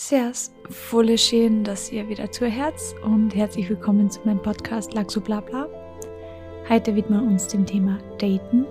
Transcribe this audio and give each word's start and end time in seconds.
Sehr 0.00 0.30
voll 0.70 1.18
schön, 1.18 1.64
dass 1.64 1.90
ihr 1.90 2.08
wieder 2.08 2.30
zuhört 2.30 2.80
und 3.02 3.34
herzlich 3.34 3.68
willkommen 3.68 4.08
zu 4.08 4.20
meinem 4.24 4.40
Podcast 4.40 4.94
Laxu 4.94 5.20
Blabla. 5.20 5.66
Heute 6.68 6.94
widmen 6.94 7.20
wir 7.20 7.28
uns 7.28 7.48
dem 7.48 7.66
Thema 7.66 7.98
Daten, 8.16 8.64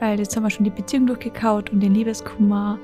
weil 0.00 0.18
jetzt 0.18 0.34
haben 0.34 0.44
wir 0.44 0.50
schon 0.50 0.64
die 0.64 0.70
Beziehung 0.70 1.06
durchgekaut 1.06 1.68
und 1.68 1.80
den 1.80 1.94
Liebeskummer 1.94 2.78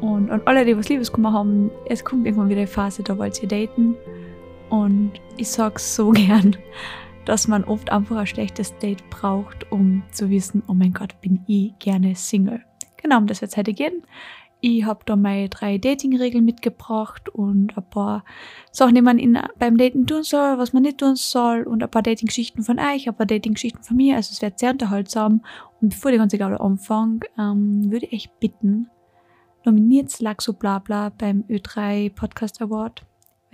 und, 0.00 0.30
und 0.30 0.48
alle, 0.48 0.64
die 0.64 0.78
was 0.78 0.88
Liebeskummer 0.88 1.30
haben, 1.30 1.70
es 1.90 2.02
kommt 2.02 2.24
irgendwann 2.24 2.48
wieder 2.48 2.60
eine 2.60 2.66
Phase, 2.66 3.02
da 3.02 3.18
wollt 3.18 3.40
ihr 3.42 3.48
daten 3.48 3.96
und 4.70 5.12
ich 5.36 5.50
sag's 5.50 5.94
so 5.94 6.10
gern, 6.12 6.56
dass 7.26 7.48
man 7.48 7.64
oft 7.64 7.92
einfach 7.92 8.16
ein 8.16 8.26
schlechtes 8.26 8.76
Date 8.78 9.08
braucht, 9.10 9.70
um 9.70 10.02
zu 10.10 10.30
wissen, 10.30 10.62
oh 10.68 10.74
mein 10.74 10.94
Gott, 10.94 11.20
bin 11.20 11.44
ich 11.46 11.78
gerne 11.80 12.14
Single. 12.14 12.62
Genau, 12.96 13.18
um 13.18 13.26
das 13.26 13.42
wird 13.42 13.50
es 13.50 13.58
heute 13.58 13.74
gehen. 13.74 14.02
Ich 14.60 14.84
habe 14.84 15.00
da 15.04 15.16
meine 15.16 15.48
drei 15.48 15.78
Dating-Regeln 15.78 16.44
mitgebracht 16.44 17.28
und 17.28 17.76
ein 17.76 17.90
paar 17.90 18.24
Sachen, 18.72 18.94
die 18.94 19.02
man 19.02 19.18
in, 19.18 19.38
beim 19.58 19.76
Daten 19.76 20.06
tun 20.06 20.22
soll, 20.22 20.58
was 20.58 20.72
man 20.72 20.82
nicht 20.82 20.98
tun 20.98 21.14
soll 21.16 21.62
und 21.64 21.82
ein 21.82 21.90
paar 21.90 22.02
Dating-Geschichten 22.02 22.62
von 22.62 22.78
euch, 22.78 23.06
ein 23.06 23.14
paar 23.14 23.26
Dating-Geschichten 23.26 23.82
von 23.82 23.96
mir. 23.96 24.16
Also 24.16 24.32
es 24.32 24.42
wird 24.42 24.58
sehr 24.58 24.70
unterhaltsam. 24.70 25.44
Und 25.80 25.90
bevor 25.90 26.10
die 26.10 26.18
ganze 26.18 26.38
Gaudi 26.38 26.56
anfangen, 26.56 27.20
ähm, 27.38 27.90
würde 27.90 28.06
ich 28.06 28.30
bitten, 28.40 28.88
nominiert 29.64 30.18
Laxo 30.20 30.52
Blabla 30.52 31.10
beim 31.10 31.44
Ö3 31.48 32.14
Podcast 32.14 32.62
Award 32.62 33.04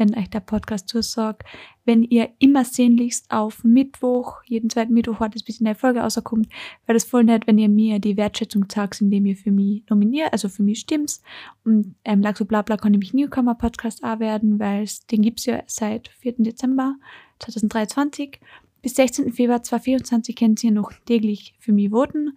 wenn 0.02 0.18
euch 0.18 0.30
der 0.30 0.40
Podcast 0.40 0.88
zusagt. 0.88 1.44
Wenn 1.84 2.02
ihr 2.02 2.30
immer 2.38 2.64
sehnlichst 2.64 3.30
auf 3.30 3.62
Mittwoch, 3.62 4.42
jeden 4.46 4.68
zweiten 4.68 4.92
Mittwoch 4.92 5.20
wartet, 5.20 5.44
bis 5.44 5.60
eine 5.60 5.74
Folge 5.74 6.00
rauskommt, 6.00 6.48
wäre 6.86 6.94
das 6.94 7.04
voll 7.04 7.24
nett, 7.24 7.46
wenn 7.46 7.58
ihr 7.58 7.68
mir 7.68 8.00
die 8.00 8.16
Wertschätzung 8.16 8.68
zeigt, 8.68 9.00
indem 9.00 9.26
ihr 9.26 9.36
für 9.36 9.52
mich 9.52 9.84
nominiert, 9.88 10.32
also 10.32 10.48
für 10.48 10.62
mich 10.62 10.80
stimmt. 10.80 11.20
Und 11.64 11.94
ähm, 12.04 12.20
Laxo 12.20 12.44
Blabla 12.44 12.76
kann 12.76 12.92
nämlich 12.92 13.14
Newcomer 13.14 13.54
Podcast 13.54 14.02
auch 14.02 14.18
werden, 14.18 14.58
weil 14.58 14.86
den 15.10 15.22
gibt's 15.22 15.46
ja 15.46 15.62
seit 15.66 16.08
4. 16.08 16.34
Dezember 16.38 16.96
2023. 17.38 18.40
Bis 18.82 18.96
16. 18.96 19.32
Februar 19.32 19.62
2024 19.62 20.34
könnt 20.34 20.64
ihr 20.64 20.72
noch 20.72 20.92
täglich 21.06 21.54
für 21.60 21.72
mich 21.72 21.90
voten. 21.90 22.36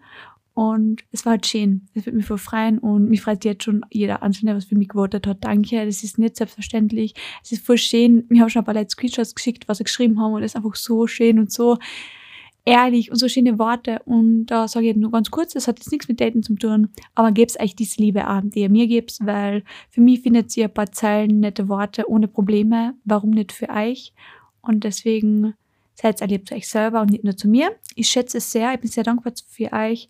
Und 0.56 1.04
es 1.12 1.26
war 1.26 1.32
halt 1.32 1.46
schön. 1.46 1.86
Es 1.94 2.06
wird 2.06 2.16
mich 2.16 2.26
voll 2.26 2.38
freuen 2.38 2.80
und 2.80 3.10
mich 3.10 3.22
freut 3.22 3.44
jetzt 3.44 3.66
schon 3.66 3.86
jeder 3.92 4.24
Einzelne, 4.24 4.56
was 4.56 4.64
für 4.64 4.78
mich 4.78 4.88
gewotet 4.88 5.28
hat. 5.28 5.44
Danke, 5.44 5.86
das 5.86 6.02
ist 6.02 6.18
nicht 6.18 6.38
selbstverständlich. 6.38 7.14
Es 7.44 7.52
ist 7.52 7.66
voll 7.66 7.78
schön. 7.78 8.24
Mir 8.30 8.42
haben 8.42 8.50
schon 8.50 8.62
ein 8.62 8.66
paar 8.66 8.74
Leute 8.74 8.90
Screenshots 8.90 9.36
geschickt, 9.36 9.68
was 9.68 9.80
sie 9.80 9.84
geschrieben 9.84 10.18
haben 10.18 10.34
und 10.34 10.44
es 10.44 10.54
ist 10.54 10.56
einfach 10.56 10.76
so 10.76 11.08
schön 11.08 11.40
und 11.40 11.52
so 11.52 11.78
ehrlich 12.64 13.12
und 13.12 13.18
so 13.18 13.28
schöne 13.28 13.60
Worte. 13.60 14.00
Und 14.06 14.46
da 14.46 14.70
sage 14.70 14.92
ich 14.92 14.96
nur 14.96 15.12
ganz 15.12 15.30
kurz, 15.30 15.52
das 15.52 15.68
hat 15.68 15.80
jetzt 15.80 15.92
nichts 15.92 16.08
mit 16.08 16.22
Daten 16.22 16.42
zu 16.42 16.56
tun, 16.56 16.88
aber 17.16 17.34
gebt 17.34 17.60
euch 17.60 17.76
diese 17.76 18.02
Liebe 18.02 18.24
an, 18.24 18.50
die 18.50 18.62
ihr 18.62 18.70
mir 18.70 18.88
gebt, 18.88 19.18
weil 19.22 19.62
für 19.90 20.00
mich 20.00 20.22
findet 20.22 20.56
ihr 20.56 20.66
ein 20.66 20.74
paar 20.74 20.90
Zeilen, 20.90 21.42
nette 21.42 21.68
Worte 21.68 22.10
ohne 22.10 22.30
Probleme. 22.30 22.94
Warum 23.04 23.32
nicht 23.32 23.52
für 23.52 23.68
euch? 23.68 24.14
Und 24.62 24.86
deswegen 24.86 25.54
seid 25.96 26.22
erlebt 26.22 26.48
zu 26.48 26.56
euch 26.56 26.70
selber 26.70 27.02
und 27.02 27.12
nicht 27.12 27.26
nur 27.26 27.36
zu 27.36 27.50
mir. 27.50 27.76
Ich 27.96 28.08
schätze 28.08 28.38
es 28.38 28.54
sehr, 28.54 28.74
ich 28.74 28.80
bin 28.80 28.90
sehr 28.90 29.04
dankbar 29.04 29.34
für 29.50 29.74
euch 29.74 30.10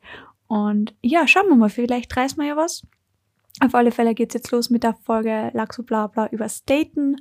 und 0.55 0.95
ja, 1.01 1.27
schauen 1.27 1.49
wir 1.49 1.57
mal, 1.57 1.67
vielleicht 1.67 2.15
reißen 2.15 2.37
wir 2.41 2.47
ja 2.47 2.55
was. 2.55 2.87
Auf 3.59 3.75
alle 3.75 3.91
Fälle 3.91 4.15
geht's 4.15 4.35
jetzt 4.35 4.51
los 4.51 4.69
mit 4.69 4.83
der 4.83 4.93
Folge 4.93 5.51
Laxo 5.53 5.83
Blabla 5.83 6.29
übers 6.31 6.63
Daten. 6.63 7.17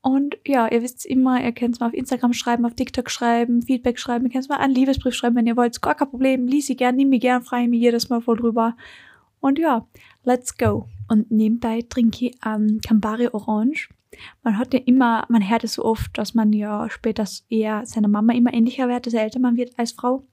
Und 0.00 0.38
ja, 0.46 0.66
ihr 0.68 0.80
wisst 0.80 1.04
immer, 1.04 1.44
ihr 1.44 1.52
könnt 1.52 1.74
es 1.74 1.80
mal 1.80 1.88
auf 1.88 1.92
Instagram 1.92 2.32
schreiben, 2.32 2.64
auf 2.64 2.72
TikTok 2.72 3.10
schreiben, 3.10 3.60
Feedback 3.60 3.98
schreiben, 3.98 4.24
ihr 4.24 4.32
könnt 4.32 4.44
es 4.44 4.48
mal 4.48 4.60
einen 4.60 4.74
Liebesbrief 4.74 5.14
schreiben, 5.14 5.36
wenn 5.36 5.46
ihr 5.46 5.58
wollt. 5.58 5.82
Gar 5.82 5.94
kein 5.94 6.08
Problem, 6.08 6.46
lies 6.46 6.66
sie 6.66 6.74
gern, 6.74 6.96
nimm 6.96 7.10
mich 7.10 7.20
gern, 7.20 7.42
freue 7.42 7.68
mich 7.68 7.82
jedes 7.82 8.08
Mal 8.08 8.22
voll 8.22 8.38
drüber. 8.38 8.78
Und 9.40 9.58
ja, 9.58 9.86
let's 10.22 10.56
go. 10.56 10.88
Und 11.08 11.30
nebenbei 11.30 11.82
trinke 11.86 12.28
ich 12.28 12.38
ähm, 12.46 12.80
Campari 12.82 13.28
Orange. 13.30 13.90
Man 14.42 14.56
hat 14.56 14.72
ja 14.72 14.80
immer, 14.86 15.26
man 15.28 15.46
hört 15.46 15.64
es 15.64 15.74
so 15.74 15.84
oft, 15.84 16.16
dass 16.16 16.32
man 16.32 16.54
ja 16.54 16.88
später 16.88 17.26
eher 17.50 17.84
seiner 17.84 18.08
Mama 18.08 18.32
immer 18.32 18.54
ähnlicher 18.54 18.88
wird, 18.88 19.04
desto 19.04 19.18
älter 19.18 19.38
man 19.38 19.58
wird 19.58 19.78
als 19.78 19.92
Frau. 19.92 20.24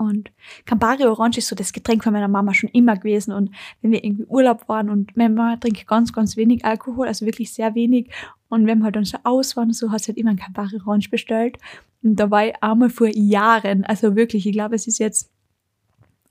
Und 0.00 0.32
Campari 0.64 1.04
Orange 1.04 1.36
ist 1.36 1.48
so 1.48 1.54
das 1.54 1.74
Getränk 1.74 2.02
von 2.02 2.14
meiner 2.14 2.26
Mama 2.26 2.54
schon 2.54 2.70
immer 2.70 2.96
gewesen. 2.96 3.34
Und 3.34 3.50
wenn 3.82 3.90
wir 3.90 4.02
irgendwie 4.02 4.24
Urlaub 4.24 4.66
waren 4.66 4.88
und 4.88 5.14
meine 5.14 5.34
Mama 5.34 5.56
trinkt 5.58 5.86
ganz, 5.86 6.10
ganz 6.14 6.38
wenig 6.38 6.64
Alkohol, 6.64 7.06
also 7.06 7.26
wirklich 7.26 7.52
sehr 7.52 7.74
wenig. 7.74 8.10
Und 8.48 8.66
wenn 8.66 8.78
wir 8.78 8.84
halt 8.86 8.96
dann 8.96 9.04
so 9.04 9.18
aus 9.24 9.58
waren 9.58 9.74
so, 9.74 9.92
hat 9.92 10.00
sie 10.00 10.12
halt 10.12 10.16
immer 10.16 10.30
ein 10.30 10.38
Campari 10.38 10.80
Orange 10.86 11.10
bestellt. 11.10 11.58
Und 12.02 12.16
da 12.16 12.30
war 12.30 12.46
ich 12.46 12.54
einmal 12.62 12.88
vor 12.88 13.08
Jahren, 13.08 13.84
also 13.84 14.16
wirklich, 14.16 14.46
ich 14.46 14.52
glaube, 14.54 14.74
es 14.74 14.86
ist 14.86 15.00
jetzt 15.00 15.30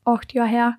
acht 0.04 0.34
Jahre 0.34 0.50
her, 0.50 0.78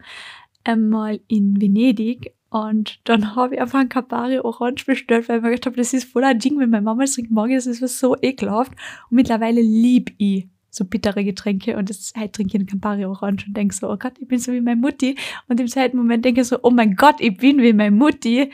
einmal 0.65 1.21
in 1.29 1.61
Venedig. 1.61 2.35
Und 2.49 2.99
dann 3.05 3.37
habe 3.37 3.55
ich 3.55 3.61
einfach 3.61 3.79
ein 3.79 3.89
Campari 3.89 4.41
Orange 4.41 4.85
bestellt, 4.85 5.29
weil 5.29 5.37
ich 5.37 5.43
mir 5.45 5.51
gedacht 5.51 5.67
habe, 5.67 5.77
das 5.77 5.93
ist 5.93 6.11
voller 6.11 6.35
Ding, 6.35 6.59
wenn 6.59 6.71
meine 6.71 6.83
Mama 6.83 7.05
es 7.05 7.15
trinkt, 7.15 7.31
das 7.33 7.67
ist 7.67 8.01
so 8.01 8.17
ekelhaft. 8.21 8.73
Und 8.73 9.15
mittlerweile 9.15 9.61
lieb 9.61 10.13
ich 10.19 10.49
so 10.71 10.85
bittere 10.85 11.25
Getränke 11.25 11.77
und 11.77 11.91
das 11.91 12.13
halt 12.17 12.33
trinke 12.33 12.51
ich 12.51 12.61
einen 12.61 12.67
Campari 12.67 13.05
Orange 13.05 13.47
und 13.47 13.57
denke 13.57 13.75
so, 13.75 13.91
oh 13.91 13.97
Gott, 13.97 14.15
ich 14.19 14.29
bin 14.29 14.39
so 14.39 14.53
wie 14.53 14.61
meine 14.61 14.81
Mutti. 14.81 15.17
Und 15.49 15.61
im 15.61 15.67
zweiten 15.67 15.97
Moment 15.97 16.25
denke 16.25 16.43
ich 16.43 16.47
so, 16.47 16.59
oh 16.63 16.71
mein 16.71 16.95
Gott, 16.95 17.17
ich 17.21 17.37
bin 17.37 17.59
wie 17.59 17.73
meine 17.73 17.95
Mutti, 17.95 18.51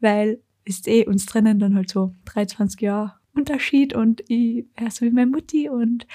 weil 0.00 0.40
ist 0.64 0.88
eh 0.88 1.06
uns 1.06 1.26
trennen 1.26 1.58
dann 1.58 1.76
halt 1.76 1.90
so 1.90 2.12
23 2.26 2.80
Jahre 2.80 3.14
Unterschied 3.34 3.94
und 3.94 4.22
ich 4.28 4.64
ja, 4.80 4.90
so 4.90 5.04
wie 5.04 5.10
meine 5.10 5.30
Mutti 5.30 5.68
und 5.68 6.06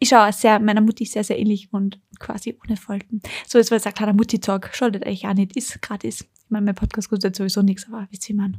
ich 0.00 0.08
schaue 0.08 0.32
sehr, 0.32 0.60
meiner 0.60 0.80
Mutti 0.80 1.04
sehr, 1.04 1.24
sehr 1.24 1.38
ähnlich 1.38 1.72
und 1.72 2.00
quasi 2.18 2.56
ohne 2.64 2.76
Falten. 2.76 3.20
So, 3.46 3.58
jetzt 3.58 3.70
war 3.70 3.84
ein 3.84 3.94
kleiner 3.94 4.12
Mutti-Talk. 4.12 4.70
Schaltet 4.72 5.04
euch 5.06 5.26
auch 5.26 5.34
nicht, 5.34 5.56
ist 5.56 5.82
gratis. 5.82 6.20
Ich 6.20 6.50
meine, 6.50 6.66
mein 6.66 6.74
Podcast 6.76 7.10
kostet 7.10 7.34
sowieso 7.34 7.62
nichts, 7.62 7.86
aber 7.88 8.06
wisst 8.10 8.28
ihr, 8.30 8.36
man. 8.36 8.58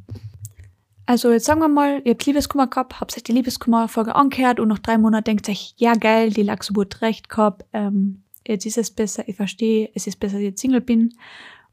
Also 1.10 1.32
jetzt 1.32 1.46
sagen 1.46 1.60
wir 1.60 1.68
mal, 1.68 2.04
ihr 2.06 2.12
habt 2.12 2.28
Liebeskummer 2.28 2.68
gehabt, 2.68 3.02
habt 3.02 3.18
euch 3.18 3.24
die 3.24 3.32
Liebeskummer-Folge 3.32 4.14
angehört 4.14 4.60
und 4.60 4.68
nach 4.68 4.78
drei 4.78 5.00
Monaten 5.00 5.24
denkt 5.24 5.50
euch, 5.50 5.74
ja 5.78 5.96
geil, 5.96 6.30
die 6.30 6.44
Lachsgeburt 6.44 7.02
recht 7.02 7.30
gehabt, 7.30 7.66
ähm, 7.74 8.22
jetzt 8.48 8.68
ist 8.68 8.78
es 8.78 8.92
besser, 8.92 9.28
ich 9.28 9.36
verstehe, 9.36 9.90
es 9.96 10.06
ist 10.06 10.20
besser, 10.20 10.34
dass 10.34 10.42
ich 10.42 10.50
jetzt 10.50 10.62
Single 10.62 10.82
bin. 10.82 11.16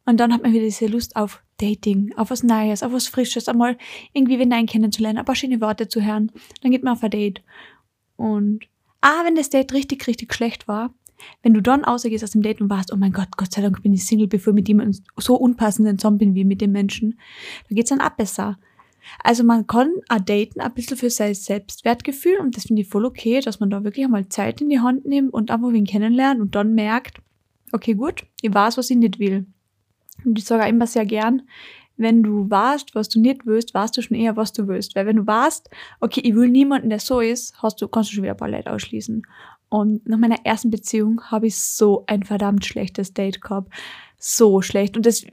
Und 0.06 0.20
dann 0.20 0.32
hat 0.32 0.42
man 0.42 0.54
wieder 0.54 0.64
diese 0.64 0.86
Lust 0.86 1.16
auf 1.16 1.42
Dating, 1.58 2.14
auf 2.16 2.30
was 2.30 2.44
Neues, 2.44 2.82
auf 2.82 2.94
was 2.94 3.08
Frisches, 3.08 3.46
einmal 3.46 3.76
irgendwie 4.14 4.38
wen 4.38 4.54
einen 4.54 4.66
kennenzulernen, 4.66 5.18
ein 5.18 5.26
paar 5.26 5.34
schöne 5.34 5.60
Worte 5.60 5.86
zu 5.86 6.02
hören. 6.02 6.32
Dann 6.62 6.70
geht 6.70 6.82
man 6.82 6.94
auf 6.94 7.02
ein 7.02 7.10
Date. 7.10 7.42
Und 8.16 8.60
ah, 9.02 9.22
wenn 9.26 9.34
das 9.34 9.50
Date 9.50 9.74
richtig, 9.74 10.06
richtig 10.06 10.32
schlecht 10.32 10.66
war, 10.66 10.94
wenn 11.42 11.52
du 11.52 11.60
dann 11.60 11.84
ausgehst 11.84 12.24
aus 12.24 12.30
dem 12.30 12.40
Date 12.40 12.62
und 12.62 12.70
warst, 12.70 12.90
oh 12.90 12.96
mein 12.96 13.12
Gott, 13.12 13.36
Gott 13.36 13.52
sei 13.52 13.60
Dank 13.60 13.82
bin 13.82 13.92
ich 13.92 14.06
Single, 14.06 14.28
bevor 14.28 14.54
ich 14.54 14.54
mit 14.54 14.68
jemandem 14.68 14.98
so 15.18 15.36
unpassenden 15.36 15.98
Zombie 15.98 16.34
wie 16.34 16.44
mit 16.46 16.62
dem 16.62 16.72
Menschen, 16.72 17.20
dann 17.68 17.76
geht's 17.76 17.90
dann 17.90 18.00
ab 18.00 18.16
besser. 18.16 18.56
Also 19.22 19.44
man 19.44 19.66
kann 19.66 19.92
auch 20.08 20.20
daten 20.20 20.60
ein 20.60 20.74
bisschen 20.74 20.96
für 20.96 21.10
sein 21.10 21.34
Selbstwertgefühl 21.34 22.38
und 22.38 22.56
das 22.56 22.64
finde 22.64 22.82
ich 22.82 22.88
voll 22.88 23.04
okay, 23.04 23.40
dass 23.40 23.60
man 23.60 23.70
da 23.70 23.84
wirklich 23.84 24.04
einmal 24.04 24.28
Zeit 24.28 24.60
in 24.60 24.68
die 24.68 24.80
Hand 24.80 25.06
nimmt 25.06 25.32
und 25.32 25.50
einfach 25.50 25.72
wen 25.72 25.86
kennenlernt 25.86 26.40
und 26.40 26.54
dann 26.54 26.74
merkt, 26.74 27.18
okay, 27.72 27.94
gut, 27.94 28.24
ich 28.42 28.52
weiß, 28.52 28.76
was 28.76 28.90
ich 28.90 28.96
nicht 28.96 29.18
will. 29.18 29.46
Und 30.24 30.38
ich 30.38 30.44
sage 30.44 30.68
immer 30.68 30.86
sehr 30.86 31.06
gern, 31.06 31.42
wenn 31.96 32.22
du 32.22 32.48
weißt, 32.48 32.94
was 32.94 33.08
du 33.08 33.20
nicht 33.20 33.46
willst, 33.46 33.74
weißt 33.74 33.96
du 33.96 34.02
schon 34.02 34.16
eher, 34.16 34.36
was 34.36 34.52
du 34.52 34.68
willst. 34.68 34.94
Weil 34.94 35.06
wenn 35.06 35.16
du 35.16 35.26
weißt, 35.26 35.70
okay, 36.00 36.20
ich 36.22 36.34
will 36.34 36.48
niemanden, 36.48 36.90
der 36.90 37.00
so 37.00 37.20
ist, 37.20 37.54
hast 37.62 37.80
du, 37.80 37.88
kannst 37.88 38.10
du 38.10 38.14
schon 38.14 38.24
wieder 38.24 38.34
ein 38.34 38.38
paar 38.38 38.50
Leute 38.50 38.70
ausschließen. 38.70 39.22
Und 39.68 40.06
nach 40.06 40.18
meiner 40.18 40.44
ersten 40.44 40.70
Beziehung 40.70 41.22
habe 41.24 41.46
ich 41.46 41.56
so 41.58 42.04
ein 42.06 42.22
verdammt 42.22 42.64
schlechtes 42.64 43.14
Date 43.14 43.40
gehabt. 43.40 43.72
So 44.18 44.62
schlecht. 44.62 44.96
Und 44.96 45.06
das 45.06 45.26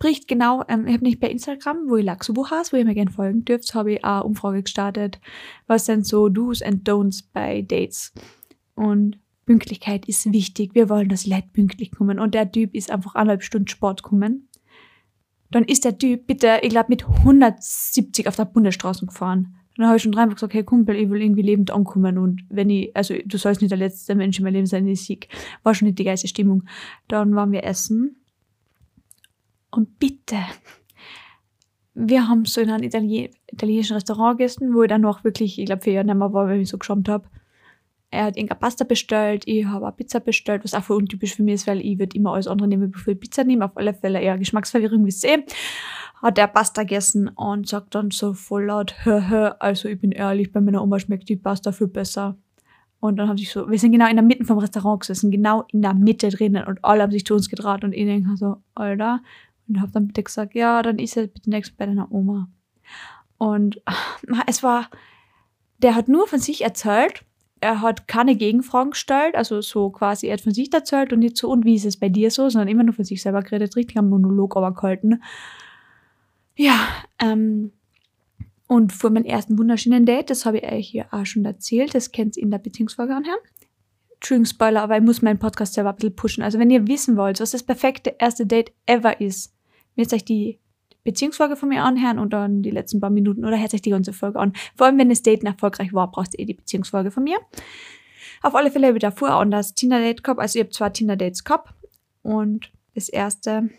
spricht 0.00 0.28
genau, 0.28 0.64
ähm, 0.66 0.86
ich 0.86 0.94
habe 0.94 1.04
nicht 1.04 1.20
bei 1.20 1.28
Instagram, 1.28 1.88
wo 1.88 1.96
ich 1.96 2.04
Laxubuch 2.06 2.50
hast, 2.50 2.72
wo 2.72 2.78
ihr 2.78 2.86
mir 2.86 2.94
gerne 2.94 3.10
folgen 3.10 3.44
dürft, 3.44 3.74
habe 3.74 3.92
ich 3.92 4.04
auch 4.04 4.24
Umfrage 4.24 4.62
gestartet, 4.62 5.20
was 5.66 5.84
sind 5.84 6.06
so 6.06 6.30
Do's 6.30 6.62
and 6.62 6.88
Don'ts 6.88 7.22
bei 7.34 7.60
Dates. 7.60 8.14
Und 8.74 9.18
Pünktlichkeit 9.44 10.08
ist 10.08 10.32
wichtig. 10.32 10.74
Wir 10.74 10.88
wollen, 10.88 11.10
dass 11.10 11.26
Leute 11.26 11.48
pünktlich 11.52 11.90
kommen. 11.90 12.18
Und 12.18 12.34
der 12.34 12.50
Typ 12.50 12.74
ist 12.74 12.90
einfach 12.90 13.14
eineinhalb 13.14 13.42
Stunden 13.42 13.68
Sport 13.68 14.02
kommen. 14.02 14.48
Dann 15.50 15.64
ist 15.64 15.84
der 15.84 15.98
Typ, 15.98 16.26
bitte, 16.26 16.60
ich 16.62 16.70
glaube, 16.70 16.88
mit 16.88 17.06
170 17.06 18.26
auf 18.26 18.36
der 18.36 18.46
Bundesstraße 18.46 19.04
gefahren. 19.04 19.54
Dann 19.76 19.86
habe 19.86 19.98
ich 19.98 20.02
schon 20.02 20.12
dreimal 20.12 20.34
gesagt, 20.34 20.54
hey 20.54 20.64
Kumpel, 20.64 20.96
ich 20.96 21.10
will 21.10 21.20
irgendwie 21.20 21.42
lebend 21.42 21.70
ankommen 21.70 22.18
und 22.18 22.42
wenn 22.48 22.70
ich, 22.70 22.94
also 22.96 23.14
du 23.24 23.38
sollst 23.38 23.60
nicht 23.60 23.70
der 23.70 23.78
letzte 23.78 24.14
Mensch 24.14 24.38
in 24.38 24.44
meinem 24.44 24.54
Leben 24.54 24.66
sein, 24.66 24.86
ich 24.86 25.04
sieg. 25.04 25.28
War 25.62 25.74
schon 25.74 25.86
nicht 25.86 25.98
die 25.98 26.04
geilste 26.04 26.28
Stimmung. 26.28 26.64
Dann 27.08 27.34
waren 27.34 27.52
wir 27.52 27.64
essen 27.64 28.19
und 29.70 29.98
bitte, 29.98 30.38
wir 31.94 32.28
haben 32.28 32.44
so 32.44 32.60
in 32.60 32.70
einem 32.70 32.84
Italien 32.84 33.30
italienischen 33.50 33.94
Restaurant 33.94 34.38
gegessen, 34.38 34.74
wo 34.74 34.82
ich 34.82 34.88
dann 34.88 35.00
noch 35.00 35.24
wirklich, 35.24 35.58
ich 35.58 35.66
glaube, 35.66 35.82
vier 35.82 35.94
Jahre 35.94 36.06
nicht 36.06 36.16
mehr 36.16 36.32
war, 36.32 36.46
weil 36.46 36.60
ich 36.60 36.68
so 36.68 36.78
geschämt 36.78 37.08
habe. 37.08 37.28
Er 38.12 38.24
hat 38.24 38.36
irgendeine 38.36 38.58
Pasta 38.58 38.84
bestellt, 38.84 39.44
ich 39.46 39.66
habe 39.66 39.86
eine 39.86 39.94
Pizza 39.94 40.18
bestellt, 40.18 40.64
was 40.64 40.74
auch 40.74 40.82
voll 40.82 40.96
untypisch 40.96 41.36
für 41.36 41.44
mich 41.44 41.54
ist, 41.54 41.66
weil 41.68 41.80
ich 41.80 41.98
würde 41.98 42.16
immer 42.16 42.32
alles 42.32 42.48
andere 42.48 42.66
nehmen, 42.66 42.90
bevor 42.90 43.12
ich 43.12 43.20
Pizza 43.20 43.44
nehme. 43.44 43.64
Auf 43.64 43.76
alle 43.76 43.94
Fälle 43.94 44.20
eher 44.20 44.36
Geschmacksverwirrung, 44.36 45.06
wie 45.06 45.12
sie 45.12 45.44
Hat 46.20 46.38
er 46.38 46.48
Pasta 46.48 46.82
gegessen 46.82 47.28
und 47.28 47.68
sagt 47.68 47.94
dann 47.94 48.10
so 48.10 48.34
voll 48.34 48.66
laut, 48.66 48.94
hö, 49.04 49.50
also 49.60 49.88
ich 49.88 50.00
bin 50.00 50.10
ehrlich, 50.10 50.50
bei 50.52 50.60
meiner 50.60 50.82
Oma 50.82 50.98
schmeckt 50.98 51.28
die 51.28 51.36
Pasta 51.36 51.70
viel 51.70 51.86
besser. 51.86 52.36
Und 52.98 53.16
dann 53.16 53.28
haben 53.28 53.38
sich 53.38 53.50
so, 53.50 53.70
wir 53.70 53.78
sind 53.78 53.92
genau 53.92 54.08
in 54.08 54.16
der 54.16 54.24
Mitte 54.24 54.44
vom 54.44 54.58
Restaurant 54.58 55.00
gesessen, 55.00 55.30
genau 55.30 55.64
in 55.72 55.80
der 55.80 55.94
Mitte 55.94 56.28
drinnen 56.28 56.66
und 56.66 56.84
alle 56.84 57.02
haben 57.02 57.12
sich 57.12 57.24
zu 57.24 57.34
uns 57.34 57.48
gedraht 57.48 57.82
und 57.82 57.94
ich 57.94 58.04
denke 58.04 58.36
so, 58.36 58.56
Alter, 58.74 59.20
und 59.70 59.80
habe 59.80 59.92
dann 59.92 60.08
bitte 60.08 60.22
gesagt, 60.22 60.54
ja, 60.54 60.82
dann 60.82 60.98
ist 60.98 61.16
er 61.16 61.28
bitte 61.28 61.48
nächstes 61.48 61.76
bei 61.76 61.86
deiner 61.86 62.10
Oma. 62.12 62.48
Und 63.38 63.80
es 64.46 64.62
war, 64.62 64.90
der 65.78 65.94
hat 65.94 66.08
nur 66.08 66.26
von 66.26 66.40
sich 66.40 66.62
erzählt. 66.62 67.24
Er 67.60 67.80
hat 67.82 68.08
keine 68.08 68.36
Gegenfragen 68.36 68.92
gestellt, 68.92 69.34
also 69.34 69.60
so 69.60 69.90
quasi, 69.90 70.26
er 70.26 70.34
hat 70.34 70.40
von 70.40 70.54
sich 70.54 70.72
erzählt 70.72 71.12
und 71.12 71.18
nicht 71.20 71.36
so, 71.36 71.50
und 71.50 71.64
wie 71.64 71.74
ist 71.74 71.84
es 71.84 71.98
bei 71.98 72.08
dir 72.08 72.30
so, 72.30 72.48
sondern 72.48 72.68
immer 72.68 72.84
nur 72.84 72.94
von 72.94 73.04
sich 73.04 73.22
selber 73.22 73.42
geredet, 73.42 73.76
richtig 73.76 73.98
am 73.98 74.08
Monolog 74.08 74.56
aber 74.56 74.72
gehalten. 74.72 75.22
Ja, 76.56 76.88
ähm, 77.18 77.72
und 78.66 78.92
vor 78.92 79.10
meinem 79.10 79.26
ersten 79.26 79.58
wunderschönen 79.58 80.06
Date, 80.06 80.30
das 80.30 80.46
habe 80.46 80.58
ich 80.58 80.72
euch 80.72 80.88
hier 80.88 81.06
auch 81.10 81.26
schon 81.26 81.44
erzählt, 81.44 81.94
das 81.94 82.12
kennt 82.12 82.36
ihr 82.36 82.42
in 82.42 82.50
der 82.50 82.58
Beziehungsfolge 82.58 83.14
anhören. 83.14 83.40
Entschuldigung, 84.14 84.46
Spoiler, 84.46 84.82
aber 84.82 84.96
ich 84.96 85.02
muss 85.02 85.22
meinen 85.22 85.38
Podcast 85.38 85.74
selber 85.74 85.90
ein 85.90 85.96
bisschen 85.96 86.16
pushen. 86.16 86.42
Also 86.42 86.58
wenn 86.58 86.70
ihr 86.70 86.86
wissen 86.86 87.16
wollt, 87.16 87.40
was 87.40 87.50
das 87.52 87.62
perfekte 87.62 88.16
erste 88.18 88.46
Date 88.46 88.72
ever 88.86 89.20
ist, 89.20 89.54
müsst 90.00 90.14
euch 90.14 90.24
die 90.24 90.58
Beziehungsfolge 91.04 91.56
von 91.56 91.68
mir 91.68 91.82
anhören 91.84 92.18
und 92.18 92.32
dann 92.32 92.62
die 92.62 92.70
letzten 92.70 93.00
paar 93.00 93.10
Minuten 93.10 93.44
oder 93.44 93.58
hört 93.58 93.74
euch 93.74 93.82
die 93.82 93.90
ganze 93.90 94.12
Folge 94.12 94.38
an. 94.38 94.52
Vor 94.76 94.86
allem, 94.86 94.98
wenn 94.98 95.10
das 95.10 95.22
Date 95.22 95.44
erfolgreich 95.44 95.92
war, 95.92 96.10
braucht 96.10 96.34
ihr 96.34 96.40
eh 96.40 96.44
die 96.46 96.54
Beziehungsfolge 96.54 97.10
von 97.10 97.24
mir. 97.24 97.38
Auf 98.42 98.54
alle 98.54 98.70
Fälle 98.70 98.86
habe 98.86 98.96
ich 98.96 99.02
davor 99.02 99.36
auch 99.36 99.44
das 99.44 99.74
Tinder-Date 99.74 100.24
gehabt. 100.24 100.40
Also 100.40 100.58
ich 100.58 100.64
habe 100.64 100.70
zwei 100.70 100.90
Tinder-Dates 100.90 101.44
gehabt 101.44 101.74
und 102.22 102.72
das 102.94 103.08
erste 103.08 103.70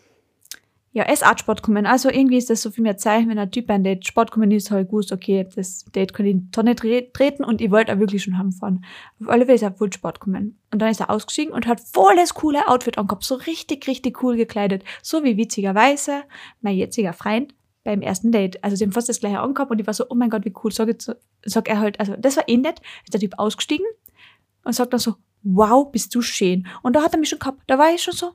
ja, 0.93 1.05
es 1.07 1.23
Art 1.23 1.39
Sport 1.39 1.61
kommen. 1.61 1.85
Also 1.85 2.09
irgendwie 2.09 2.38
ist 2.38 2.49
das 2.49 2.61
so 2.61 2.69
viel 2.69 2.83
mehr 2.83 2.97
Zeichen, 2.97 3.29
wenn 3.29 3.39
ein 3.39 3.49
Typ 3.49 3.69
ein 3.69 3.83
Date 3.83 4.05
Sport 4.05 4.31
kommen 4.31 4.51
ist, 4.51 4.71
halt 4.71 4.89
gut, 4.89 5.11
okay, 5.11 5.47
das 5.55 5.85
Date 5.85 6.13
kann 6.13 6.25
ich 6.25 6.35
doch 6.51 6.63
nicht 6.63 6.83
treten 7.13 7.45
und 7.45 7.61
ich 7.61 7.71
wollte 7.71 7.93
auch 7.93 7.99
wirklich 7.99 8.23
schon 8.23 8.38
haben 8.38 8.51
fahren. 8.51 8.83
Auf 9.21 9.29
alle 9.29 9.45
Fälle 9.45 9.55
ist 9.55 9.61
er 9.61 9.71
voll 9.71 9.91
Sport 9.93 10.19
kommen. 10.19 10.59
Und 10.71 10.81
dann 10.81 10.89
ist 10.89 10.99
er 10.99 11.09
ausgestiegen 11.09 11.53
und 11.53 11.65
hat 11.65 11.79
voll 11.79 12.15
das 12.17 12.33
coole 12.33 12.67
Outfit 12.67 12.97
angehabt, 12.97 13.23
so 13.23 13.35
richtig, 13.35 13.88
richtig 13.88 14.21
cool 14.21 14.35
gekleidet. 14.35 14.83
So 15.01 15.23
wie 15.23 15.38
witzigerweise 15.38 16.23
mein 16.59 16.75
jetziger 16.75 17.13
Freund 17.13 17.53
beim 17.85 18.01
ersten 18.01 18.33
Date. 18.33 18.61
Also 18.61 18.75
sie 18.75 18.83
haben 18.83 18.91
fast 18.91 19.07
das 19.07 19.21
gleiche 19.21 19.39
angehabt 19.39 19.71
und 19.71 19.79
ich 19.79 19.87
war 19.87 19.94
so, 19.94 20.05
oh 20.09 20.15
mein 20.15 20.29
Gott, 20.29 20.44
wie 20.44 20.53
cool. 20.61 20.71
Sag, 20.73 20.89
jetzt, 20.89 21.15
sag 21.45 21.69
er 21.69 21.79
halt, 21.79 22.01
also 22.01 22.15
das 22.17 22.35
war 22.35 22.49
eh 22.49 22.57
nett, 22.57 22.81
ist 23.05 23.13
der 23.13 23.21
Typ 23.21 23.33
ausgestiegen 23.37 23.85
und 24.65 24.73
sagt 24.73 24.91
dann 24.91 24.99
so, 24.99 25.15
wow, 25.44 25.89
bist 25.89 26.13
du 26.13 26.21
schön. 26.21 26.67
Und 26.83 26.97
da 26.97 27.01
hat 27.01 27.13
er 27.13 27.19
mich 27.19 27.29
schon 27.29 27.39
gehabt. 27.39 27.61
Da 27.67 27.77
war 27.77 27.94
ich 27.94 28.03
schon 28.03 28.13
so, 28.13 28.33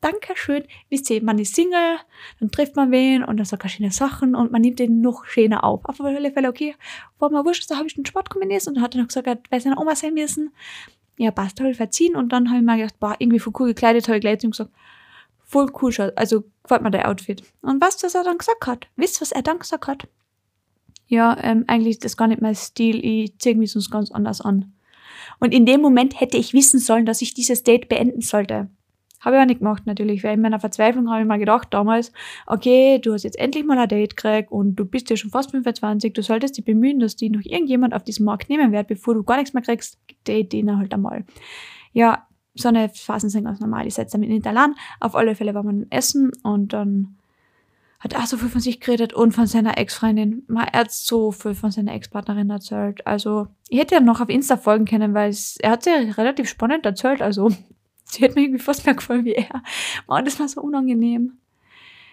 Dankeschön. 0.00 0.64
Wisst 0.88 1.10
ihr, 1.10 1.22
man 1.22 1.38
ist 1.38 1.54
Single, 1.54 1.98
dann 2.38 2.50
trifft 2.50 2.74
man 2.74 2.90
wen 2.90 3.22
und 3.22 3.36
dann 3.36 3.44
sagt 3.44 3.64
er 3.64 3.68
schöne 3.68 3.90
Sachen 3.90 4.34
und 4.34 4.50
man 4.50 4.62
nimmt 4.62 4.78
den 4.78 5.02
noch 5.02 5.26
schöner 5.26 5.62
auf. 5.62 5.84
Auf 5.84 6.00
alle 6.00 6.32
Fälle, 6.32 6.48
okay, 6.48 6.74
war 7.18 7.30
mal 7.30 7.44
wurscht, 7.44 7.70
da 7.70 7.76
habe 7.76 7.86
ich 7.86 7.94
den 7.94 8.06
Sport 8.06 8.30
kombiniert 8.30 8.66
und 8.66 8.76
dann 8.76 8.82
hat 8.82 8.94
er 8.94 9.02
noch 9.02 9.08
gesagt, 9.08 9.26
er 9.26 9.32
hat 9.32 9.50
bei 9.50 9.60
seiner 9.60 9.78
Oma 9.78 9.94
sein 9.94 10.14
müssen. 10.14 10.52
Ja, 11.18 11.30
passt, 11.30 11.60
habe 11.60 11.70
ich 11.70 11.76
verziehen 11.76 12.16
und 12.16 12.30
dann 12.30 12.48
habe 12.48 12.60
ich 12.60 12.64
mir 12.64 12.78
gedacht, 12.78 12.98
boah, 12.98 13.14
irgendwie 13.18 13.38
voll 13.38 13.52
cool 13.58 13.68
gekleidet, 13.68 14.08
habe 14.08 14.16
ich 14.16 14.22
gleich 14.22 14.38
zu 14.38 14.46
ihm 14.46 14.52
gesagt, 14.52 14.70
voll 15.44 15.70
cool, 15.82 15.92
also 16.16 16.44
gefällt 16.62 16.82
mir 16.82 16.90
der 16.90 17.06
Outfit. 17.06 17.42
Und 17.60 17.82
was, 17.82 18.02
was 18.02 18.14
er 18.14 18.24
dann 18.24 18.38
gesagt 18.38 18.66
hat? 18.66 18.86
Wisst 18.96 19.20
was 19.20 19.32
er 19.32 19.42
dann 19.42 19.58
gesagt 19.58 19.86
hat? 19.86 20.08
Ja, 21.08 21.36
ähm, 21.42 21.64
eigentlich 21.66 21.96
ist 21.96 22.04
das 22.06 22.16
gar 22.16 22.28
nicht 22.28 22.40
mein 22.40 22.54
Stil, 22.54 23.04
ich 23.04 23.38
ziehe 23.38 23.54
mich 23.54 23.72
sonst 23.72 23.90
ganz 23.90 24.10
anders 24.10 24.40
an. 24.40 24.72
Und 25.40 25.52
in 25.52 25.66
dem 25.66 25.82
Moment 25.82 26.18
hätte 26.20 26.38
ich 26.38 26.54
wissen 26.54 26.80
sollen, 26.80 27.04
dass 27.04 27.20
ich 27.20 27.34
dieses 27.34 27.64
Date 27.64 27.90
beenden 27.90 28.22
sollte. 28.22 28.70
Habe 29.20 29.36
ich 29.36 29.42
auch 29.42 29.46
nicht 29.46 29.58
gemacht, 29.58 29.86
natürlich, 29.86 30.24
weil 30.24 30.34
in 30.34 30.40
meiner 30.40 30.60
Verzweiflung 30.60 31.10
habe 31.10 31.20
ich 31.20 31.26
mir 31.26 31.38
gedacht 31.38 31.68
damals, 31.70 32.12
okay, 32.46 32.98
du 32.98 33.12
hast 33.12 33.22
jetzt 33.22 33.38
endlich 33.38 33.64
mal 33.64 33.78
ein 33.78 33.88
Date 33.88 34.16
gekriegt 34.16 34.50
und 34.50 34.76
du 34.76 34.84
bist 34.84 35.10
ja 35.10 35.16
schon 35.16 35.30
fast 35.30 35.50
25, 35.50 36.14
du 36.14 36.22
solltest 36.22 36.56
dich 36.56 36.64
bemühen, 36.64 36.98
dass 37.00 37.16
dich 37.16 37.30
noch 37.30 37.42
irgendjemand 37.44 37.94
auf 37.94 38.02
diesem 38.02 38.24
Markt 38.24 38.48
nehmen 38.48 38.72
wird, 38.72 38.88
bevor 38.88 39.14
du 39.14 39.22
gar 39.22 39.36
nichts 39.36 39.52
mehr 39.52 39.62
kriegst, 39.62 39.98
date 40.26 40.52
den 40.52 40.76
halt 40.76 40.94
einmal. 40.94 41.24
Ja, 41.92 42.26
so 42.54 42.68
eine 42.68 42.88
Phasen 42.88 43.30
sind 43.30 43.44
ganz 43.44 43.60
normal, 43.60 43.86
ich 43.86 43.94
setze 43.94 44.16
damit 44.16 44.30
nicht 44.30 44.46
allein. 44.46 44.74
Auf 45.00 45.14
alle 45.14 45.34
Fälle 45.34 45.54
war 45.54 45.62
man 45.62 45.86
essen 45.90 46.32
und 46.42 46.72
dann 46.72 47.16
hat 48.00 48.14
er 48.14 48.26
so 48.26 48.38
viel 48.38 48.48
von 48.48 48.62
sich 48.62 48.80
geredet 48.80 49.12
und 49.12 49.32
von 49.32 49.46
seiner 49.46 49.76
Ex-Freundin. 49.76 50.46
Er 50.72 50.80
hat 50.80 50.90
so 50.90 51.32
viel 51.32 51.54
von 51.54 51.70
seiner 51.70 51.92
Ex-Partnerin 51.92 52.48
erzählt. 52.48 53.06
Also, 53.06 53.48
ich 53.68 53.78
hätte 53.78 53.96
ja 53.96 54.00
noch 54.00 54.22
auf 54.22 54.30
Insta 54.30 54.56
folgen 54.56 54.86
können, 54.86 55.12
weil 55.12 55.28
es, 55.28 55.58
er 55.58 55.72
hat 55.72 55.84
ja 55.84 55.96
relativ 56.16 56.48
spannend 56.48 56.86
erzählt. 56.86 57.20
Also, 57.20 57.50
Sie 58.12 58.24
hat 58.24 58.34
mir 58.34 58.42
irgendwie 58.42 58.62
fast 58.62 58.86
mehr 58.86 58.94
gefallen 58.94 59.24
wie 59.24 59.34
er. 59.34 59.62
Und 60.06 60.26
das 60.26 60.38
war 60.40 60.48
so 60.48 60.60
unangenehm. 60.60 61.38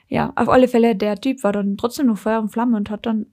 Ja, 0.10 0.32
auf 0.36 0.48
alle 0.48 0.68
Fälle, 0.68 0.96
der 0.96 1.20
Typ 1.20 1.44
war 1.44 1.52
dann 1.52 1.78
trotzdem 1.78 2.08
noch 2.08 2.18
Feuer 2.18 2.40
und 2.40 2.50
Flamme 2.50 2.78
und 2.78 2.90
hat 2.90 3.06
dann 3.06 3.26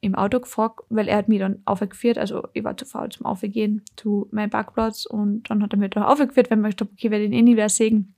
im 0.00 0.14
Auto 0.14 0.40
gefragt, 0.40 0.80
weil 0.88 1.08
er 1.08 1.16
hat 1.16 1.28
mich 1.28 1.40
dann 1.40 1.62
aufgeführt, 1.64 2.16
also 2.18 2.46
ich 2.52 2.64
war 2.64 2.76
zu 2.76 2.84
faul 2.84 3.08
zum 3.10 3.26
Aufgehen 3.26 3.82
zu 3.96 4.28
meinem 4.30 4.50
Parkplatz 4.50 5.04
und 5.04 5.50
dann 5.50 5.62
hat 5.62 5.72
er 5.72 5.78
mich 5.78 5.90
da 5.90 6.06
aufgeführt, 6.06 6.50
wenn 6.50 6.60
man 6.60 6.70
gedacht, 6.70 6.90
okay, 6.92 7.10
werde 7.10 7.24
ihn 7.24 7.32
eh 7.32 7.42
nie 7.42 7.54
mehr 7.54 7.68
sehen. 7.68 8.14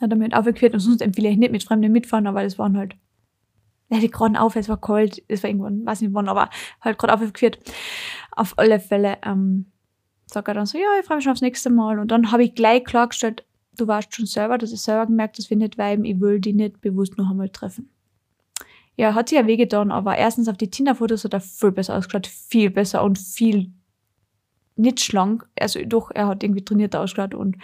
Hat 0.00 0.10
er 0.10 0.16
mich 0.16 0.34
aufgeführt 0.34 0.74
und 0.74 0.80
sonst 0.80 1.02
empfehle 1.02 1.28
ich 1.28 1.36
nicht 1.36 1.52
mit 1.52 1.64
Fremden 1.64 1.92
mitfahren, 1.92 2.26
aber 2.26 2.42
das 2.42 2.58
waren 2.58 2.76
halt, 2.76 2.96
er 3.88 3.98
hatte 3.98 4.08
gerade 4.08 4.40
auf, 4.40 4.56
es 4.56 4.68
war 4.68 4.80
kalt, 4.80 5.22
es 5.28 5.42
war 5.42 5.50
irgendwann, 5.50 5.84
weiß 5.84 6.00
nicht 6.00 6.14
wann, 6.14 6.28
aber 6.28 6.50
halt 6.80 6.98
gerade 6.98 7.14
aufgeführt. 7.14 7.58
Auf 8.30 8.58
alle 8.58 8.80
Fälle, 8.80 9.18
ähm, 9.24 9.71
sagt 10.26 10.48
er 10.48 10.54
dann 10.54 10.66
so, 10.66 10.78
ja, 10.78 10.84
ich 11.00 11.06
freue 11.06 11.16
mich 11.16 11.24
schon 11.24 11.32
aufs 11.32 11.42
nächste 11.42 11.70
Mal. 11.70 11.98
Und 11.98 12.10
dann 12.10 12.32
habe 12.32 12.44
ich 12.44 12.54
gleich 12.54 12.84
klargestellt, 12.84 13.44
du 13.76 13.86
weißt 13.86 14.14
schon 14.14 14.26
selber, 14.26 14.58
dass 14.58 14.72
ich 14.72 14.80
selber 14.80 15.06
gemerkt, 15.06 15.38
dass 15.38 15.50
wir 15.50 15.56
nicht 15.56 15.78
weiben, 15.78 16.04
ich 16.04 16.20
will 16.20 16.40
die 16.40 16.52
nicht 16.52 16.80
bewusst 16.80 17.16
noch 17.18 17.30
einmal 17.30 17.48
treffen. 17.48 17.88
Ja, 18.96 19.14
hat 19.14 19.30
sich 19.30 19.38
ja 19.38 19.46
wehgetan, 19.46 19.90
aber 19.90 20.16
erstens 20.16 20.48
auf 20.48 20.58
die 20.58 20.70
Tinder-Fotos 20.70 21.24
hat 21.24 21.32
er 21.32 21.40
viel 21.40 21.72
besser 21.72 21.96
ausgeschaut, 21.96 22.26
viel 22.26 22.70
besser 22.70 23.02
und 23.02 23.18
viel 23.18 23.72
nicht 24.76 25.00
schlank, 25.00 25.46
also 25.58 25.80
doch, 25.84 26.10
er 26.12 26.28
hat 26.28 26.42
irgendwie 26.42 26.64
trainiert 26.64 26.96
ausgeschaut 26.96 27.34
und 27.34 27.56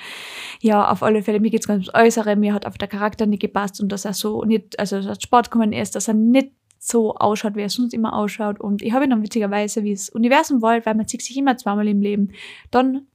ja, 0.60 0.90
auf 0.90 1.02
alle 1.02 1.22
Fälle, 1.22 1.40
mir 1.40 1.50
geht's 1.50 1.66
ganz 1.66 1.88
ums 1.88 1.94
Äußere, 1.94 2.36
mir 2.36 2.52
hat 2.52 2.66
auf 2.66 2.78
der 2.78 2.88
Charakter 2.88 3.26
nicht 3.26 3.40
gepasst 3.40 3.80
und 3.80 3.90
dass 3.90 4.04
er 4.04 4.12
so 4.12 4.44
nicht, 4.44 4.78
also 4.78 5.00
dass 5.00 5.22
Sport 5.22 5.50
gekommen 5.50 5.72
ist, 5.72 5.94
dass 5.94 6.08
er 6.08 6.14
nicht 6.14 6.52
so 6.78 7.14
ausschaut, 7.14 7.56
wie 7.56 7.62
er 7.62 7.68
sonst 7.68 7.92
immer 7.92 8.12
ausschaut. 8.14 8.60
Und 8.60 8.82
ich 8.82 8.92
habe 8.92 9.04
ihn 9.04 9.10
dann 9.10 9.22
witzigerweise, 9.22 9.84
wie 9.84 9.92
das 9.92 10.08
Universum 10.08 10.62
wollte, 10.62 10.86
weil 10.86 10.94
man 10.94 11.08
sieht 11.08 11.22
sich 11.22 11.36
immer 11.36 11.56
zweimal 11.56 11.88
im 11.88 12.00
Leben. 12.00 12.32
Dann 12.70 13.06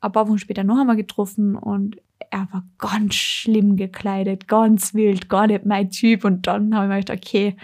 ein 0.00 0.12
paar 0.12 0.28
Wochen 0.28 0.38
später 0.38 0.64
noch 0.64 0.78
einmal 0.78 0.96
getroffen 0.96 1.56
und 1.56 1.96
er 2.30 2.48
war 2.52 2.64
ganz 2.78 3.14
schlimm 3.14 3.76
gekleidet, 3.76 4.48
ganz 4.48 4.94
wild, 4.94 5.28
gar 5.28 5.46
nicht 5.46 5.64
mein 5.66 5.90
Typ. 5.90 6.24
Und 6.24 6.46
dann 6.46 6.74
habe 6.74 6.86
ich 6.86 6.88
mir 6.88 6.98
gedacht, 7.00 7.18
okay, 7.18 7.56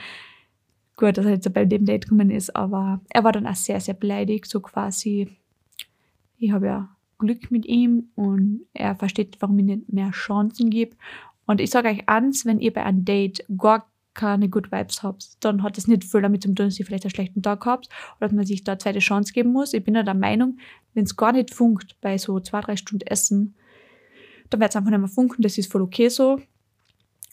gut, 0.96 1.18
dass 1.18 1.26
er 1.26 1.32
jetzt 1.32 1.52
bei 1.52 1.64
dem 1.64 1.84
Date 1.84 2.04
gekommen 2.04 2.30
ist, 2.30 2.54
aber 2.54 3.00
er 3.10 3.24
war 3.24 3.32
dann 3.32 3.46
auch 3.46 3.54
sehr, 3.54 3.80
sehr 3.80 3.94
beleidigt, 3.94 4.46
so 4.46 4.60
quasi. 4.60 5.28
Ich 6.38 6.52
habe 6.52 6.66
ja 6.66 6.88
Glück 7.18 7.50
mit 7.50 7.66
ihm 7.66 8.10
und 8.14 8.66
er 8.72 8.94
versteht, 8.96 9.36
warum 9.40 9.58
ich 9.58 9.64
nicht 9.64 9.92
mehr 9.92 10.10
Chancen 10.10 10.70
gebe. 10.70 10.96
Und 11.46 11.60
ich 11.60 11.70
sage 11.70 11.88
euch 11.88 12.08
eins, 12.08 12.46
wenn 12.46 12.60
ihr 12.60 12.72
bei 12.72 12.84
einem 12.84 13.04
Date 13.04 13.44
gar 13.56 13.86
keine 14.14 14.48
Good 14.48 14.70
Vibes 14.70 15.02
habt, 15.02 15.44
dann 15.44 15.62
hat 15.62 15.78
es 15.78 15.88
nicht 15.88 16.04
viel 16.04 16.22
damit 16.22 16.42
zu 16.42 16.48
tun, 16.48 16.66
dass 16.66 16.78
ihr 16.78 16.86
vielleicht 16.86 17.04
einen 17.04 17.10
schlechten 17.10 17.42
Tag 17.42 17.64
habt 17.64 17.88
oder 18.16 18.28
dass 18.28 18.32
man 18.32 18.46
sich 18.46 18.64
da 18.64 18.72
eine 18.72 18.78
zweite 18.78 18.98
Chance 18.98 19.32
geben 19.32 19.52
muss. 19.52 19.72
Ich 19.72 19.84
bin 19.84 19.94
ja 19.94 20.02
der 20.02 20.14
Meinung, 20.14 20.58
wenn 20.94 21.04
es 21.04 21.16
gar 21.16 21.32
nicht 21.32 21.54
funkt 21.54 21.96
bei 22.00 22.18
so 22.18 22.38
zwei, 22.40 22.60
drei 22.60 22.76
Stunden 22.76 23.06
Essen, 23.06 23.54
dann 24.50 24.60
wird 24.60 24.70
es 24.70 24.76
einfach 24.76 24.90
nicht 24.90 24.98
mehr 24.98 25.08
funken, 25.08 25.42
das 25.42 25.58
ist 25.58 25.72
voll 25.72 25.82
okay 25.82 26.08
so. 26.08 26.40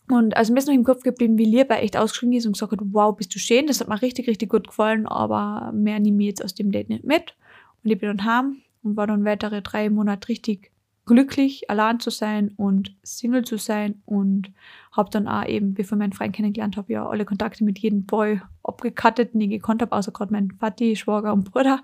Und 0.10 0.36
also 0.36 0.54
mir 0.54 0.60
ist 0.60 0.68
noch 0.68 0.74
im 0.74 0.84
Kopf 0.84 1.04
geblieben, 1.04 1.38
wie 1.38 1.46
Liebe 1.46 1.76
echt 1.76 1.96
ausgeschrieben 1.96 2.34
ist 2.34 2.46
und 2.46 2.54
gesagt 2.54 2.72
hat, 2.72 2.80
wow, 2.82 3.16
bist 3.16 3.34
du 3.36 3.40
schön, 3.40 3.68
das 3.68 3.80
hat 3.80 3.90
mir 3.90 4.02
richtig, 4.02 4.28
richtig 4.28 4.50
gut 4.50 4.68
gefallen, 4.68 5.06
aber 5.06 5.72
mehr 5.72 6.00
nehme 6.00 6.24
ich 6.24 6.30
jetzt 6.30 6.44
aus 6.44 6.56
dem 6.56 6.72
Date 6.72 6.90
nicht 6.90 7.04
mit. 7.04 7.36
Und 7.84 7.92
ich 7.92 8.00
bin 8.00 8.08
dann 8.08 8.26
heim 8.26 8.62
und 8.82 8.98
war 8.98 9.06
dann 9.06 9.26
weitere 9.26 9.62
drei 9.62 9.90
Monate 9.90 10.30
richtig 10.30 10.72
glücklich, 11.10 11.72
allein 11.72 12.00
zu 12.00 12.12
sein 12.12 12.52
und 12.56 12.96
Single 13.02 13.44
zu 13.44 13.58
sein 13.58 14.04
und 14.06 14.52
habe 14.92 15.10
dann 15.10 15.28
auch 15.28 15.48
eben, 15.48 15.74
bevor 15.74 15.98
ich 15.98 16.00
meinen 16.00 16.14
Freund 16.14 16.36
kennengelernt 16.36 16.78
habe, 16.78 16.94
ja 16.94 17.10
alle 17.10 17.26
Kontakte 17.26 17.64
mit 17.64 17.80
jedem 17.80 18.06
Boy 18.06 18.42
abgekattet, 18.62 19.34
nie 19.34 19.48
gekonnt 19.48 19.82
habe, 19.82 19.92
außer 19.92 20.12
gerade 20.12 20.32
mein 20.32 20.54
Vati, 20.60 20.96
Schwager 20.96 21.34
und 21.34 21.52
Bruder. 21.52 21.82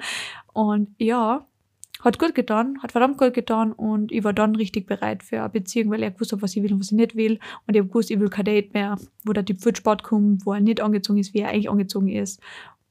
Und 0.54 0.90
ja, 1.00 1.48
hat 2.04 2.20
gut 2.20 2.36
getan, 2.36 2.78
hat 2.84 2.92
verdammt 2.92 3.18
gut 3.18 3.34
getan 3.34 3.72
und 3.72 4.12
ich 4.12 4.24
war 4.24 4.32
dann 4.32 4.56
richtig 4.56 4.86
bereit 4.86 5.24
für 5.24 5.40
eine 5.40 5.50
Beziehung, 5.50 5.90
weil 5.90 6.04
er 6.04 6.12
gewusst 6.12 6.32
hat, 6.32 6.44
was 6.44 6.56
ich 6.56 6.62
will 6.62 6.74
und 6.74 6.80
was 6.80 6.92
ich 6.92 6.98
nicht 6.98 7.16
will. 7.16 7.40
Und 7.66 7.74
ich 7.74 7.80
habe 7.80 7.88
gewusst, 7.88 8.12
ich 8.12 8.20
will 8.20 8.30
kein 8.30 8.46
Date 8.46 8.76
mehr, 8.76 8.96
wo 9.24 9.34
der 9.34 9.44
Typ 9.44 9.60
für 9.60 9.76
Sport 9.76 10.04
kommt, 10.04 10.46
wo 10.46 10.54
er 10.54 10.60
nicht 10.60 10.82
angezogen 10.82 11.18
ist, 11.18 11.34
wie 11.34 11.40
er 11.40 11.50
eigentlich 11.50 11.72
angezogen 11.72 12.10
ist. 12.10 12.40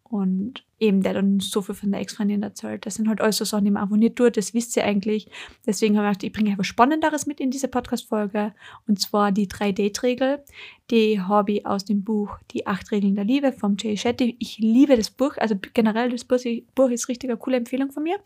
Und 0.04 0.64
eben 0.78 1.02
der 1.02 1.14
dann 1.14 1.40
so 1.40 1.62
viel 1.62 1.75
von 1.75 1.90
der 1.90 2.00
Ex-Freundin 2.00 2.42
erzählt. 2.42 2.87
Das 2.87 2.94
sind 2.94 3.08
halt 3.08 3.20
alles 3.20 3.38
so 3.38 3.44
Sachen, 3.44 3.64
die 3.64 3.70
man 3.70 3.82
einfach 3.82 3.96
nicht 3.96 4.16
tut, 4.16 4.37
das 4.37 4.54
wisst 4.54 4.76
ihr 4.76 4.84
eigentlich. 4.84 5.28
Deswegen 5.66 5.96
habe 5.96 6.06
ich 6.06 6.12
gedacht, 6.12 6.25
ich 6.25 6.32
bringe 6.32 6.52
etwas 6.52 6.66
Spannenderes 6.66 7.26
mit 7.26 7.40
in 7.40 7.50
diese 7.50 7.68
Podcast-Folge. 7.68 8.54
Und 8.87 9.00
zwar 9.00 9.32
die 9.32 9.49
3-Date-Regel. 9.49 10.44
Die 10.90 11.20
habe 11.20 11.52
ich 11.52 11.66
aus 11.66 11.84
dem 11.84 12.04
Buch 12.04 12.38
Die 12.50 12.66
acht 12.66 12.92
Regeln 12.92 13.14
der 13.14 13.25
Liebe 13.25 13.52
vom 13.52 13.76
Jay 13.78 13.96
Shetty. 13.96 14.37
Ich 14.38 14.58
liebe 14.58 14.96
das 14.96 15.11
Buch, 15.11 15.37
also 15.38 15.56
generell 15.73 16.11
das 16.11 16.25
Buch, 16.25 16.90
ist 16.90 17.08
richtig 17.08 17.30
eine 17.30 17.38
coole 17.38 17.56
Empfehlung 17.56 17.90
von 17.90 18.02
mir. 18.02 18.18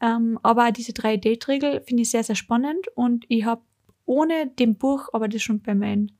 Ähm, 0.00 0.38
aber 0.42 0.70
diese 0.70 0.92
3-Date-Regel 0.92 1.82
finde 1.82 2.02
ich 2.02 2.10
sehr, 2.10 2.24
sehr 2.24 2.36
spannend 2.36 2.86
und 2.94 3.24
ich 3.28 3.44
habe 3.44 3.62
ohne 4.06 4.48
dem 4.58 4.76
Buch, 4.76 5.08
aber 5.12 5.28
das 5.28 5.42
schon 5.42 5.60
bei 5.60 5.74
meinen 5.74 6.12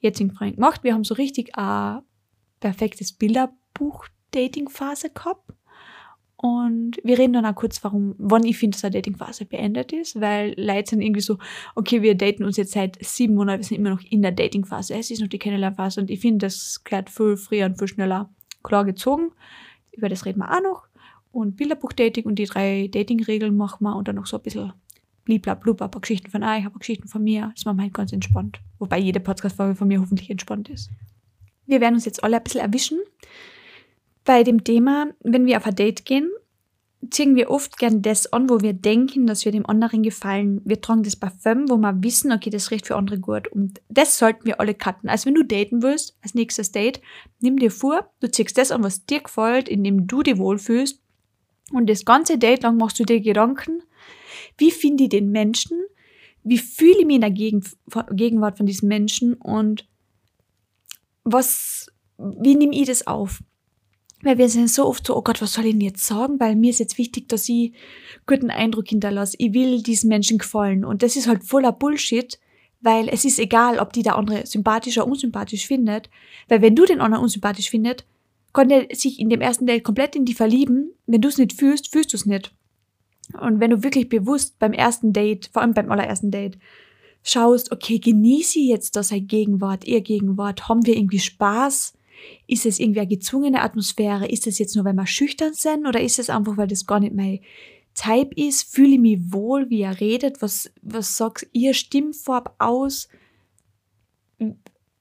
jetzigen 0.00 0.30
Freunden 0.30 0.56
gemacht, 0.56 0.84
wir 0.84 0.94
haben 0.94 1.04
so 1.04 1.14
richtig 1.14 1.56
ein 1.56 2.02
perfektes 2.60 3.12
Bilderbuch 3.12 3.63
Dating-Phase 4.32 5.10
gehabt. 5.10 5.52
Und 6.36 6.98
wir 7.02 7.18
reden 7.18 7.32
dann 7.32 7.46
auch 7.46 7.54
kurz, 7.54 7.82
warum, 7.84 8.14
wann 8.18 8.44
ich 8.44 8.58
finde, 8.58 8.76
dass 8.76 8.84
eine 8.84 8.92
Datingphase 8.92 9.46
beendet 9.46 9.92
ist, 9.92 10.20
weil 10.20 10.52
Leute 10.58 10.90
sind 10.90 11.00
irgendwie 11.00 11.22
so, 11.22 11.38
okay, 11.74 12.02
wir 12.02 12.16
daten 12.16 12.44
uns 12.44 12.58
jetzt 12.58 12.72
seit 12.72 13.02
sieben 13.02 13.34
Monaten, 13.34 13.60
wir 13.60 13.64
sind 13.64 13.78
immer 13.78 13.88
noch 13.88 14.02
in 14.02 14.20
der 14.20 14.32
Datingphase, 14.32 14.94
es 14.94 15.10
ist 15.10 15.22
noch 15.22 15.28
die 15.28 15.38
Kennenlernphase 15.38 16.02
und 16.02 16.10
ich 16.10 16.20
finde, 16.20 16.44
das 16.44 16.84
gehört 16.84 17.08
viel 17.08 17.38
früher 17.38 17.64
und 17.64 17.78
viel 17.78 17.88
schneller 17.88 18.28
klar 18.62 18.84
gezogen. 18.84 19.30
Über 19.92 20.10
das 20.10 20.26
reden 20.26 20.40
wir 20.40 20.50
auch 20.50 20.62
noch. 20.62 20.82
Und 21.32 21.56
Bilderbuch-Dating 21.56 22.24
und 22.26 22.34
die 22.34 22.44
drei 22.44 22.88
Dating-Regeln 22.88 23.56
machen 23.56 23.84
wir 23.84 23.96
und 23.96 24.06
dann 24.06 24.16
noch 24.16 24.26
so 24.26 24.36
ein 24.36 24.42
bisschen 24.42 24.72
bliblablub, 25.24 25.80
ein 25.80 25.90
paar 25.90 26.00
Geschichten 26.02 26.30
von 26.30 26.42
euch, 26.42 26.66
ein 26.66 26.70
paar 26.70 26.78
Geschichten 26.78 27.08
von 27.08 27.24
mir. 27.24 27.52
Das 27.54 27.64
machen 27.64 27.78
wir 27.78 27.84
halt 27.84 27.94
ganz 27.94 28.12
entspannt. 28.12 28.60
Wobei 28.78 28.98
jede 28.98 29.20
Podcast-Folge 29.20 29.76
von 29.76 29.88
mir 29.88 30.00
hoffentlich 30.00 30.28
entspannt 30.30 30.68
ist. 30.68 30.90
Wir 31.66 31.80
werden 31.80 31.94
uns 31.94 32.04
jetzt 32.04 32.22
alle 32.22 32.36
ein 32.36 32.42
bisschen 32.42 32.60
erwischen. 32.60 32.98
Bei 34.24 34.42
dem 34.42 34.64
Thema, 34.64 35.08
wenn 35.20 35.46
wir 35.46 35.58
auf 35.58 35.66
ein 35.66 35.74
Date 35.74 36.04
gehen, 36.04 36.30
ziehen 37.10 37.36
wir 37.36 37.50
oft 37.50 37.76
gern 37.76 38.00
das 38.00 38.32
an, 38.32 38.48
wo 38.48 38.60
wir 38.60 38.72
denken, 38.72 39.26
dass 39.26 39.44
wir 39.44 39.52
dem 39.52 39.66
anderen 39.66 40.02
gefallen. 40.02 40.62
Wir 40.64 40.80
tragen 40.80 41.02
das 41.02 41.16
Parfüm, 41.16 41.68
wo 41.68 41.76
wir 41.76 42.02
wissen, 42.02 42.32
okay, 42.32 42.48
das 42.50 42.70
riecht 42.70 42.86
für 42.86 42.96
andere 42.96 43.18
gut. 43.18 43.48
Und 43.48 43.82
das 43.88 44.18
sollten 44.18 44.46
wir 44.46 44.60
alle 44.60 44.74
cutten. 44.74 45.08
Also 45.08 45.26
wenn 45.26 45.34
du 45.34 45.44
daten 45.44 45.82
willst, 45.82 46.16
als 46.22 46.34
nächstes 46.34 46.72
Date, 46.72 47.02
nimm 47.40 47.58
dir 47.58 47.70
vor, 47.70 48.10
du 48.20 48.30
ziehst 48.30 48.56
das 48.56 48.72
an, 48.72 48.82
was 48.82 49.04
dir 49.04 49.20
gefällt, 49.20 49.68
indem 49.68 50.06
du 50.06 50.22
dich 50.22 50.38
wohlfühlst. 50.38 51.00
Und 51.72 51.90
das 51.90 52.04
ganze 52.04 52.38
Date 52.38 52.62
lang 52.62 52.76
machst 52.76 52.98
du 52.98 53.04
dir 53.04 53.20
Gedanken, 53.20 53.82
wie 54.58 54.70
finde 54.70 55.04
ich 55.04 55.10
den 55.10 55.30
Menschen, 55.30 55.78
wie 56.42 56.58
fühle 56.58 57.00
ich 57.00 57.06
mich 57.06 57.16
in 57.16 57.20
der 57.22 57.30
Gegenwart 57.30 58.56
von 58.56 58.66
diesem 58.66 58.88
Menschen 58.88 59.34
und 59.34 59.88
was, 61.24 61.86
wie 62.18 62.54
nehme 62.54 62.74
ich 62.74 62.86
das 62.86 63.06
auf? 63.06 63.42
Weil 64.24 64.38
wir 64.38 64.48
sind 64.48 64.70
so 64.70 64.86
oft 64.86 65.06
so, 65.06 65.16
oh 65.16 65.22
Gott, 65.22 65.40
was 65.42 65.52
soll 65.52 65.66
ich 65.66 65.72
denn 65.72 65.82
jetzt 65.82 66.06
sagen? 66.06 66.40
Weil 66.40 66.56
mir 66.56 66.70
ist 66.70 66.80
jetzt 66.80 66.98
wichtig, 66.98 67.28
dass 67.28 67.48
ich 67.48 67.72
guten 68.26 68.50
Eindruck 68.50 68.88
hinterlasse. 68.88 69.36
Ich 69.38 69.52
will 69.52 69.82
diesen 69.82 70.08
Menschen 70.08 70.38
gefallen. 70.38 70.84
Und 70.84 71.02
das 71.02 71.14
ist 71.14 71.28
halt 71.28 71.44
voller 71.44 71.72
Bullshit, 71.72 72.40
weil 72.80 73.08
es 73.08 73.24
ist 73.24 73.38
egal, 73.38 73.78
ob 73.78 73.92
die 73.92 74.02
der 74.02 74.16
andere 74.16 74.46
sympathisch 74.46 74.96
oder 74.98 75.06
unsympathisch 75.06 75.66
findet. 75.66 76.08
Weil 76.48 76.62
wenn 76.62 76.74
du 76.74 76.86
den 76.86 77.00
anderen 77.00 77.22
unsympathisch 77.22 77.68
findet, 77.68 78.06
kann 78.54 78.70
der 78.70 78.86
sich 78.92 79.20
in 79.20 79.28
dem 79.28 79.42
ersten 79.42 79.66
Date 79.66 79.84
komplett 79.84 80.16
in 80.16 80.24
die 80.24 80.34
verlieben. 80.34 80.92
Wenn 81.06 81.20
du 81.20 81.28
es 81.28 81.38
nicht 81.38 81.52
fühlst, 81.52 81.92
fühlst 81.92 82.12
du 82.12 82.16
es 82.16 82.24
nicht. 82.24 82.54
Und 83.38 83.60
wenn 83.60 83.70
du 83.70 83.82
wirklich 83.82 84.08
bewusst 84.08 84.58
beim 84.58 84.72
ersten 84.72 85.12
Date, 85.12 85.50
vor 85.52 85.62
allem 85.62 85.74
beim 85.74 85.90
allerersten 85.90 86.30
Date, 86.30 86.58
schaust, 87.22 87.72
okay, 87.72 87.98
genieße 87.98 88.60
jetzt 88.60 88.96
da 88.96 89.02
sein 89.02 89.26
Gegenwart, 89.26 89.86
ihr 89.86 90.02
Gegenwart, 90.02 90.68
haben 90.68 90.86
wir 90.86 90.96
irgendwie 90.96 91.18
Spaß? 91.18 91.94
Ist 92.46 92.66
es 92.66 92.78
irgendwie 92.78 93.00
eine 93.00 93.08
gezwungene 93.08 93.62
Atmosphäre? 93.62 94.26
Ist 94.26 94.46
es 94.46 94.58
jetzt 94.58 94.76
nur, 94.76 94.84
weil 94.84 94.94
wir 94.94 95.06
schüchtern 95.06 95.54
sind? 95.54 95.86
Oder 95.86 96.00
ist 96.00 96.18
es 96.18 96.30
einfach, 96.30 96.56
weil 96.56 96.68
das 96.68 96.86
gar 96.86 97.00
nicht 97.00 97.14
mein 97.14 97.40
Type 97.94 98.34
ist? 98.34 98.74
Fühle 98.74 98.94
ich 98.94 99.00
mich 99.00 99.32
wohl, 99.32 99.70
wie 99.70 99.82
er 99.82 100.00
redet? 100.00 100.42
Was, 100.42 100.72
was 100.82 101.16
sagt 101.16 101.46
ihr 101.52 101.74
Stimmfarb 101.74 102.54
aus? 102.58 103.08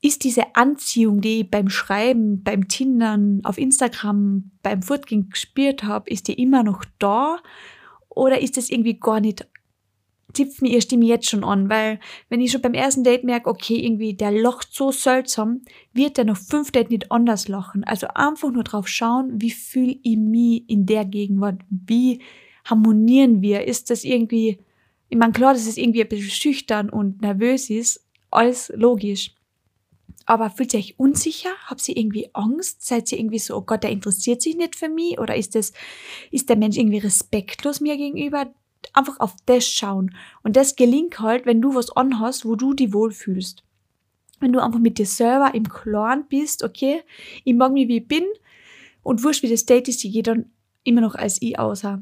Ist 0.02 0.24
diese 0.24 0.56
Anziehung, 0.56 1.22
die 1.22 1.42
ich 1.42 1.50
beim 1.50 1.70
Schreiben, 1.70 2.44
beim 2.44 2.68
Tindern, 2.68 3.42
auf 3.44 3.58
Instagram, 3.58 4.52
beim 4.62 4.82
Fortgehen 4.82 5.30
gespürt 5.30 5.84
habe, 5.84 6.10
ist 6.10 6.28
die 6.28 6.42
immer 6.42 6.64
noch 6.64 6.84
da? 7.00 7.38
Oder 8.10 8.42
ist 8.42 8.58
das 8.58 8.70
irgendwie 8.70 9.00
gar 9.00 9.20
nicht 9.20 9.48
zipft 10.34 10.62
mir 10.62 10.70
ihre 10.70 10.82
Stimme 10.82 11.06
jetzt 11.06 11.30
schon 11.30 11.44
an, 11.44 11.70
weil 11.70 12.00
wenn 12.30 12.42
ich 12.42 12.52
schon 12.52 12.62
beim 12.62 12.74
ersten 12.74 13.04
Date 13.04 13.24
merke, 13.24 13.50
okay, 13.50 13.76
irgendwie 13.76 14.14
der 14.14 14.32
lacht 14.32 14.74
so 14.74 14.92
seltsam, 14.92 15.62
wird 15.94 16.18
der 16.18 16.26
noch 16.26 16.38
fünf 16.38 16.72
Date 16.72 16.90
nicht 16.90 17.12
anders 17.12 17.48
lachen. 17.48 17.84
Also 17.84 18.08
einfach 18.16 18.52
nur 18.52 18.64
drauf 18.64 18.88
schauen, 18.88 19.42
wie 19.42 19.52
fühle 19.52 19.96
ich 20.02 20.18
mich 20.18 20.64
in 20.68 20.86
der 20.86 21.06
Gegenwart, 21.06 21.62
wie 21.70 22.22
harmonieren 22.66 23.42
wir, 23.42 23.66
ist 23.68 23.90
das 23.90 24.04
irgendwie, 24.04 24.60
ich 25.10 25.18
meine, 25.18 25.34
klar, 25.34 25.54
dass 25.54 25.68
es 25.68 25.78
irgendwie 25.78 26.02
ein 26.02 26.10
bisschen 26.10 26.32
schüchtern 26.32 26.90
und 26.90 27.22
nervös 27.22 27.70
ist, 27.70 28.06
alles 28.32 28.72
logisch. 28.76 29.36
Aber 30.26 30.50
fühlt 30.50 30.74
ihr 30.74 30.80
euch 30.80 30.98
unsicher? 30.98 31.50
Habt 31.66 31.88
ihr 31.90 31.98
irgendwie 31.98 32.30
Angst? 32.34 32.86
Seid 32.86 33.12
ihr 33.12 33.20
irgendwie 33.20 33.40
so, 33.40 33.58
oh 33.58 33.62
Gott, 33.62 33.84
der 33.84 33.92
interessiert 33.92 34.42
sich 34.42 34.56
nicht 34.56 34.76
für 34.76 34.88
mich? 34.88 35.20
Oder 35.20 35.36
ist 35.36 35.56
das, 35.56 35.74
ist 36.32 36.48
der 36.48 36.56
Mensch 36.56 36.78
irgendwie 36.78 37.00
respektlos 37.00 37.82
mir 37.82 37.98
gegenüber? 37.98 38.54
Einfach 38.94 39.20
auf 39.20 39.36
das 39.46 39.66
schauen. 39.68 40.16
Und 40.44 40.56
das 40.56 40.76
gelingt 40.76 41.20
halt, 41.20 41.46
wenn 41.46 41.62
du 41.62 41.76
was 41.76 41.96
anhast, 41.96 42.46
wo 42.46 42.56
du 42.56 42.74
dich 42.74 42.94
wohlfühlst. 42.94 43.64
Wenn 44.40 44.54
du 44.54 44.62
einfach 44.62 44.80
mit 44.80 44.98
dir 44.98 45.06
selber 45.06 45.54
im 45.54 45.70
Klaren 45.70 46.26
bist, 46.28 46.64
okay, 46.64 47.02
ich 47.44 47.56
mag 47.56 47.72
mich 47.72 47.88
wie 47.88 47.98
ich 47.98 48.08
bin 48.08 48.26
und 49.02 49.24
wurscht 49.24 49.44
wie 49.44 49.50
das 49.50 49.66
Date 49.66 49.88
ist, 49.88 50.04
ich 50.04 50.12
gehe 50.12 50.24
dann 50.24 50.52
immer 50.84 51.02
noch 51.02 51.16
als 51.16 51.42
ich 51.42 51.58
außer. 51.58 52.02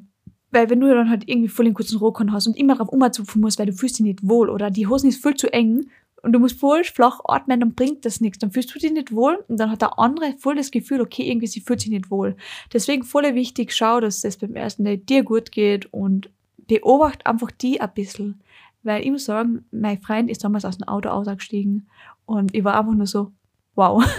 Weil 0.52 0.70
wenn 0.70 0.82
du 0.82 0.94
dann 0.94 1.10
halt 1.10 1.28
irgendwie 1.28 1.48
voll 1.48 1.66
den 1.66 1.74
kurzen 1.74 1.98
Rockern 1.98 2.34
hast 2.34 2.48
und 2.48 2.58
immer 2.58 2.76
darauf 2.76 2.90
umzupfen 2.90 3.42
musst, 3.42 3.58
weil 3.58 3.68
du 3.68 3.74
fühlst 3.74 4.00
dich 4.00 4.06
nicht 4.06 4.28
wohl 4.28 4.50
oder 4.50 4.70
die 4.70 4.88
Hosen 4.88 5.10
ist 5.10 5.22
voll 5.22 5.36
zu 5.36 5.52
eng 5.52 5.90
und 6.24 6.34
du 6.34 6.40
musst 6.40 6.60
voll 6.60 6.84
flach 6.84 7.20
atmen, 7.26 7.60
dann 7.60 7.74
bringt 7.74 8.06
das 8.06 8.22
nichts. 8.22 8.40
Dann 8.40 8.52
fühlst 8.52 8.74
du 8.74 8.80
dich 8.80 8.92
nicht 8.92 9.14
wohl 9.14 9.44
und 9.48 9.60
dann 9.60 9.72
hat 9.72 9.82
der 9.82 9.98
andere 9.98 10.34
voll 10.38 10.56
das 10.56 10.72
Gefühl, 10.72 11.02
okay, 11.02 11.30
irgendwie 11.30 11.48
sie 11.48 11.62
fühlt 11.62 11.82
sich 11.82 11.90
nicht 11.90 12.12
wohl. 12.12 12.36
Deswegen 12.74 13.04
voll 13.04 13.34
wichtig, 13.34 13.74
schau, 13.74 14.00
dass 14.02 14.24
es 14.24 14.38
beim 14.38 14.56
ersten 14.56 14.84
Date 14.84 15.10
dir 15.10 15.24
gut 15.24 15.52
geht 15.52 15.92
und 15.94 16.30
beobachte 16.72 17.26
einfach 17.26 17.52
die 17.52 17.82
ein 17.82 17.94
bisschen. 17.94 18.42
Weil 18.84 19.04
ich 19.04 19.12
muss 19.12 19.26
sagen, 19.26 19.66
mein 19.72 20.02
Freund 20.02 20.30
ist 20.32 20.44
damals 20.44 20.64
aus 20.64 20.78
dem 20.78 20.88
Auto 20.88 21.10
ausgestiegen 21.10 21.90
und 22.26 22.56
ich 22.56 22.64
war 22.64 22.80
einfach 22.80 22.94
nur 22.94 23.08
so, 23.08 23.32
wow. 23.76 24.04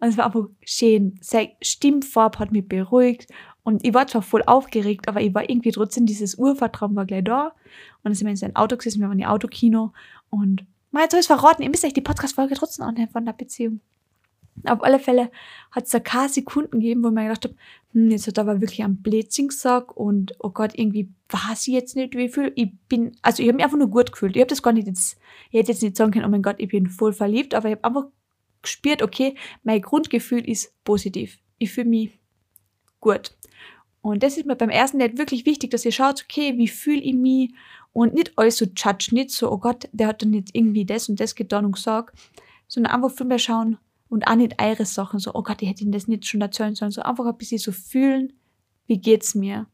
Und 0.00 0.08
es 0.08 0.16
war 0.16 0.26
einfach 0.26 0.48
schön. 0.64 1.16
Seine 1.20 1.52
Stimmfarbe 1.62 2.40
hat 2.40 2.50
mich 2.50 2.66
beruhigt 2.66 3.28
und 3.62 3.86
ich 3.86 3.94
war 3.94 4.08
zwar 4.08 4.22
voll 4.22 4.42
aufgeregt, 4.42 5.06
aber 5.06 5.20
ich 5.20 5.32
war 5.32 5.48
irgendwie 5.48 5.70
trotzdem, 5.70 6.06
dieses 6.06 6.34
Urvertrauen 6.34 6.96
war 6.96 7.06
gleich 7.06 7.22
da. 7.22 7.46
Und 7.46 7.54
dann 8.02 8.14
sind 8.14 8.26
wir 8.26 8.32
in 8.32 8.36
sein 8.36 8.56
Auto 8.56 8.76
gesessen, 8.76 9.00
wir 9.00 9.08
waren 9.08 9.20
im 9.20 9.28
Autokino 9.28 9.92
und 10.28 10.66
mal 10.90 11.08
soll 11.08 11.20
ich 11.20 11.28
verraten, 11.28 11.62
ihr 11.62 11.70
müsst 11.70 11.84
euch 11.84 11.94
die 11.94 12.00
Podcast-Folge 12.00 12.56
trotzdem 12.56 12.84
anhören 12.84 13.10
von 13.10 13.24
der 13.24 13.32
Beziehung. 13.32 13.78
Auf 14.64 14.82
alle 14.82 14.98
Fälle 14.98 15.30
hat 15.70 15.84
es 15.84 15.90
da 15.90 16.00
keine 16.00 16.28
Sekunden 16.28 16.80
gegeben, 16.80 17.04
wo 17.04 17.08
ich 17.08 17.14
mir 17.14 17.22
gedacht 17.22 17.44
habe, 17.44 17.54
hm, 17.92 18.10
jetzt 18.10 18.26
hat 18.26 18.38
er 18.38 18.42
aber 18.42 18.60
wirklich 18.60 18.82
einen 18.82 19.02
Blödsinn 19.02 19.48
gesagt 19.48 19.92
und 19.94 20.34
oh 20.38 20.50
Gott, 20.50 20.72
irgendwie 20.74 21.10
weiß 21.28 21.68
ich 21.68 21.74
jetzt 21.74 21.96
nicht, 21.96 22.16
wie 22.16 22.28
viel. 22.28 22.52
Ich 22.56 22.70
bin, 22.88 23.16
also 23.22 23.42
ich 23.42 23.48
habe 23.48 23.56
mich 23.56 23.64
einfach 23.64 23.78
nur 23.78 23.90
gut 23.90 24.12
gefühlt. 24.12 24.34
Ich 24.36 24.40
habe 24.40 24.48
das 24.48 24.62
gar 24.62 24.72
nicht 24.72 24.86
jetzt, 24.86 25.18
ich 25.50 25.58
hätte 25.58 25.72
jetzt 25.72 25.82
nicht 25.82 25.96
sagen 25.96 26.10
können, 26.10 26.24
oh 26.24 26.30
mein 26.30 26.42
Gott, 26.42 26.56
ich 26.58 26.68
bin 26.68 26.88
voll 26.88 27.12
verliebt, 27.12 27.54
aber 27.54 27.68
ich 27.68 27.76
habe 27.76 27.84
einfach 27.84 28.06
gespürt, 28.62 29.02
okay, 29.02 29.36
mein 29.62 29.82
Grundgefühl 29.82 30.48
ist 30.48 30.72
positiv. 30.84 31.38
Ich 31.58 31.72
fühle 31.72 31.88
mich 31.88 32.18
gut. 33.00 33.36
Und 34.00 34.22
das 34.22 34.36
ist 34.36 34.46
mir 34.46 34.56
beim 34.56 34.70
ersten 34.70 34.98
Date 34.98 35.18
wirklich 35.18 35.46
wichtig, 35.46 35.70
dass 35.70 35.84
ihr 35.84 35.92
schaut, 35.92 36.24
okay, 36.24 36.56
wie 36.56 36.68
fühle 36.68 37.00
ich 37.00 37.14
mich 37.14 37.52
und 37.92 38.14
nicht 38.14 38.32
alles 38.36 38.56
so 38.56 38.64
judge, 38.64 39.10
nicht 39.12 39.30
so, 39.30 39.50
oh 39.50 39.58
Gott, 39.58 39.88
der 39.92 40.08
hat 40.08 40.22
dann 40.22 40.32
jetzt 40.32 40.54
irgendwie 40.54 40.84
das 40.84 41.08
und 41.08 41.20
das 41.20 41.34
getan 41.34 41.66
und 41.66 41.72
gesagt, 41.72 42.18
sondern 42.66 42.94
einfach 42.94 43.10
für 43.10 43.24
mich 43.24 43.44
schauen, 43.44 43.78
und 44.12 44.26
auch 44.26 44.34
nicht 44.34 44.60
eure 44.60 44.84
Sachen, 44.84 45.20
so, 45.20 45.30
oh 45.32 45.42
Gott, 45.42 45.62
ich 45.62 45.70
hätte 45.70 45.84
Ihnen 45.84 45.92
das 45.92 46.06
nicht 46.06 46.26
schon 46.26 46.42
erzählen 46.42 46.74
sollen, 46.74 46.90
so 46.90 47.00
einfach 47.00 47.24
ein 47.24 47.36
bisschen 47.38 47.56
so 47.56 47.72
fühlen, 47.72 48.34
wie 48.86 48.98
geht's 48.98 49.34
mir? 49.34 49.66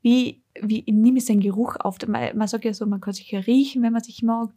Wie, 0.00 0.40
wie 0.62 0.82
nehme 0.90 1.18
ich 1.18 1.26
den 1.26 1.40
Geruch 1.40 1.76
auf? 1.80 1.98
Man, 2.06 2.38
man 2.38 2.48
sagt 2.48 2.64
ja 2.64 2.72
so, 2.72 2.86
man 2.86 3.02
kann 3.02 3.12
sich 3.12 3.30
ja 3.30 3.40
riechen, 3.40 3.82
wenn 3.82 3.92
man 3.92 4.02
sich 4.02 4.22
mag. 4.22 4.48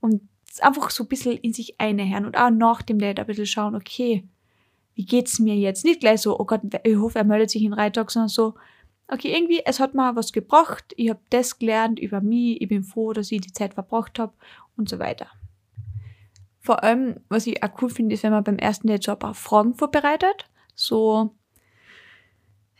Und 0.00 0.28
einfach 0.60 0.90
so 0.90 1.04
ein 1.04 1.08
bisschen 1.08 1.38
in 1.38 1.54
sich 1.54 1.80
einhören 1.80 2.26
und 2.26 2.36
auch 2.36 2.50
nach 2.50 2.82
dem 2.82 2.98
Date 2.98 3.18
ein 3.18 3.24
bisschen 3.24 3.46
schauen, 3.46 3.74
okay, 3.74 4.24
wie 4.94 5.06
geht's 5.06 5.38
mir 5.38 5.56
jetzt? 5.56 5.86
Nicht 5.86 6.00
gleich 6.00 6.20
so, 6.20 6.38
oh 6.38 6.44
Gott, 6.44 6.60
ich 6.84 6.96
hoffe, 6.96 7.18
er 7.18 7.24
meldet 7.24 7.48
sich 7.48 7.62
in 7.62 7.72
Reitag, 7.72 8.10
sondern 8.10 8.28
so, 8.28 8.56
okay, 9.08 9.32
irgendwie, 9.34 9.62
es 9.64 9.80
hat 9.80 9.94
mir 9.94 10.16
was 10.16 10.32
gebracht, 10.32 10.92
ich 10.98 11.08
habe 11.08 11.20
das 11.30 11.58
gelernt 11.58 11.98
über 11.98 12.20
mich, 12.20 12.60
ich 12.60 12.68
bin 12.68 12.82
froh, 12.82 13.14
dass 13.14 13.32
ich 13.32 13.40
die 13.40 13.54
Zeit 13.54 13.72
verbracht 13.72 14.18
habe 14.18 14.34
und 14.76 14.90
so 14.90 14.98
weiter. 14.98 15.28
Vor 16.60 16.84
allem, 16.84 17.20
was 17.28 17.46
ich 17.46 17.62
auch 17.62 17.70
cool 17.80 17.90
finde, 17.90 18.14
ist, 18.14 18.22
wenn 18.22 18.32
man 18.32 18.44
beim 18.44 18.58
ersten 18.58 18.86
Date 18.86 19.04
so 19.04 19.12
ein 19.12 19.18
paar 19.18 19.34
Fragen 19.34 19.74
vorbereitet. 19.74 20.46
So, 20.74 21.34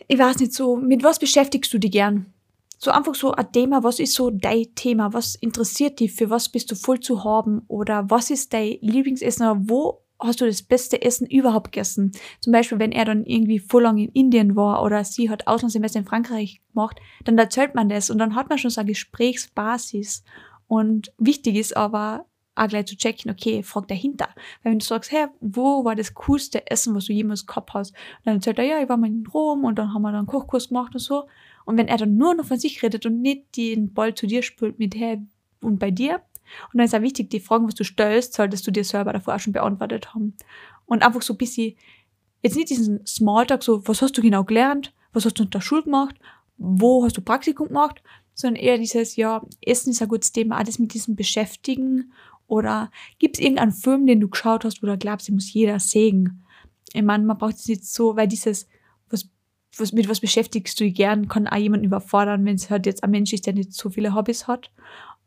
ich 0.06 0.18
weiß 0.18 0.38
nicht, 0.38 0.52
so, 0.52 0.76
mit 0.76 1.02
was 1.02 1.18
beschäftigst 1.18 1.72
du 1.72 1.78
dich 1.78 1.92
gern? 1.92 2.32
So 2.78 2.90
einfach 2.90 3.14
so 3.14 3.32
ein 3.32 3.52
Thema, 3.52 3.82
was 3.82 3.98
ist 3.98 4.14
so 4.14 4.30
dein 4.30 4.74
Thema? 4.74 5.12
Was 5.12 5.34
interessiert 5.34 6.00
dich? 6.00 6.12
Für 6.12 6.30
was 6.30 6.48
bist 6.48 6.70
du 6.70 6.74
voll 6.74 7.00
zu 7.00 7.24
haben? 7.24 7.62
Oder 7.68 8.08
was 8.08 8.30
ist 8.30 8.52
dein 8.52 8.78
Lieblingsessen? 8.80 9.46
Oder 9.46 9.60
wo 9.68 10.02
hast 10.18 10.40
du 10.40 10.46
das 10.46 10.62
beste 10.62 11.02
Essen 11.02 11.26
überhaupt 11.26 11.72
gegessen? 11.72 12.12
Zum 12.40 12.52
Beispiel, 12.52 12.78
wenn 12.78 12.92
er 12.92 13.04
dann 13.04 13.24
irgendwie 13.24 13.58
voll 13.58 13.82
lang 13.82 13.98
in 13.98 14.10
Indien 14.10 14.56
war 14.56 14.82
oder 14.82 15.04
sie 15.04 15.30
hat 15.30 15.46
Auslandssemester 15.46 16.00
in 16.00 16.06
Frankreich 16.06 16.60
gemacht, 16.72 16.98
dann 17.24 17.38
erzählt 17.38 17.74
man 17.74 17.88
das 17.88 18.10
und 18.10 18.18
dann 18.18 18.34
hat 18.34 18.48
man 18.48 18.58
schon 18.58 18.70
so 18.70 18.80
eine 18.80 18.88
Gesprächsbasis. 18.88 20.24
Und 20.66 21.12
wichtig 21.18 21.56
ist 21.56 21.76
aber, 21.76 22.26
auch 22.54 22.68
gleich 22.68 22.86
zu 22.86 22.96
checken, 22.96 23.30
okay, 23.30 23.62
frag 23.62 23.88
dahinter. 23.88 24.28
Weil 24.62 24.72
wenn 24.72 24.78
du 24.78 24.84
sagst, 24.84 25.12
hey, 25.12 25.26
wo 25.40 25.84
war 25.84 25.94
das 25.94 26.14
coolste 26.14 26.70
Essen, 26.70 26.94
was 26.94 27.06
du 27.06 27.12
jemals 27.12 27.46
gehabt 27.46 27.74
hast? 27.74 27.92
Und 27.92 28.26
dann 28.26 28.34
erzählt 28.36 28.58
er, 28.58 28.64
ja, 28.64 28.82
ich 28.82 28.88
war 28.88 28.96
mal 28.96 29.06
in 29.06 29.26
Rom 29.26 29.64
und 29.64 29.78
dann 29.78 29.94
haben 29.94 30.02
wir 30.02 30.10
dann 30.10 30.20
einen 30.20 30.26
Kochkurs 30.26 30.68
gemacht 30.68 30.94
und 30.94 31.00
so. 31.00 31.26
Und 31.64 31.76
wenn 31.76 31.88
er 31.88 31.96
dann 31.96 32.16
nur 32.16 32.34
noch 32.34 32.46
von 32.46 32.58
sich 32.58 32.82
redet 32.82 33.06
und 33.06 33.20
nicht 33.20 33.56
den 33.56 33.92
Ball 33.92 34.14
zu 34.14 34.26
dir 34.26 34.42
spült 34.42 34.78
mit, 34.78 34.94
hey, 34.94 35.20
und 35.62 35.78
bei 35.78 35.90
dir? 35.90 36.22
Und 36.72 36.78
dann 36.78 36.86
ist 36.86 36.94
auch 36.94 37.02
wichtig, 37.02 37.30
die 37.30 37.40
Fragen, 37.40 37.66
was 37.66 37.74
du 37.74 37.84
stellst, 37.84 38.34
solltest 38.34 38.66
du 38.66 38.70
dir 38.70 38.84
selber 38.84 39.12
davor 39.12 39.36
auch 39.36 39.40
schon 39.40 39.52
beantwortet 39.52 40.14
haben. 40.14 40.34
Und 40.86 41.02
einfach 41.02 41.22
so 41.22 41.34
ein 41.34 41.38
bisschen, 41.38 41.76
jetzt 42.42 42.56
nicht 42.56 42.70
diesen 42.70 43.06
Smalltalk, 43.06 43.62
so, 43.62 43.86
was 43.86 44.02
hast 44.02 44.18
du 44.18 44.22
genau 44.22 44.42
gelernt? 44.42 44.92
was 45.12 45.24
hast 45.24 45.38
du 45.38 45.44
unter 45.44 45.60
Schule 45.60 45.84
gemacht, 45.84 46.16
wo 46.56 47.04
hast 47.04 47.16
du 47.16 47.22
Praktikum 47.22 47.68
gemacht, 47.68 48.02
sondern 48.34 48.62
eher 48.62 48.78
dieses, 48.78 49.16
ja, 49.16 49.42
Essen 49.60 49.90
ist 49.90 50.02
ein 50.02 50.08
gutes 50.08 50.32
Thema, 50.32 50.56
alles 50.56 50.78
mit 50.78 50.94
diesem 50.94 51.16
Beschäftigen 51.16 52.12
oder 52.50 52.90
gibt 53.18 53.36
es 53.36 53.42
irgendeinen 53.42 53.72
Film, 53.72 54.06
den 54.06 54.20
du 54.20 54.28
geschaut 54.28 54.64
hast, 54.64 54.82
wo 54.82 54.86
du 54.86 54.98
glaubst, 54.98 55.28
den 55.28 55.36
muss 55.36 55.52
jeder 55.52 55.78
sehen? 55.78 56.44
Ich 56.92 57.02
meine, 57.02 57.24
man 57.24 57.38
braucht 57.38 57.56
es 57.56 57.68
nicht 57.68 57.84
so, 57.84 58.16
weil 58.16 58.28
dieses, 58.28 58.68
was, 59.08 59.28
was, 59.76 59.92
mit 59.92 60.08
was 60.08 60.20
beschäftigst 60.20 60.78
du 60.80 60.84
dich 60.84 60.94
gern, 60.94 61.28
kann 61.28 61.46
auch 61.46 61.56
jemanden 61.56 61.86
überfordern, 61.86 62.44
wenn 62.44 62.56
es 62.56 62.70
halt 62.70 62.86
jetzt 62.86 63.04
ein 63.04 63.10
Mensch 63.10 63.32
ist, 63.32 63.46
der 63.46 63.54
nicht 63.54 63.72
so 63.72 63.90
viele 63.90 64.14
Hobbys 64.14 64.48
hat 64.48 64.70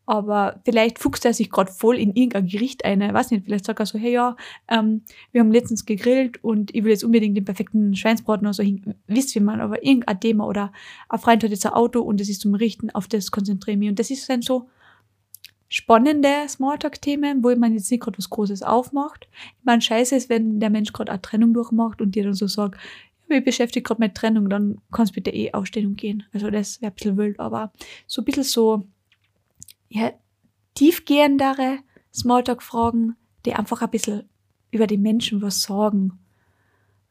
aber 0.06 0.62
vielleicht 0.65 1.00
fuchst 1.00 1.25
er 1.25 1.34
sich 1.34 1.50
gerade 1.50 1.72
voll 1.72 1.98
in 1.98 2.13
irgendein 2.13 2.48
Gericht 2.48 2.84
ein. 2.84 3.01
Ich 3.01 3.13
weiß 3.13 3.32
nicht, 3.32 3.46
vielleicht 3.46 3.65
sagt 3.65 3.80
er 3.80 3.86
so, 3.86 3.98
hey 3.98 4.13
ja, 4.13 4.36
ähm, 4.68 5.03
wir 5.32 5.42
haben 5.42 5.51
letztens 5.51 5.86
gegrillt 5.86 6.44
und 6.44 6.75
ich 6.75 6.84
will 6.84 6.92
jetzt 6.92 7.03
unbedingt 7.03 7.38
den 7.38 7.46
perfekten 7.46 7.96
Schweinsbraten 7.96 8.46
oder 8.46 8.53
so 8.53 8.63
hin. 8.63 8.96
Wisst 9.08 9.34
wie 9.36 9.39
man, 9.39 9.62
aber 9.62 9.84
irgendein 9.84 10.20
Thema 10.20 10.46
oder 10.46 10.74
ein 11.08 11.20
Freund 11.20 11.44
hat 11.44 11.51
jetzt 11.51 11.65
ein 11.65 11.74
Auto 11.74 12.01
und 12.01 12.20
es 12.20 12.30
ist 12.30 12.42
zum 12.42 12.53
Richten, 12.53 12.89
auf 12.89 13.08
das 13.08 13.32
konzentriere 13.32 13.75
ich 13.75 13.80
mich. 13.80 13.89
Und 13.89 14.00
das 14.00 14.10
ist 14.10 14.27
dann 14.30 14.42
so 14.42 14.68
spannende 15.74 16.48
Smalltalk-Themen, 16.48 17.44
wo 17.44 17.56
man 17.56 17.74
jetzt 17.74 17.89
nicht 17.89 18.03
gerade 18.03 18.20
was 18.20 18.30
Großes 18.30 18.62
aufmacht. 18.62 19.27
Ich 19.58 19.65
meine, 19.65 19.82
scheiße 19.82 20.15
ist, 20.15 20.30
wenn 20.30 20.60
der 20.60 20.70
Mensch 20.70 20.94
gerade 20.94 21.12
eine 21.12 21.20
Trennung 21.20 21.51
durchmacht 21.51 22.00
und 22.00 22.13
dir 22.13 22.24
dann 22.24 22.36
so 22.36 22.46
sagt, 22.46 22.80
ich 23.27 23.44
beschäftige 23.44 23.82
gerade 23.82 24.00
mit 24.00 24.13
Trennung, 24.13 24.50
dann 24.51 24.77
kannst 24.92 25.13
du 25.13 25.15
bitte 25.15 25.32
eh 25.32 25.51
aufstehen 25.51 25.88
und 25.88 25.96
gehen. 25.96 26.25
Also 26.32 26.51
das 26.51 26.80
wäre 26.80 26.92
ein 26.92 26.96
bisschen 26.96 27.18
wild, 27.18 27.39
aber 27.39 27.74
so 28.06 28.22
ein 28.22 28.25
bisschen 28.25 28.44
so 28.44 28.84
ja, 29.89 30.12
tiefgehendere 30.75 31.80
Smalltalk-Fragen, 32.13 33.15
die 33.48 33.56
einfach 33.56 33.82
ein 33.82 33.89
bisschen 33.89 34.30
über 34.70 34.86
die 34.86 35.00
Menschen 35.00 35.42
was 35.42 35.63
sagen. 35.63 36.20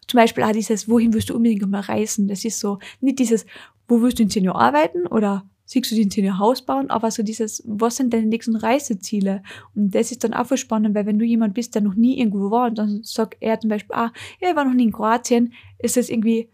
Zum 0.07 0.19
Beispiel 0.19 0.45
auch 0.45 0.53
dieses, 0.53 0.89
wohin 0.89 1.15
wirst 1.15 1.31
du 1.31 1.35
unbedingt 1.35 1.69
mal 1.69 1.81
reisen? 1.81 2.29
Das 2.29 2.45
ist 2.45 2.61
so, 2.61 2.79
nicht 3.01 3.19
dieses, 3.19 3.45
wo 3.89 4.01
wirst 4.03 4.21
du 4.21 4.23
in 4.23 4.31
zehn 4.31 4.45
Jahren 4.45 4.57
arbeiten 4.57 5.09
oder 5.09 5.51
siehst 5.73 5.91
du 5.91 5.97
in 5.97 6.11
zehn 6.11 6.25
Jahren 6.25 6.39
Haus 6.39 6.63
bauen, 6.63 6.91
aber 6.91 7.11
so 7.11 7.23
dieses, 7.23 7.63
was 7.67 7.97
sind 7.97 8.13
deine 8.13 8.27
nächsten 8.27 8.57
Reiseziele? 8.57 9.43
Und 9.75 9.95
das 9.95 10.13
ist 10.13 10.23
dann 10.23 10.35
auch 10.35 10.47
voll 10.47 10.59
spannend, 10.59 10.95
weil 10.95 11.07
wenn 11.07 11.19
du 11.19 11.25
jemand 11.25 11.55
bist, 11.55 11.75
der 11.75 11.83
noch 11.83 11.95
nie 11.95 12.19
irgendwo 12.19 12.51
war 12.51 12.67
und 12.67 12.79
dann 12.79 13.03
sagt 13.03 13.37
er 13.41 13.59
zum 13.59 13.71
Beispiel, 13.71 13.97
ah, 13.97 14.13
ich 14.39 14.55
war 14.55 14.65
noch 14.65 14.75
nie 14.75 14.85
in 14.85 14.93
Kroatien, 14.93 15.53
ist 15.79 15.97
das 15.97 16.11
irgendwie, 16.11 16.51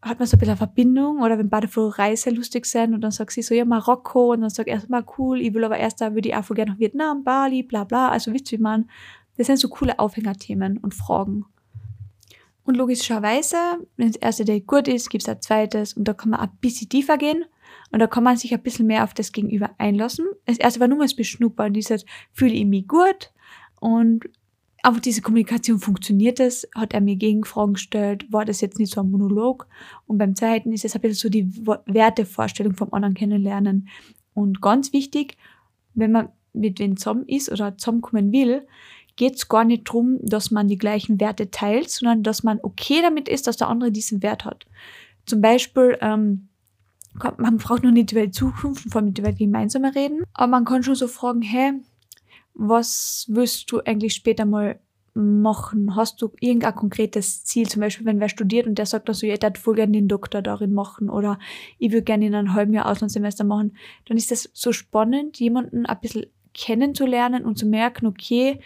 hat 0.00 0.18
man 0.20 0.28
so 0.28 0.36
ein 0.36 0.38
bisschen 0.38 0.52
eine 0.52 0.56
Verbindung 0.56 1.20
oder 1.20 1.36
wenn 1.36 1.48
beide 1.48 1.66
voll 1.66 1.88
reiselustig 1.88 2.64
sind 2.64 2.94
und 2.94 3.00
dann 3.00 3.10
sagt 3.10 3.32
sie 3.32 3.42
so, 3.42 3.54
ja, 3.54 3.64
Marokko 3.64 4.32
und 4.32 4.42
dann 4.42 4.50
sagt 4.50 4.68
er 4.68 4.74
erstmal 4.74 5.04
cool, 5.18 5.40
ich 5.40 5.52
will 5.52 5.64
aber 5.64 5.78
erst 5.78 6.00
da, 6.00 6.14
würde 6.14 6.28
ich 6.28 6.36
auch 6.36 6.44
voll 6.44 6.56
gerne 6.56 6.72
nach 6.72 6.78
Vietnam, 6.78 7.24
Bali, 7.24 7.64
bla 7.64 7.84
bla, 7.84 8.08
also 8.08 8.32
wisst 8.32 8.52
ihr, 8.52 8.58
wie 8.58 8.62
man, 8.62 8.88
das 9.36 9.48
sind 9.48 9.58
so 9.58 9.68
coole 9.68 9.98
Aufhängerthemen 9.98 10.78
und 10.78 10.94
Fragen. 10.94 11.46
Und 12.64 12.76
logischerweise, 12.76 13.56
wenn 13.96 14.06
das 14.06 14.16
erste 14.16 14.44
Date 14.44 14.68
gut 14.68 14.86
ist, 14.86 15.10
gibt 15.10 15.24
es 15.24 15.28
ein 15.28 15.42
zweites 15.42 15.94
und 15.94 16.06
da 16.06 16.14
kann 16.14 16.30
man 16.30 16.38
ein 16.38 16.50
bisschen 16.60 16.88
tiefer 16.88 17.18
gehen 17.18 17.44
und 17.92 17.98
da 17.98 18.06
kann 18.06 18.24
man 18.24 18.36
sich 18.36 18.52
ein 18.52 18.62
bisschen 18.62 18.86
mehr 18.86 19.04
auf 19.04 19.14
das 19.14 19.32
Gegenüber 19.32 19.70
einlassen. 19.78 20.26
Das 20.46 20.58
erste 20.58 20.80
war 20.80 20.88
nur 20.88 20.98
mal 20.98 21.04
das 21.04 21.14
Beschnuppern, 21.14 21.72
dieses 21.72 22.04
fühle 22.32 22.54
ich 22.54 22.64
mich 22.64 22.88
gut 22.88 23.32
und 23.80 24.24
aber 24.84 24.98
diese 24.98 25.22
Kommunikation 25.22 25.78
funktioniert 25.78 26.40
es, 26.40 26.68
hat 26.74 26.92
er 26.92 27.00
mir 27.00 27.14
Gegenfragen 27.14 27.74
gestellt, 27.74 28.26
war 28.32 28.44
das 28.44 28.60
jetzt 28.60 28.80
nicht 28.80 28.92
so 28.92 29.00
ein 29.00 29.12
Monolog. 29.12 29.68
Und 30.06 30.18
beim 30.18 30.34
zweiten 30.34 30.72
ist 30.72 30.84
es 30.84 30.96
ein 30.96 31.00
bisschen 31.00 31.14
so 31.16 31.28
die 31.28 31.46
Wertevorstellung 31.86 32.74
vom 32.74 32.92
anderen 32.92 33.14
kennenlernen. 33.14 33.88
Und 34.34 34.60
ganz 34.60 34.92
wichtig, 34.92 35.36
wenn 35.94 36.10
man 36.10 36.30
mit 36.52 36.80
wem 36.80 36.96
zusammen 36.96 37.28
ist 37.28 37.50
oder 37.50 37.78
zusammenkommen 37.78 38.32
will, 38.32 38.66
geht 39.14 39.36
es 39.36 39.48
gar 39.48 39.64
nicht 39.64 39.84
drum, 39.84 40.18
dass 40.20 40.50
man 40.50 40.66
die 40.66 40.78
gleichen 40.78 41.20
Werte 41.20 41.52
teilt, 41.52 41.88
sondern 41.88 42.24
dass 42.24 42.42
man 42.42 42.58
okay 42.62 43.02
damit 43.02 43.28
ist, 43.28 43.46
dass 43.46 43.56
der 43.56 43.68
andere 43.68 43.92
diesen 43.92 44.20
Wert 44.20 44.44
hat. 44.44 44.66
Zum 45.26 45.40
Beispiel, 45.40 45.96
ähm, 46.00 46.48
man 47.38 47.58
braucht 47.58 47.82
noch 47.82 47.90
nicht 47.90 48.12
über 48.12 48.26
die 48.26 48.30
Zukunft 48.30 48.84
und 48.84 48.90
vor 48.90 49.02
allem 49.02 49.14
über 49.16 49.32
die 49.32 49.44
gemeinsame 49.44 49.94
reden, 49.94 50.22
aber 50.34 50.48
man 50.48 50.64
kann 50.64 50.82
schon 50.82 50.94
so 50.94 51.08
fragen, 51.08 51.42
hey, 51.42 51.72
was 52.54 53.26
willst 53.28 53.70
du 53.70 53.80
eigentlich 53.80 54.14
später 54.14 54.44
mal 54.44 54.80
machen? 55.14 55.94
Hast 55.94 56.22
du 56.22 56.32
irgendein 56.40 56.74
konkretes 56.74 57.44
Ziel? 57.44 57.68
Zum 57.68 57.80
Beispiel, 57.80 58.06
wenn 58.06 58.20
wer 58.20 58.28
studiert 58.28 58.66
und 58.66 58.76
der 58.76 58.86
sagt 58.86 59.08
dann 59.08 59.14
so, 59.14 59.26
ja, 59.26 59.34
ich 59.34 59.42
würde 59.42 59.60
voll 59.60 59.74
gerne 59.74 59.92
den 59.92 60.08
Doktor 60.08 60.42
darin 60.42 60.72
machen 60.72 61.10
oder 61.10 61.38
ich 61.78 61.92
würde 61.92 62.04
gerne 62.04 62.26
in 62.26 62.34
einem 62.34 62.54
halben 62.54 62.72
Jahr 62.72 62.86
Auslandssemester 62.86 63.44
machen, 63.44 63.76
dann 64.06 64.16
ist 64.16 64.30
das 64.30 64.50
so 64.52 64.72
spannend, 64.72 65.38
jemanden 65.38 65.86
ein 65.86 66.00
bisschen 66.00 66.26
kennenzulernen 66.54 67.44
und 67.44 67.58
zu 67.58 67.66
merken, 67.66 68.06
okay, 68.06 68.60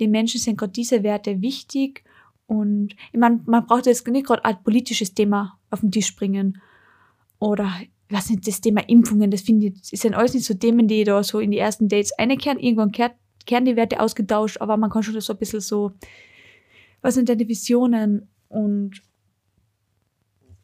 den 0.00 0.10
Menschen 0.10 0.40
sind 0.40 0.58
gerade 0.58 0.72
diese 0.72 1.02
Werte 1.02 1.40
wichtig 1.40 2.04
und 2.46 2.94
ich 3.12 3.18
meine, 3.18 3.40
man 3.46 3.66
braucht 3.66 3.86
jetzt 3.86 4.06
nicht 4.08 4.26
gerade 4.26 4.44
ein 4.44 4.62
politisches 4.62 5.14
Thema 5.14 5.58
auf 5.70 5.80
den 5.80 5.92
Tisch 5.92 6.14
bringen 6.16 6.60
oder 7.38 7.72
was 8.12 8.30
nicht, 8.30 8.46
das 8.46 8.60
Thema 8.60 8.86
Impfungen, 8.88 9.30
das 9.30 9.42
finde 9.42 9.68
ich, 9.68 9.90
das 9.90 10.00
sind 10.00 10.14
alles 10.14 10.34
nicht 10.34 10.46
so 10.46 10.54
Themen, 10.54 10.88
die 10.88 11.04
da 11.04 11.22
so 11.22 11.40
in 11.40 11.50
die 11.50 11.58
ersten 11.58 11.88
Dates 11.88 12.12
einkehren. 12.18 12.58
Irgendwann 12.58 12.92
kehrt 12.92 13.14
gern 13.46 13.64
die 13.64 13.76
Werte 13.76 14.00
ausgetauscht, 14.00 14.60
aber 14.60 14.76
man 14.76 14.90
kann 14.90 15.02
schon 15.02 15.20
so 15.20 15.32
ein 15.32 15.38
bisschen 15.38 15.60
so, 15.60 15.92
was 17.00 17.14
sind 17.14 17.28
deine 17.28 17.48
Visionen 17.48 18.28
und 18.48 19.02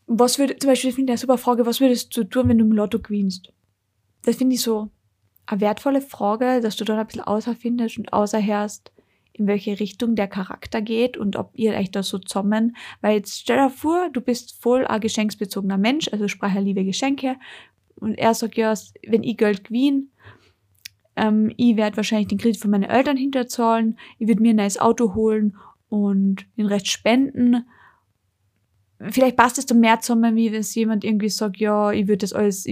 was 0.07 0.39
würde, 0.39 0.57
zum 0.59 0.71
Beispiel, 0.71 0.91
ich 0.91 0.97
finde 0.97 1.13
eine 1.13 1.19
super 1.19 1.39
Frage, 1.39 1.67
was 1.67 1.81
würdest 1.81 2.17
du 2.17 2.25
tun, 2.25 2.49
wenn 2.49 2.59
du 2.59 2.65
im 2.65 2.73
Lotto 2.73 2.99
gewinnst? 2.99 3.53
Das 4.25 4.37
finde 4.37 4.55
ich 4.55 4.63
so 4.63 4.91
eine 5.47 5.61
wertvolle 5.61 6.01
Frage, 6.01 6.61
dass 6.61 6.77
du 6.77 6.85
dann 6.85 6.99
ein 6.99 7.07
bisschen 7.07 7.23
außerfindest 7.23 7.99
und 7.99 8.13
außerhörst, 8.13 8.93
in 9.39 9.47
welche 9.47 9.79
Richtung 9.79 10.17
der 10.17 10.29
Charakter 10.29 10.83
geht 10.83 11.17
und 11.17 11.37
ob 11.37 11.53
ihr 11.55 11.75
euch 11.75 11.91
da 11.91 12.03
so 12.03 12.19
zusammen, 12.19 12.77
weil 13.01 13.17
jetzt 13.17 13.39
stell 13.39 13.57
dir 13.57 13.71
vor, 13.71 14.11
du 14.13 14.21
bist 14.21 14.61
voll 14.61 14.87
ein 14.87 15.01
geschenksbezogener 15.01 15.79
Mensch, 15.79 16.09
also 16.13 16.29
sprach 16.29 16.55
er 16.55 16.63
liebe 16.63 16.85
Geschenke. 16.85 17.37
Und 17.97 18.15
er 18.15 18.35
sagt 18.35 18.57
ja, 18.57 18.75
wenn 19.07 19.23
ich 19.23 19.37
Geld 19.37 19.65
gewinne, 19.65 20.05
ähm, 21.17 21.53
ich 21.57 21.77
werde 21.77 21.97
wahrscheinlich 21.97 22.29
den 22.29 22.39
Kredit 22.39 22.61
von 22.61 22.71
meinen 22.71 22.85
Eltern 22.85 23.17
hinterzahlen, 23.17 23.99
ich 24.19 24.29
würde 24.29 24.43
mir 24.43 24.51
ein 24.51 24.57
neues 24.57 24.79
Auto 24.79 25.15
holen 25.15 25.57
und 25.89 26.47
den 26.57 26.67
Rest 26.67 26.89
spenden. 26.89 27.67
Vielleicht 29.01 29.37
passt 29.37 29.59
es 29.59 29.67
dann 29.67 29.81
mehr 29.81 30.01
zusammen, 30.01 30.37
wie 30.37 30.53
wenn 30.53 30.61
es 30.61 30.75
jemand 30.75 31.05
irgendwie 31.05 31.29
sagt, 31.29 31.59
ja, 31.59 31.93
ich 31.93 32.09
würde 32.09 32.19
das 32.19 32.33
alles, 32.33 32.67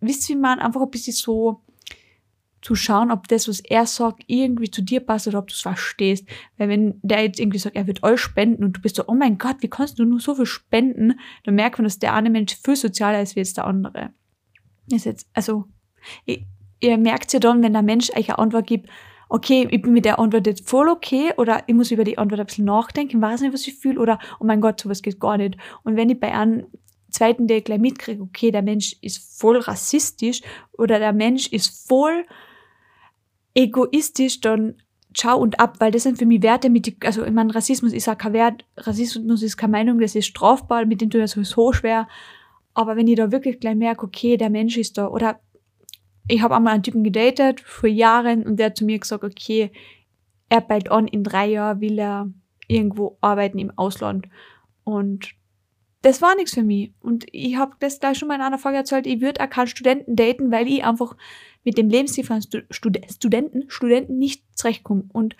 wisst 0.00 0.30
ihr, 0.30 0.36
wie 0.36 0.40
man 0.40 0.60
einfach 0.60 0.82
ein 0.82 0.90
bisschen 0.90 1.14
so 1.14 1.60
zu 2.62 2.76
schauen, 2.76 3.10
ob 3.10 3.28
das, 3.28 3.48
was 3.48 3.60
er 3.60 3.86
sagt, 3.86 4.22
irgendwie 4.28 4.70
zu 4.70 4.82
dir 4.82 5.00
passt 5.00 5.26
oder 5.26 5.40
ob 5.40 5.48
du 5.48 5.52
es 5.52 5.60
verstehst. 5.60 6.26
Weil 6.56 6.68
wenn 6.68 7.00
der 7.02 7.22
jetzt 7.24 7.40
irgendwie 7.40 7.58
sagt, 7.58 7.76
er 7.76 7.88
wird 7.88 8.04
alles 8.04 8.20
spenden 8.20 8.64
und 8.64 8.76
du 8.76 8.80
bist 8.80 8.96
so, 8.96 9.04
oh 9.08 9.14
mein 9.14 9.36
Gott, 9.36 9.56
wie 9.60 9.68
kannst 9.68 9.98
du 9.98 10.04
nur 10.04 10.20
so 10.20 10.36
viel 10.36 10.46
spenden, 10.46 11.18
dann 11.44 11.56
merkt 11.56 11.78
man, 11.78 11.84
dass 11.84 11.98
der 11.98 12.14
eine 12.14 12.30
Mensch 12.30 12.56
viel 12.56 12.76
sozialer 12.76 13.20
ist 13.20 13.34
wie 13.34 13.40
jetzt 13.40 13.56
der 13.56 13.66
andere. 13.66 14.10
Ist 14.90 15.06
jetzt, 15.06 15.28
also, 15.34 15.64
ich, 16.24 16.46
ihr 16.80 16.96
merkt 16.98 17.32
ja 17.32 17.40
dann, 17.40 17.62
wenn 17.62 17.72
der 17.72 17.82
Mensch 17.82 18.10
euch 18.10 18.28
eine 18.28 18.38
Antwort 18.38 18.66
gibt, 18.66 18.88
okay, 19.28 19.66
ich 19.70 19.82
bin 19.82 19.92
mit 19.92 20.04
der 20.04 20.18
Antwort 20.18 20.46
jetzt 20.46 20.68
voll 20.68 20.88
okay 20.88 21.32
oder 21.38 21.64
ich 21.66 21.74
muss 21.74 21.90
über 21.90 22.04
die 22.04 22.18
Antwort 22.18 22.40
ein 22.40 22.46
bisschen 22.46 22.66
nachdenken, 22.66 23.20
weiß 23.20 23.40
nicht, 23.40 23.54
was 23.54 23.66
ich 23.66 23.74
fühle 23.74 23.98
oder 23.98 24.18
oh 24.38 24.44
mein 24.44 24.60
Gott, 24.60 24.80
sowas 24.80 25.02
geht 25.02 25.18
gar 25.18 25.36
nicht. 25.36 25.56
Und 25.82 25.96
wenn 25.96 26.10
ich 26.10 26.20
bei 26.20 26.32
einem 26.32 26.66
zweiten 27.10 27.46
Date 27.46 27.64
gleich 27.64 27.78
mitkriege, 27.78 28.22
okay, 28.22 28.50
der 28.50 28.62
Mensch 28.62 28.96
ist 29.00 29.40
voll 29.40 29.56
rassistisch 29.58 30.42
oder 30.72 30.98
der 30.98 31.12
Mensch 31.12 31.48
ist 31.48 31.88
voll 31.88 32.24
egoistisch, 33.54 34.40
dann 34.40 34.76
schau 35.14 35.38
und 35.38 35.60
ab, 35.60 35.76
weil 35.78 35.90
das 35.90 36.04
sind 36.04 36.18
für 36.18 36.26
mich 36.26 36.42
Werte, 36.42 36.70
mit 36.70 36.86
die, 36.86 36.96
also 37.04 37.24
ich 37.24 37.32
meine, 37.32 37.54
Rassismus 37.54 37.92
ist 37.92 38.06
ja 38.06 38.14
kein 38.14 38.32
Wert, 38.32 38.64
Rassismus 38.76 39.42
ist 39.42 39.56
keine 39.56 39.72
Meinung, 39.72 40.00
das 40.00 40.14
ist 40.14 40.26
strafbar, 40.26 40.86
mit 40.86 41.00
dem 41.00 41.10
tut 41.10 41.20
das 41.20 41.32
sowieso 41.32 41.72
schwer. 41.72 42.08
Aber 42.74 42.96
wenn 42.96 43.06
ich 43.06 43.16
da 43.16 43.30
wirklich 43.30 43.60
gleich 43.60 43.76
merke, 43.76 44.06
okay, 44.06 44.36
der 44.36 44.50
Mensch 44.50 44.78
ist 44.78 44.96
da, 44.96 45.08
oder 45.08 45.40
ich 46.28 46.40
habe 46.40 46.56
einmal 46.56 46.74
einen 46.74 46.82
Typen 46.82 47.04
gedatet 47.04 47.60
vor 47.60 47.88
Jahren 47.88 48.44
und 48.44 48.56
der 48.56 48.66
hat 48.66 48.76
zu 48.76 48.84
mir 48.84 48.98
gesagt, 48.98 49.24
okay, 49.24 49.70
er 50.48 50.60
bald 50.60 50.90
an, 50.90 51.06
in 51.06 51.24
drei 51.24 51.48
Jahren 51.48 51.80
will 51.80 51.98
er 51.98 52.30
irgendwo 52.68 53.18
arbeiten 53.20 53.58
im 53.58 53.76
Ausland. 53.76 54.28
Und 54.84 55.32
das 56.02 56.20
war 56.22 56.34
nichts 56.34 56.54
für 56.54 56.62
mich. 56.62 56.92
Und 57.00 57.26
ich 57.32 57.56
habe 57.56 57.74
das 57.80 58.00
gleich 58.00 58.18
schon 58.18 58.28
mal 58.28 58.34
in 58.36 58.40
einer 58.40 58.58
Frage 58.58 58.78
erzählt, 58.78 59.06
ich 59.06 59.20
würde 59.20 59.42
auch 59.42 59.50
keinen 59.50 59.68
Studenten 59.68 60.16
daten, 60.16 60.50
weil 60.50 60.68
ich 60.68 60.84
einfach 60.84 61.16
mit 61.64 61.78
dem 61.78 61.88
Lebensstil 61.88 62.24
von 62.24 62.42
Stud 62.42 62.64
Studenten, 62.70 63.64
Studenten 63.68 64.18
nicht 64.18 64.44
zurechtkomme. 64.54 65.04
Und 65.12 65.36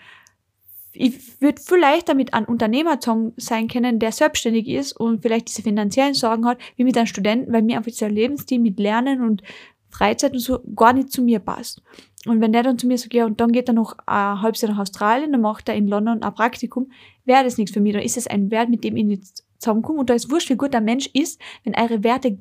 ich 0.93 1.41
würde 1.41 1.61
vielleicht 1.61 2.09
damit 2.09 2.33
ein 2.33 2.45
Unternehmer 2.45 2.99
sein 3.37 3.67
können, 3.67 3.99
der 3.99 4.11
selbstständig 4.11 4.67
ist 4.67 4.93
und 4.93 5.21
vielleicht 5.21 5.49
diese 5.49 5.63
finanziellen 5.63 6.13
Sorgen 6.13 6.45
hat, 6.45 6.59
wie 6.75 6.83
mit 6.83 6.97
einem 6.97 7.07
Studenten, 7.07 7.51
weil 7.51 7.63
mir 7.63 7.77
einfach 7.77 7.91
dieser 7.91 8.09
Lebensstil 8.09 8.59
mit 8.59 8.79
Lernen 8.79 9.21
und 9.21 9.41
Freizeit 9.89 10.33
und 10.33 10.39
so 10.39 10.59
gar 10.75 10.93
nicht 10.93 11.11
zu 11.11 11.21
mir 11.21 11.39
passt. 11.39 11.81
Und 12.25 12.41
wenn 12.41 12.53
der 12.53 12.63
dann 12.63 12.79
zu 12.79 12.87
mir 12.87 12.97
sagt, 12.97 13.13
ja, 13.13 13.25
und 13.25 13.41
dann 13.41 13.51
geht 13.51 13.67
er 13.67 13.73
noch 13.73 13.97
ein 14.05 14.41
halbes 14.41 14.61
Jahr 14.61 14.71
nach 14.71 14.79
Australien, 14.79 15.31
dann 15.31 15.41
macht 15.41 15.67
er 15.67 15.75
in 15.75 15.87
London 15.87 16.23
ein 16.23 16.33
Praktikum, 16.33 16.91
wäre 17.25 17.43
das 17.43 17.57
nichts 17.57 17.73
für 17.73 17.81
mich. 17.81 17.93
Dann 17.93 18.01
ist 18.01 18.17
es 18.17 18.27
ein 18.27 18.49
Wert, 18.49 18.69
mit 18.69 18.83
dem 18.83 18.95
ich 18.95 19.05
nicht 19.05 19.43
zusammenkomme. 19.57 19.99
Und 19.99 20.09
da 20.09 20.13
ist 20.13 20.31
wurscht, 20.31 20.49
wie 20.49 20.55
gut 20.55 20.73
der 20.73 20.81
Mensch 20.81 21.07
ist, 21.13 21.39
wenn 21.63 21.75
eure 21.75 22.03
Werte, 22.03 22.37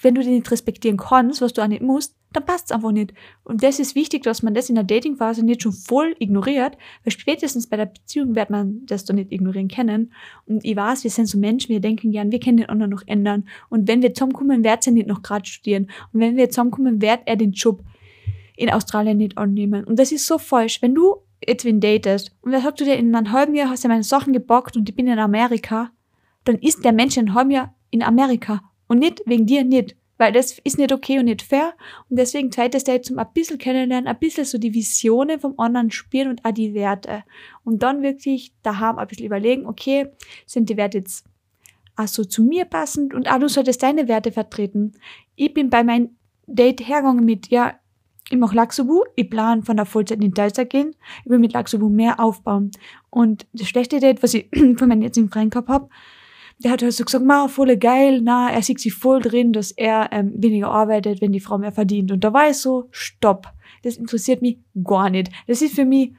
wenn 0.00 0.14
du 0.14 0.22
den 0.22 0.34
nicht 0.34 0.50
respektieren 0.50 0.96
kannst, 0.96 1.40
was 1.40 1.52
du 1.52 1.62
auch 1.62 1.68
nicht 1.68 1.82
musst, 1.82 2.16
dann 2.32 2.44
passt 2.44 2.66
es 2.66 2.72
einfach 2.72 2.92
nicht. 2.92 3.14
Und 3.44 3.62
das 3.62 3.78
ist 3.78 3.94
wichtig, 3.94 4.22
dass 4.22 4.42
man 4.42 4.54
das 4.54 4.68
in 4.68 4.74
der 4.74 4.84
Datingphase 4.84 5.44
nicht 5.44 5.62
schon 5.62 5.72
voll 5.72 6.14
ignoriert, 6.18 6.76
weil 7.04 7.12
spätestens 7.12 7.66
bei 7.66 7.76
der 7.76 7.86
Beziehung 7.86 8.34
wird 8.34 8.50
man 8.50 8.86
das 8.86 9.04
doch 9.04 9.14
nicht 9.14 9.32
ignorieren 9.32 9.68
können. 9.68 10.12
Und 10.46 10.64
ich 10.64 10.76
weiß, 10.76 11.04
wir 11.04 11.10
sind 11.10 11.26
so 11.26 11.38
Menschen, 11.38 11.68
wir 11.70 11.80
denken 11.80 12.12
gern, 12.12 12.32
wir 12.32 12.40
können 12.40 12.58
den 12.58 12.68
anderen 12.68 12.90
noch 12.90 13.02
ändern. 13.06 13.44
Und 13.68 13.88
wenn 13.88 14.02
wir 14.02 14.14
zusammenkommen, 14.14 14.64
wird 14.64 14.82
sie 14.82 14.92
nicht 14.92 15.08
noch 15.08 15.22
gerade 15.22 15.46
studieren. 15.46 15.90
Und 16.12 16.20
wenn 16.20 16.36
wir 16.36 16.50
zusammenkommen, 16.50 17.02
wird 17.02 17.20
er 17.26 17.36
den 17.36 17.52
Job 17.52 17.82
in 18.56 18.70
Australien 18.70 19.18
nicht 19.18 19.38
annehmen. 19.38 19.84
Und 19.84 19.98
das 19.98 20.12
ist 20.12 20.26
so 20.26 20.38
falsch. 20.38 20.82
Wenn 20.82 20.94
du 20.94 21.16
jetzt 21.46 21.64
wen 21.64 21.80
datest 21.80 22.34
und 22.42 22.52
dann 22.52 22.62
sagst 22.62 22.80
du 22.80 22.84
dir 22.84 22.96
in 22.96 23.14
einem 23.14 23.32
halben 23.32 23.54
Jahr 23.54 23.70
hast 23.70 23.84
du 23.84 23.88
meine 23.88 24.02
Sachen 24.02 24.32
gebockt 24.32 24.76
und 24.76 24.88
ich 24.88 24.94
bin 24.94 25.06
in 25.06 25.18
Amerika, 25.18 25.90
dann 26.44 26.56
ist 26.56 26.84
der 26.84 26.92
Mensch 26.92 27.16
in 27.16 27.26
einem 27.26 27.34
halben 27.34 27.50
Jahr 27.50 27.74
in 27.90 28.02
Amerika 28.02 28.62
und 28.88 28.98
nicht 28.98 29.22
wegen 29.26 29.46
dir 29.46 29.64
nicht. 29.64 29.96
Weil 30.22 30.30
das 30.32 30.56
ist 30.62 30.78
nicht 30.78 30.92
okay 30.92 31.18
und 31.18 31.24
nicht 31.24 31.42
fair. 31.42 31.74
Und 32.08 32.16
deswegen 32.16 32.52
zweites 32.52 32.84
Date 32.84 33.04
zum 33.04 33.18
ein 33.18 33.26
bisschen 33.34 33.58
kennenlernen, 33.58 34.06
ein 34.06 34.20
bisschen 34.20 34.44
so 34.44 34.56
die 34.56 34.72
Visionen 34.72 35.40
vom 35.40 35.58
anderen 35.58 35.90
spüren 35.90 36.28
und 36.28 36.44
auch 36.44 36.52
die 36.52 36.74
Werte. 36.74 37.24
Und 37.64 37.82
dann 37.82 38.04
wirklich 38.04 38.52
daheim 38.62 39.00
ein 39.00 39.08
bisschen 39.08 39.26
überlegen, 39.26 39.66
okay, 39.66 40.12
sind 40.46 40.70
die 40.70 40.76
Werte 40.76 40.98
jetzt 40.98 41.26
auch 41.96 42.06
so 42.06 42.22
zu 42.22 42.44
mir 42.44 42.66
passend 42.66 43.14
und 43.14 43.28
auch 43.28 43.40
du 43.40 43.48
solltest 43.48 43.82
deine 43.82 44.06
Werte 44.06 44.30
vertreten. 44.30 44.92
Ich 45.34 45.52
bin 45.54 45.70
bei 45.70 45.82
meinem 45.82 46.10
Date 46.46 46.86
hergegangen 46.86 47.24
mit, 47.24 47.48
ja, 47.48 47.74
ich 48.30 48.38
mache 48.38 48.54
Laxubu, 48.54 49.02
ich 49.16 49.28
plane 49.28 49.64
von 49.64 49.76
der 49.76 49.86
Vollzeit 49.86 50.22
in 50.22 50.34
Teilzeit 50.34 50.70
gehen, 50.70 50.94
ich 51.24 51.30
will 51.32 51.40
mit 51.40 51.52
Laxubu 51.52 51.88
mehr 51.88 52.20
aufbauen. 52.20 52.70
Und 53.10 53.48
das 53.54 53.66
schlechte 53.66 53.98
Date, 53.98 54.22
was 54.22 54.34
ich 54.34 54.48
von 54.76 54.88
meinem 54.88 55.02
jetzigen 55.02 55.30
Freund 55.30 55.50
gehabt 55.50 55.68
habe, 55.68 55.88
der 56.62 56.72
hat 56.72 56.82
halt 56.82 56.92
so 56.92 57.04
gesagt, 57.04 57.24
ma, 57.24 57.48
voll 57.48 57.76
geil, 57.76 58.20
na, 58.22 58.50
er 58.50 58.62
sieht 58.62 58.80
sich 58.80 58.94
voll 58.94 59.20
drin, 59.20 59.52
dass 59.52 59.72
er 59.72 60.08
ähm, 60.12 60.32
weniger 60.36 60.70
arbeitet, 60.70 61.20
wenn 61.20 61.32
die 61.32 61.40
Frau 61.40 61.58
mehr 61.58 61.72
verdient. 61.72 62.12
Und 62.12 62.24
da 62.24 62.32
war 62.32 62.48
ich 62.50 62.56
so, 62.56 62.88
stopp, 62.90 63.48
das 63.82 63.96
interessiert 63.96 64.42
mich 64.42 64.58
gar 64.84 65.10
nicht. 65.10 65.30
Das 65.46 65.62
ist 65.62 65.74
für 65.74 65.84
mich 65.84 66.12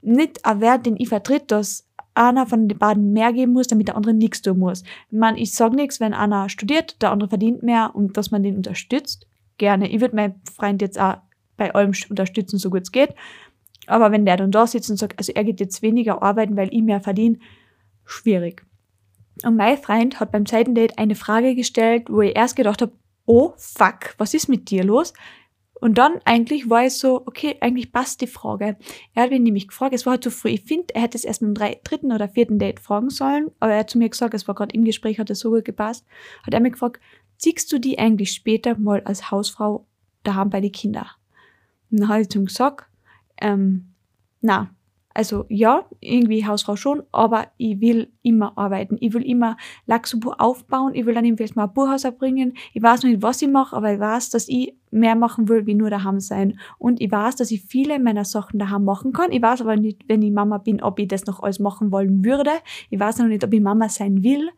nicht 0.00 0.44
ein 0.44 0.60
Wert, 0.60 0.86
den 0.86 0.96
ich 0.96 1.08
vertritt, 1.08 1.50
dass 1.50 1.88
einer 2.14 2.46
von 2.46 2.68
den 2.68 2.78
beiden 2.78 3.12
mehr 3.12 3.32
geben 3.32 3.52
muss, 3.52 3.68
damit 3.68 3.88
der 3.88 3.96
andere 3.96 4.14
nichts 4.14 4.42
tun 4.42 4.58
muss. 4.58 4.82
Ich 4.82 5.18
meine, 5.18 5.38
ich 5.38 5.52
sag 5.52 5.72
nichts, 5.72 6.00
wenn 6.00 6.12
einer 6.12 6.48
studiert, 6.48 7.00
der 7.00 7.10
andere 7.10 7.28
verdient 7.28 7.62
mehr 7.62 7.92
und 7.94 8.16
dass 8.16 8.30
man 8.30 8.42
den 8.42 8.56
unterstützt, 8.56 9.26
gerne. 9.58 9.88
Ich 9.88 10.00
würde 10.00 10.16
meinen 10.16 10.40
Freund 10.54 10.82
jetzt 10.82 11.00
auch 11.00 11.18
bei 11.56 11.74
allem 11.74 11.92
unterstützen, 12.08 12.58
so 12.58 12.70
gut 12.70 12.82
es 12.82 12.92
geht. 12.92 13.14
Aber 13.86 14.12
wenn 14.12 14.26
der 14.26 14.36
dann 14.36 14.50
da 14.50 14.66
sitzt 14.66 14.90
und 14.90 14.96
sagt, 14.96 15.18
also 15.18 15.32
er 15.32 15.44
geht 15.44 15.60
jetzt 15.60 15.82
weniger 15.82 16.22
arbeiten, 16.22 16.56
weil 16.56 16.72
ich 16.72 16.82
mehr 16.82 17.00
verdiene, 17.00 17.38
schwierig. 18.04 18.64
Und 19.44 19.56
mein 19.56 19.78
Freund 19.78 20.20
hat 20.20 20.32
beim 20.32 20.46
zweiten 20.46 20.74
Date 20.74 20.98
eine 20.98 21.14
Frage 21.14 21.54
gestellt, 21.54 22.08
wo 22.08 22.20
ich 22.20 22.36
erst 22.36 22.56
gedacht 22.56 22.82
habe, 22.82 22.92
oh 23.26 23.52
fuck, 23.56 24.14
was 24.18 24.34
ist 24.34 24.48
mit 24.48 24.70
dir 24.70 24.84
los? 24.84 25.12
Und 25.82 25.98
dann 25.98 26.20
eigentlich 26.24 26.70
war 26.70 26.84
es 26.84 27.00
so, 27.00 27.22
okay, 27.26 27.56
eigentlich 27.60 27.90
passt 27.90 28.20
die 28.20 28.28
Frage. 28.28 28.76
Er 29.14 29.24
hat 29.24 29.30
mich 29.30 29.40
nämlich 29.40 29.66
gefragt, 29.66 29.92
es 29.92 30.06
war 30.06 30.12
halt 30.12 30.22
zu 30.22 30.30
früh. 30.30 30.50
Ich 30.50 30.62
finde, 30.62 30.94
er 30.94 31.02
hätte 31.02 31.18
es 31.18 31.24
erst 31.24 31.40
beim 31.40 31.54
dritten 31.54 32.12
oder 32.12 32.28
vierten 32.28 32.60
Date 32.60 32.78
fragen 32.78 33.10
sollen, 33.10 33.50
aber 33.58 33.72
er 33.72 33.80
hat 33.80 33.90
zu 33.90 33.98
mir 33.98 34.08
gesagt, 34.08 34.32
es 34.34 34.46
war 34.46 34.54
gerade 34.54 34.74
im 34.76 34.84
Gespräch, 34.84 35.18
hat 35.18 35.28
es 35.28 35.40
so 35.40 35.50
gut 35.50 35.64
gepasst, 35.64 36.06
hat 36.44 36.54
er 36.54 36.60
mich 36.60 36.74
gefragt, 36.74 37.00
ziehst 37.36 37.72
du 37.72 37.80
die 37.80 37.98
eigentlich 37.98 38.30
später 38.30 38.78
mal 38.78 39.02
als 39.04 39.32
Hausfrau 39.32 39.88
daheim 40.22 40.50
bei 40.50 40.60
den 40.60 40.70
Kindern? 40.70 41.08
Und 41.90 41.98
dann 41.98 42.08
habe 42.08 42.20
ich 42.20 42.28
zu 42.28 42.38
ihm 42.38 42.46
gesagt, 42.46 42.86
ähm, 43.40 43.92
na, 44.40 44.70
also 45.14 45.44
ja, 45.48 45.84
irgendwie 46.00 46.46
Hausfrau 46.46 46.76
schon, 46.76 47.02
aber 47.12 47.48
ich 47.56 47.80
will 47.80 48.12
immer 48.22 48.56
arbeiten. 48.56 48.96
Ich 49.00 49.12
will 49.12 49.22
immer 49.22 49.56
Laxubu 49.86 50.32
aufbauen. 50.32 50.94
Ich 50.94 51.06
will 51.06 51.14
dann 51.14 51.24
irgendwie 51.24 51.48
mal 51.54 51.64
ein 51.64 51.72
Buchhaus 51.72 52.04
erbringen. 52.04 52.54
Ich 52.72 52.82
weiß 52.82 53.02
noch 53.02 53.10
nicht, 53.10 53.22
was 53.22 53.42
ich 53.42 53.48
mache, 53.48 53.76
aber 53.76 53.92
ich 53.92 54.00
weiß, 54.00 54.30
dass 54.30 54.48
ich 54.48 54.74
mehr 54.90 55.14
machen 55.14 55.48
will, 55.48 55.66
wie 55.66 55.74
nur 55.74 55.90
daheim 55.90 56.20
sein. 56.20 56.58
Und 56.78 57.00
ich 57.00 57.10
weiß, 57.10 57.36
dass 57.36 57.50
ich 57.50 57.62
viele 57.62 57.98
meiner 57.98 58.24
Sachen 58.24 58.58
daheim 58.58 58.84
machen 58.84 59.12
kann. 59.12 59.32
Ich 59.32 59.42
weiß 59.42 59.62
aber 59.62 59.76
nicht, 59.76 60.02
wenn 60.08 60.22
ich 60.22 60.32
Mama 60.32 60.58
bin, 60.58 60.82
ob 60.82 60.98
ich 60.98 61.08
das 61.08 61.26
noch 61.26 61.42
alles 61.42 61.58
machen 61.58 61.92
wollen 61.92 62.24
würde. 62.24 62.50
Ich 62.90 62.98
weiß 62.98 63.18
noch 63.18 63.26
nicht, 63.26 63.44
ob 63.44 63.52
ich 63.52 63.60
Mama 63.60 63.88
sein 63.88 64.22
will. 64.22 64.50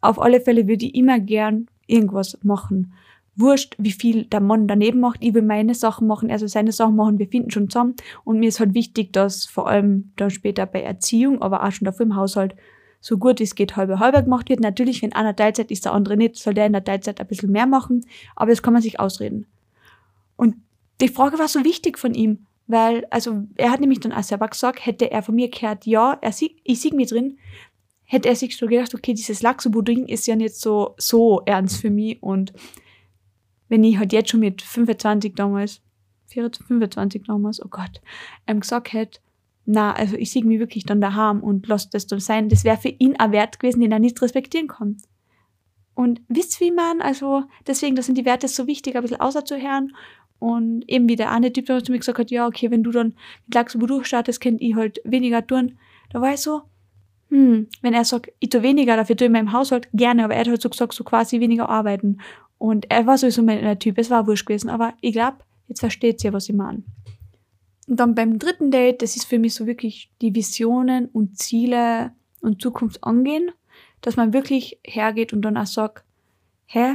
Auf 0.00 0.20
alle 0.20 0.40
Fälle 0.40 0.68
würde 0.68 0.86
ich 0.86 0.94
immer 0.94 1.20
gern 1.20 1.66
irgendwas 1.86 2.38
machen 2.42 2.92
wurscht, 3.36 3.74
wie 3.78 3.92
viel 3.92 4.24
der 4.26 4.40
Mann 4.40 4.68
daneben 4.68 5.00
macht. 5.00 5.18
Ich 5.22 5.34
will 5.34 5.42
meine 5.42 5.74
Sachen 5.74 6.06
machen, 6.06 6.30
also 6.30 6.46
seine 6.46 6.72
Sachen 6.72 6.96
machen, 6.96 7.18
wir 7.18 7.28
finden 7.28 7.50
schon 7.50 7.68
zusammen. 7.68 7.94
Und 8.24 8.38
mir 8.38 8.48
ist 8.48 8.60
halt 8.60 8.74
wichtig, 8.74 9.12
dass 9.12 9.44
vor 9.44 9.68
allem 9.68 10.12
dann 10.16 10.30
später 10.30 10.66
bei 10.66 10.82
Erziehung, 10.82 11.42
aber 11.42 11.64
auch 11.64 11.72
schon 11.72 11.86
dafür 11.86 12.06
im 12.06 12.16
Haushalt, 12.16 12.54
so 13.00 13.18
gut 13.18 13.38
wie 13.38 13.44
es 13.44 13.54
geht, 13.54 13.76
halbe 13.76 13.98
halbe 13.98 14.22
gemacht 14.22 14.48
wird. 14.48 14.60
Natürlich, 14.60 15.02
wenn 15.02 15.12
einer 15.12 15.36
Teilzeit 15.36 15.70
ist, 15.70 15.84
der 15.84 15.92
andere 15.92 16.16
nicht, 16.16 16.36
soll 16.36 16.54
der 16.54 16.66
in 16.66 16.72
der 16.72 16.84
Teilzeit 16.84 17.20
ein 17.20 17.26
bisschen 17.26 17.52
mehr 17.52 17.66
machen. 17.66 18.06
Aber 18.34 18.50
das 18.50 18.62
kann 18.62 18.72
man 18.72 18.80
sich 18.80 18.98
ausreden. 18.98 19.46
Und 20.36 20.56
die 21.00 21.08
Frage 21.08 21.38
war 21.38 21.48
so 21.48 21.64
wichtig 21.64 21.98
von 21.98 22.14
ihm, 22.14 22.46
weil, 22.66 23.06
also, 23.10 23.42
er 23.56 23.70
hat 23.70 23.80
nämlich 23.80 24.00
dann 24.00 24.12
auch 24.12 24.22
selber 24.22 24.48
gesagt, 24.48 24.86
hätte 24.86 25.10
er 25.10 25.22
von 25.22 25.34
mir 25.34 25.50
gehört, 25.50 25.84
ja, 25.84 26.16
er 26.22 26.32
sieht, 26.32 26.56
ich 26.64 26.80
sehe 26.80 26.94
mich 26.94 27.10
drin, 27.10 27.36
hätte 28.04 28.28
er 28.28 28.36
sich 28.36 28.56
so 28.56 28.66
gedacht, 28.66 28.94
okay, 28.94 29.12
dieses 29.12 29.42
Lachsubu-Ding 29.42 30.06
ist 30.06 30.26
ja 30.26 30.36
nicht 30.36 30.56
so, 30.56 30.94
so 30.96 31.42
ernst 31.44 31.80
für 31.80 31.90
mich 31.90 32.22
und 32.22 32.54
wenn 33.74 33.82
ich 33.82 33.98
halt 33.98 34.12
jetzt 34.12 34.30
schon 34.30 34.38
mit 34.38 34.62
25 34.62 35.34
damals, 35.34 35.82
25 36.28 37.24
damals, 37.26 37.60
oh 37.60 37.68
Gott, 37.68 38.00
ähm, 38.46 38.60
gesagt 38.60 38.92
hätte, 38.92 39.18
na, 39.66 39.92
also 39.94 40.14
ich 40.16 40.30
sehe 40.30 40.44
mich 40.44 40.60
wirklich 40.60 40.84
dann 40.84 41.00
daheim 41.00 41.42
und 41.42 41.66
lass 41.66 41.90
das 41.90 42.06
dann 42.06 42.20
sein, 42.20 42.48
das 42.48 42.62
wäre 42.62 42.76
für 42.76 42.90
ihn 42.90 43.16
ein 43.16 43.32
Wert 43.32 43.58
gewesen, 43.58 43.80
den 43.80 43.90
er 43.90 43.98
nicht 43.98 44.22
respektieren 44.22 44.68
kann. 44.68 44.98
Und 45.94 46.20
wisst 46.28 46.60
wie 46.60 46.70
man, 46.70 47.00
also 47.00 47.42
deswegen, 47.66 47.96
das 47.96 48.06
sind 48.06 48.16
die 48.16 48.24
Werte 48.24 48.46
so 48.46 48.68
wichtig, 48.68 48.94
ein 48.94 49.02
bisschen 49.02 49.20
außerzuhören. 49.20 49.92
Und 50.38 50.88
eben 50.88 51.08
wie 51.08 51.16
der 51.16 51.32
eine 51.32 51.52
Typ 51.52 51.66
der 51.66 51.82
zu 51.82 51.90
mir 51.90 51.98
gesagt 51.98 52.18
hat, 52.20 52.30
ja, 52.30 52.46
okay, 52.46 52.70
wenn 52.70 52.84
du 52.84 52.92
dann 52.92 53.16
mit 53.46 53.80
wo 53.80 53.86
durchstartest, 53.86 54.40
könnt 54.40 54.60
ich 54.60 54.76
halt 54.76 55.00
weniger 55.04 55.44
tun. 55.44 55.78
Da 56.10 56.20
war 56.20 56.32
ich 56.32 56.40
so, 56.40 56.62
hm, 57.30 57.66
wenn 57.82 57.94
er 57.94 58.04
sagt, 58.04 58.30
ich 58.38 58.50
tue 58.50 58.62
weniger, 58.62 58.96
dafür 58.96 59.16
tue 59.16 59.24
ich 59.24 59.28
in 59.28 59.32
meinem 59.32 59.52
Haushalt 59.52 59.88
gerne, 59.92 60.24
aber 60.24 60.34
er 60.34 60.40
hat 60.40 60.48
halt 60.48 60.62
so 60.62 60.68
gesagt, 60.68 60.94
so 60.94 61.02
quasi 61.02 61.40
weniger 61.40 61.68
arbeiten. 61.68 62.18
Und 62.64 62.90
er 62.90 63.06
war 63.06 63.18
sowieso 63.18 63.42
mein 63.42 63.78
Typ, 63.78 63.98
es 63.98 64.08
war 64.08 64.26
wurscht 64.26 64.46
gewesen, 64.46 64.70
aber 64.70 64.94
ich 65.02 65.12
glaube, 65.12 65.36
jetzt 65.68 65.80
versteht 65.80 66.18
sie 66.18 66.28
ja, 66.28 66.32
was 66.32 66.48
ich 66.48 66.54
meine. 66.54 66.82
Und 67.86 68.00
dann 68.00 68.14
beim 68.14 68.38
dritten 68.38 68.70
Date, 68.70 69.02
das 69.02 69.16
ist 69.16 69.26
für 69.26 69.38
mich 69.38 69.52
so 69.52 69.66
wirklich 69.66 70.10
die 70.22 70.34
Visionen 70.34 71.10
und 71.12 71.36
Ziele 71.38 72.12
und 72.40 72.62
Zukunft 72.62 73.04
angehen, 73.04 73.50
dass 74.00 74.16
man 74.16 74.32
wirklich 74.32 74.78
hergeht 74.82 75.34
und 75.34 75.42
dann 75.42 75.58
auch 75.58 75.66
sagt, 75.66 76.04
hä, 76.64 76.94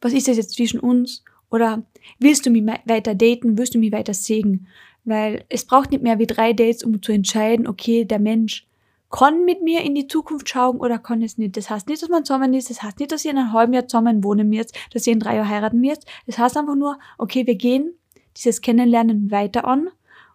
was 0.00 0.12
ist 0.12 0.28
das 0.28 0.36
jetzt 0.36 0.54
zwischen 0.54 0.78
uns? 0.78 1.24
Oder 1.50 1.82
willst 2.20 2.46
du 2.46 2.50
mich 2.50 2.64
weiter 2.64 3.16
daten? 3.16 3.58
Willst 3.58 3.74
du 3.74 3.80
mich 3.80 3.90
weiter 3.90 4.14
sägen? 4.14 4.68
Weil 5.02 5.46
es 5.48 5.64
braucht 5.64 5.90
nicht 5.90 6.04
mehr 6.04 6.20
wie 6.20 6.28
drei 6.28 6.52
Dates, 6.52 6.84
um 6.84 7.02
zu 7.02 7.10
entscheiden, 7.10 7.66
okay, 7.66 8.04
der 8.04 8.20
Mensch 8.20 8.68
kann 9.14 9.44
mit 9.44 9.62
mir 9.62 9.82
in 9.82 9.94
die 9.94 10.08
Zukunft 10.08 10.48
schauen 10.48 10.78
oder 10.78 10.98
kann 10.98 11.22
es 11.22 11.38
nicht. 11.38 11.56
Das 11.56 11.70
heißt 11.70 11.86
nicht, 11.88 12.02
dass 12.02 12.08
man 12.08 12.24
zusammen 12.24 12.52
ist, 12.52 12.68
das 12.68 12.82
heißt 12.82 12.98
nicht, 12.98 13.12
dass 13.12 13.24
ihr 13.24 13.30
in 13.30 13.38
einem 13.38 13.52
halben 13.52 13.72
Jahr 13.72 13.86
zusammen 13.86 14.24
wohnen 14.24 14.48
müsst, 14.48 14.76
dass 14.92 15.06
ihr 15.06 15.12
in 15.12 15.20
drei 15.20 15.36
Jahren 15.36 15.48
heiraten 15.48 15.80
müsst. 15.80 16.04
Das 16.26 16.36
heißt 16.36 16.56
einfach 16.56 16.74
nur, 16.74 16.98
okay, 17.16 17.46
wir 17.46 17.54
gehen 17.54 17.92
dieses 18.36 18.60
Kennenlernen 18.60 19.30
weiter 19.30 19.66
an 19.66 19.88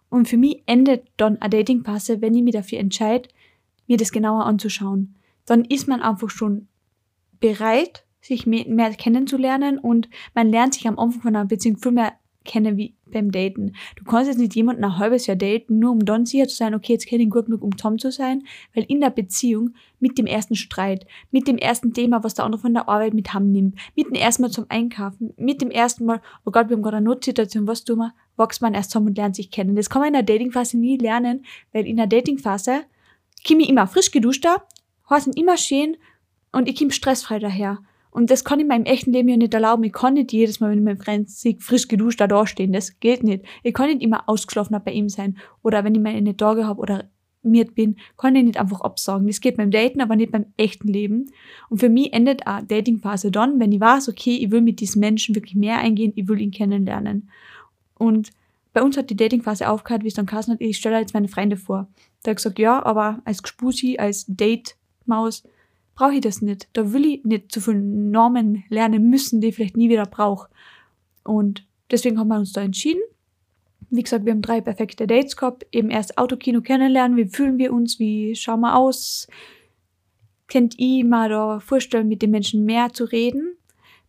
und 0.08 0.28
für 0.28 0.38
mich 0.38 0.62
endet 0.64 1.06
dann 1.18 1.36
eine 1.42 1.50
Datingphase, 1.50 2.22
wenn 2.22 2.34
ich 2.34 2.42
mich 2.42 2.54
dafür 2.54 2.78
entscheide, 2.78 3.28
mir 3.86 3.98
das 3.98 4.12
genauer 4.12 4.46
anzuschauen. 4.46 5.14
Dann 5.44 5.66
ist 5.66 5.86
man 5.86 6.00
einfach 6.00 6.30
schon 6.30 6.66
bereit, 7.38 8.06
sich 8.22 8.46
mehr, 8.46 8.66
mehr 8.66 8.94
kennenzulernen 8.94 9.78
und 9.78 10.08
man 10.34 10.48
lernt 10.48 10.72
sich 10.72 10.88
am 10.88 10.98
Anfang 10.98 11.20
von 11.20 11.36
einer 11.36 11.44
Beziehung 11.44 11.76
viel 11.76 11.92
mehr 11.92 12.14
kennen 12.44 12.76
wie 12.76 12.94
beim 13.06 13.30
Daten. 13.30 13.74
Du 13.96 14.04
kannst 14.04 14.28
jetzt 14.28 14.38
nicht 14.38 14.54
jemanden 14.54 14.84
ein 14.84 14.98
halbes 14.98 15.26
Jahr 15.26 15.36
daten, 15.36 15.78
nur 15.78 15.92
um 15.92 16.04
dann 16.04 16.26
sicher 16.26 16.48
zu 16.48 16.56
sein, 16.56 16.74
okay, 16.74 16.92
jetzt 16.94 17.06
kenne 17.06 17.22
ich 17.22 17.26
ihn 17.26 17.30
gut 17.30 17.46
genug, 17.46 17.62
um 17.62 17.76
Tom 17.76 17.98
zu 17.98 18.10
sein, 18.10 18.44
weil 18.74 18.84
in 18.84 19.00
der 19.00 19.10
Beziehung 19.10 19.74
mit 19.98 20.16
dem 20.16 20.26
ersten 20.26 20.56
Streit, 20.56 21.06
mit 21.30 21.48
dem 21.48 21.58
ersten 21.58 21.92
Thema, 21.92 22.24
was 22.24 22.34
der 22.34 22.44
andere 22.44 22.62
von 22.62 22.72
der 22.72 22.88
Arbeit 22.88 23.14
mit 23.14 23.34
haben 23.34 23.52
nimmt, 23.52 23.78
mit 23.94 24.06
dem 24.06 24.14
ersten 24.14 24.42
Mal 24.42 24.50
zum 24.50 24.66
Einkaufen, 24.68 25.34
mit 25.36 25.60
dem 25.60 25.70
ersten 25.70 26.06
Mal, 26.06 26.22
oh 26.44 26.50
Gott, 26.50 26.68
wir 26.68 26.76
haben 26.76 26.82
gerade 26.82 26.98
eine 26.98 27.06
Notsituation, 27.06 27.66
was 27.66 27.84
tun 27.84 27.98
wir, 27.98 28.14
wächst 28.36 28.62
man 28.62 28.74
erst 28.74 28.90
zusammen 28.90 29.08
und 29.08 29.18
lernt 29.18 29.36
sich 29.36 29.50
kennen. 29.50 29.76
Das 29.76 29.90
kann 29.90 30.00
man 30.00 30.08
in 30.08 30.14
der 30.14 30.22
Datingphase 30.22 30.78
nie 30.78 30.96
lernen, 30.96 31.44
weil 31.72 31.86
in 31.86 31.96
der 31.96 32.06
Datingphase 32.06 32.84
komme 33.46 33.62
ich 33.62 33.68
immer 33.68 33.86
frisch 33.86 34.10
geduscht 34.10 34.44
da, 34.44 34.64
sind 35.18 35.38
immer 35.38 35.56
schön 35.56 35.96
und 36.52 36.68
ich 36.68 36.78
komme 36.78 36.92
stressfrei 36.92 37.38
daher. 37.38 37.78
Und 38.10 38.30
das 38.30 38.44
kann 38.44 38.60
ich 38.60 38.66
meinem 38.66 38.84
echten 38.84 39.12
Leben 39.12 39.28
ja 39.28 39.36
nicht 39.36 39.54
erlauben. 39.54 39.84
Ich 39.84 39.92
kann 39.92 40.14
nicht 40.14 40.32
jedes 40.32 40.60
Mal, 40.60 40.70
wenn 40.70 40.78
ich 40.78 40.84
meinen 40.84 40.98
Freund 40.98 41.30
sehe, 41.30 41.56
frisch 41.60 41.88
geduscht 41.88 42.20
da 42.20 42.46
stehen. 42.46 42.72
Das 42.72 42.98
geht 42.98 43.22
nicht. 43.22 43.44
Ich 43.62 43.72
kann 43.72 43.88
nicht 43.88 44.02
immer 44.02 44.28
ausgeschlafener 44.28 44.80
bei 44.80 44.92
ihm 44.92 45.08
sein. 45.08 45.38
Oder 45.62 45.84
wenn 45.84 45.94
ich 45.94 46.00
meine 46.00 46.36
Tage 46.36 46.66
habe 46.66 46.80
oder 46.80 47.04
miert 47.42 47.74
bin, 47.74 47.96
kann 48.16 48.36
ich 48.36 48.44
nicht 48.44 48.58
einfach 48.58 48.80
absagen. 48.80 49.26
Das 49.26 49.40
geht 49.40 49.56
beim 49.56 49.70
Daten, 49.70 50.00
aber 50.00 50.16
nicht 50.16 50.32
beim 50.32 50.46
echten 50.56 50.88
Leben. 50.88 51.30
Und 51.68 51.78
für 51.78 51.88
mich 51.88 52.12
endet 52.12 52.46
eine 52.46 52.66
Datingphase 52.66 53.30
dann, 53.30 53.60
wenn 53.60 53.72
ich 53.72 53.80
weiß, 53.80 54.08
okay, 54.08 54.36
ich 54.36 54.50
will 54.50 54.60
mit 54.60 54.80
diesem 54.80 55.00
Menschen 55.00 55.34
wirklich 55.34 55.54
mehr 55.54 55.78
eingehen, 55.78 56.12
ich 56.16 56.28
will 56.28 56.40
ihn 56.40 56.50
kennenlernen. 56.50 57.30
Und 57.96 58.30
bei 58.72 58.82
uns 58.82 58.96
hat 58.96 59.10
die 59.10 59.16
Datingphase 59.16 59.68
aufgehört, 59.68 60.04
wie 60.04 60.08
es 60.08 60.14
dann 60.14 60.26
geheißen 60.26 60.54
hat, 60.54 60.60
ich 60.60 60.76
stelle 60.76 61.00
jetzt 61.00 61.14
meine 61.14 61.28
Freunde 61.28 61.56
vor. 61.56 61.88
Da 62.22 62.30
habe 62.30 62.32
ich 62.32 62.36
gesagt, 62.36 62.58
ja, 62.58 62.84
aber 62.84 63.20
als 63.24 63.42
Gspusi, 63.42 63.98
als 63.98 64.26
Date-Maus, 64.28 65.44
brauche 66.00 66.14
ich 66.14 66.22
das 66.22 66.40
nicht. 66.40 66.66
Da 66.72 66.94
will 66.94 67.04
ich 67.04 67.24
nicht 67.24 67.52
zu 67.52 67.60
viele 67.60 67.78
Normen 67.78 68.64
lernen 68.70 69.10
müssen, 69.10 69.42
die 69.42 69.48
ich 69.48 69.56
vielleicht 69.56 69.76
nie 69.76 69.90
wieder 69.90 70.06
brauche. 70.06 70.48
Und 71.24 71.66
deswegen 71.90 72.18
haben 72.18 72.28
wir 72.28 72.38
uns 72.38 72.54
da 72.54 72.62
entschieden. 72.62 73.02
Wie 73.90 74.02
gesagt, 74.02 74.24
wir 74.24 74.32
haben 74.32 74.40
drei 74.40 74.62
perfekte 74.62 75.06
Dates 75.06 75.36
gehabt. 75.36 75.66
Eben 75.72 75.90
erst 75.90 76.16
Autokino 76.16 76.62
kennenlernen, 76.62 77.18
wie 77.18 77.26
fühlen 77.26 77.58
wir 77.58 77.74
uns, 77.74 77.98
wie 77.98 78.34
schauen 78.34 78.60
wir 78.60 78.76
aus. 78.76 79.28
Könnt 80.48 80.78
ihr 80.78 81.04
mal 81.04 81.28
da 81.28 81.60
vorstellen, 81.60 82.08
mit 82.08 82.22
den 82.22 82.30
Menschen 82.30 82.64
mehr 82.64 82.94
zu 82.94 83.04
reden. 83.04 83.56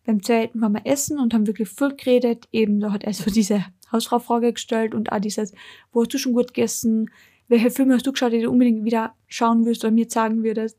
Beim 0.05 0.23
zweiten 0.23 0.61
waren 0.61 0.71
wir 0.71 0.85
essen 0.85 1.19
und 1.19 1.33
haben 1.33 1.45
wirklich 1.45 1.67
viel 1.67 1.93
geredet. 1.93 2.47
Eben, 2.53 2.79
da 2.79 2.93
hat 2.93 3.03
er 3.03 3.13
so 3.13 3.29
diese 3.35 3.65
Hausfrau-Frage 3.91 4.53
gestellt 4.53 4.95
und 4.95 5.11
auch 5.11 5.19
dieses, 5.19 5.53
wo 5.91 6.03
hast 6.03 6.13
du 6.13 6.17
schon 6.17 6.31
gut 6.31 6.53
gegessen? 6.53 7.09
Welche 7.49 7.69
Filme 7.69 7.95
hast 7.95 8.07
du 8.07 8.13
geschaut, 8.13 8.31
die 8.31 8.39
du 8.39 8.49
unbedingt 8.49 8.85
wieder 8.85 9.13
schauen 9.27 9.65
willst 9.65 9.83
oder 9.83 9.91
mir 9.91 10.09
sagen 10.09 10.45
würdest? 10.45 10.77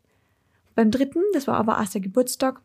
Beim 0.74 0.90
dritten, 0.90 1.20
das 1.35 1.46
war 1.46 1.56
aber 1.56 1.78
erst 1.78 1.94
der 1.94 2.00
Geburtstag, 2.00 2.62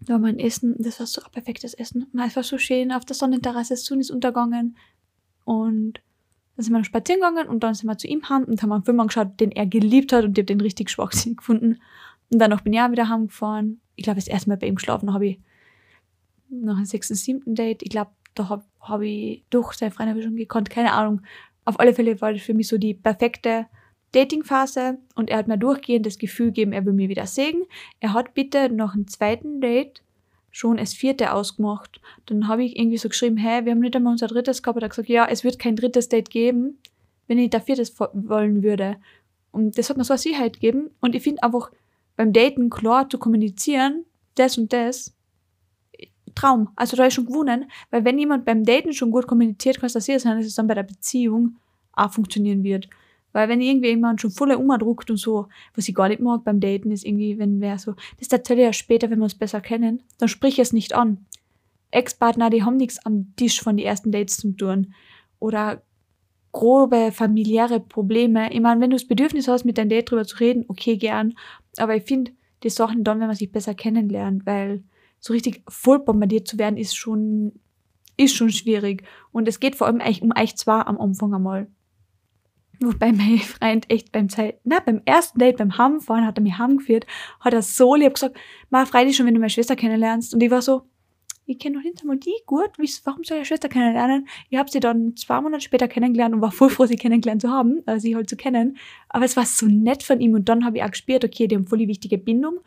da 0.00 0.14
war 0.14 0.20
mein 0.20 0.38
Essen, 0.38 0.74
das 0.78 0.98
war 0.98 1.06
so 1.06 1.22
ein 1.22 1.30
perfektes 1.30 1.74
Essen. 1.74 2.04
Und 2.12 2.20
es 2.20 2.34
war 2.34 2.42
so 2.42 2.58
schön, 2.58 2.92
auf 2.92 3.04
der 3.04 3.14
Sonnenterrasse, 3.14 3.74
die 3.74 3.80
Sonne 3.80 4.00
ist 4.00 4.10
untergegangen. 4.10 4.76
Und 5.44 6.00
dann 6.56 6.64
sind 6.64 6.72
wir 6.72 6.78
noch 6.78 6.84
spazieren 6.84 7.20
gegangen 7.20 7.48
und 7.48 7.62
dann 7.62 7.74
sind 7.74 7.88
wir 7.88 7.96
zu 7.96 8.06
ihm 8.06 8.28
heim 8.28 8.44
und 8.44 8.62
haben 8.62 8.72
einen 8.72 8.84
Film 8.84 9.00
angeschaut, 9.00 9.40
den 9.40 9.52
er 9.52 9.66
geliebt 9.66 10.12
hat 10.12 10.24
und 10.24 10.36
ich 10.36 10.42
habe 10.42 10.46
den 10.46 10.60
richtig 10.60 10.90
schwachsinnig 10.90 11.38
gefunden. 11.38 11.78
Und 12.30 12.38
dann 12.38 12.50
noch 12.50 12.60
bin 12.60 12.72
ich 12.72 12.80
auch 12.80 12.90
wieder 12.90 13.08
heimgefahren. 13.08 13.80
Ich 13.96 14.04
glaube, 14.04 14.18
das 14.18 14.28
erste 14.28 14.48
Mal 14.48 14.56
bei 14.56 14.66
ihm 14.66 14.74
geschlafen 14.74 15.12
habe 15.12 15.26
ich 15.26 15.40
nach 16.50 16.76
einem 16.76 16.84
sechsten, 16.84 17.14
siebten 17.14 17.54
Date. 17.54 17.82
Ich 17.82 17.90
glaube, 17.90 18.10
da 18.34 18.48
habe 18.48 18.64
hab 18.80 19.00
ich 19.00 19.44
durch 19.50 19.72
seine 19.74 19.92
Freunde 19.92 20.22
schon 20.22 20.36
gekonnt, 20.36 20.70
keine 20.70 20.92
Ahnung. 20.92 21.22
Auf 21.64 21.78
alle 21.78 21.94
Fälle 21.94 22.20
war 22.20 22.32
das 22.32 22.42
für 22.42 22.54
mich 22.54 22.68
so 22.68 22.76
die 22.76 22.94
perfekte 22.94 23.66
Dating-Phase 24.12 24.98
und 25.14 25.30
er 25.30 25.38
hat 25.38 25.48
mir 25.48 25.58
durchgehend 25.58 26.06
das 26.06 26.18
Gefühl 26.18 26.46
gegeben, 26.46 26.72
er 26.72 26.84
will 26.84 26.92
mich 26.92 27.08
wieder 27.08 27.26
sehen. 27.26 27.64
Er 28.00 28.12
hat 28.12 28.34
bitte 28.34 28.70
noch 28.70 28.94
einen 28.94 29.08
zweiten 29.08 29.60
Date 29.60 30.02
schon 30.50 30.76
das 30.76 30.92
vierte 30.92 31.32
ausgemacht. 31.32 32.00
Dann 32.26 32.46
habe 32.46 32.62
ich 32.62 32.78
irgendwie 32.78 32.98
so 32.98 33.08
geschrieben, 33.08 33.38
hey, 33.38 33.64
wir 33.64 33.72
haben 33.72 33.80
nicht 33.80 33.96
einmal 33.96 34.12
unser 34.12 34.26
drittes 34.26 34.62
gehabt. 34.62 34.78
Er 34.78 34.84
hat 34.84 34.90
gesagt, 34.90 35.08
ja, 35.08 35.26
es 35.26 35.44
wird 35.44 35.58
kein 35.58 35.76
drittes 35.76 36.08
Date 36.08 36.30
geben, 36.30 36.78
wenn 37.26 37.38
ich 37.38 37.50
da 37.50 37.58
viertes 37.58 37.98
wollen 37.98 38.62
würde. 38.62 38.96
Und 39.50 39.78
das 39.78 39.88
hat 39.88 39.96
mir 39.96 40.04
so 40.04 40.12
eine 40.12 40.18
Sicherheit 40.18 40.54
gegeben. 40.54 40.90
Und 41.00 41.14
ich 41.14 41.22
finde 41.22 41.42
einfach, 41.42 41.70
beim 42.16 42.34
Daten 42.34 42.68
klar 42.68 43.08
zu 43.08 43.18
kommunizieren, 43.18 44.04
das 44.34 44.58
und 44.58 44.72
das, 44.72 45.14
Traum. 46.34 46.70
Also 46.76 46.96
da 46.96 47.06
ist 47.06 47.14
schon 47.14 47.26
gewonnen, 47.26 47.70
weil 47.90 48.04
wenn 48.04 48.18
jemand 48.18 48.44
beim 48.44 48.64
Daten 48.64 48.92
schon 48.92 49.10
gut 49.10 49.26
kommuniziert, 49.26 49.80
kann 49.80 49.90
es 49.92 49.92
sicher 49.92 50.18
sein, 50.18 50.38
dass 50.38 50.46
es 50.46 50.54
dann 50.54 50.66
bei 50.66 50.74
der 50.74 50.82
Beziehung 50.82 51.56
auch 51.92 52.10
funktionieren 52.10 52.62
wird. 52.62 52.88
Weil 53.32 53.48
wenn 53.48 53.60
irgendwie 53.60 53.88
jemand 53.88 54.20
schon 54.20 54.30
voller 54.30 54.58
umdruckt 54.58 55.10
und 55.10 55.16
so, 55.16 55.48
was 55.74 55.88
ich 55.88 55.94
gar 55.94 56.08
nicht 56.08 56.20
mag 56.20 56.44
beim 56.44 56.60
Daten, 56.60 56.90
ist 56.90 57.04
irgendwie, 57.04 57.38
wenn 57.38 57.60
wer 57.60 57.78
so, 57.78 57.94
das 58.18 58.28
erzähle 58.28 58.60
ich 58.60 58.66
ja 58.66 58.72
später, 58.72 59.10
wenn 59.10 59.18
wir 59.18 59.24
uns 59.24 59.34
besser 59.34 59.60
kennen, 59.60 60.02
dann 60.18 60.28
sprich 60.28 60.58
es 60.58 60.72
nicht 60.72 60.94
an. 60.94 61.26
Ex-Partner, 61.90 62.50
die 62.50 62.62
haben 62.62 62.76
nichts 62.76 63.04
am 63.04 63.34
Tisch 63.36 63.60
von 63.60 63.76
den 63.76 63.86
ersten 63.86 64.12
Dates 64.12 64.38
zu 64.38 64.52
tun. 64.52 64.94
Oder 65.38 65.82
grobe 66.52 67.12
familiäre 67.12 67.80
Probleme. 67.80 68.52
Ich 68.52 68.60
meine, 68.60 68.80
wenn 68.80 68.90
du 68.90 68.96
das 68.96 69.08
Bedürfnis 69.08 69.48
hast, 69.48 69.64
mit 69.64 69.78
deinem 69.78 69.88
Date 69.88 70.10
drüber 70.10 70.24
zu 70.24 70.38
reden, 70.38 70.64
okay, 70.68 70.96
gern. 70.96 71.34
Aber 71.78 71.96
ich 71.96 72.04
finde 72.04 72.32
die 72.62 72.70
Sachen 72.70 73.04
dann, 73.04 73.20
wenn 73.20 73.26
man 73.26 73.36
sich 73.36 73.50
besser 73.50 73.74
kennenlernt, 73.74 74.46
weil 74.46 74.84
so 75.18 75.32
richtig 75.32 75.62
voll 75.68 76.00
bombardiert 76.00 76.46
zu 76.46 76.58
werden, 76.58 76.76
ist 76.76 76.94
schon, 76.94 77.52
ist 78.16 78.34
schon 78.34 78.50
schwierig. 78.50 79.04
Und 79.30 79.48
es 79.48 79.60
geht 79.60 79.76
vor 79.76 79.86
allem 79.86 80.02
um 80.20 80.32
euch 80.38 80.56
zwar 80.56 80.86
am 80.86 80.98
Anfang 80.98 81.34
einmal. 81.34 81.68
Wobei 82.82 83.12
mein 83.12 83.38
Freund 83.38 83.88
echt 83.90 84.10
beim 84.10 84.28
Zeit, 84.28 84.58
na, 84.64 84.80
beim 84.80 85.02
ersten 85.04 85.38
Date, 85.38 85.58
beim 85.58 85.78
Heimfahren, 85.78 86.26
hat 86.26 86.38
er 86.38 86.42
mich 86.42 86.58
heimgeführt, 86.58 87.06
hat 87.38 87.54
er 87.54 87.62
so 87.62 87.94
lieb 87.94 88.14
gesagt, 88.14 88.36
mach 88.70 88.88
frei 88.88 89.04
dich 89.04 89.16
schon, 89.16 89.26
wenn 89.26 89.34
du 89.34 89.40
meine 89.40 89.50
Schwester 89.50 89.76
kennenlernst. 89.76 90.34
Und 90.34 90.42
ich 90.42 90.50
war 90.50 90.62
so, 90.62 90.82
ich 91.46 91.58
kenne 91.58 91.76
doch 91.76 91.84
nicht 91.84 92.00
einmal 92.00 92.16
die 92.16 92.34
gut, 92.46 92.70
warum 93.04 93.24
soll 93.24 93.38
ich 93.38 93.48
Schwester 93.48 93.68
kennenlernen? 93.68 94.26
Ich 94.48 94.58
habe 94.58 94.70
sie 94.70 94.80
dann 94.80 95.14
zwei 95.16 95.40
Monate 95.40 95.62
später 95.62 95.86
kennengelernt 95.86 96.34
und 96.34 96.40
war 96.40 96.50
voll 96.50 96.70
froh, 96.70 96.86
sie 96.86 96.96
kennengelernt 96.96 97.42
zu 97.42 97.50
haben, 97.50 97.82
also 97.86 98.02
sie 98.02 98.16
halt 98.16 98.28
zu 98.28 98.36
kennen. 98.36 98.76
Aber 99.08 99.24
es 99.24 99.36
war 99.36 99.46
so 99.46 99.66
nett 99.66 100.02
von 100.02 100.20
ihm 100.20 100.34
und 100.34 100.48
dann 100.48 100.64
habe 100.64 100.78
ich 100.78 100.82
auch 100.82 100.90
gespürt, 100.90 101.24
okay, 101.24 101.46
die 101.46 101.56
haben 101.56 101.66
voll 101.66 101.78
die 101.78 101.88
wichtige 101.88 102.18
Bindung 102.18 102.60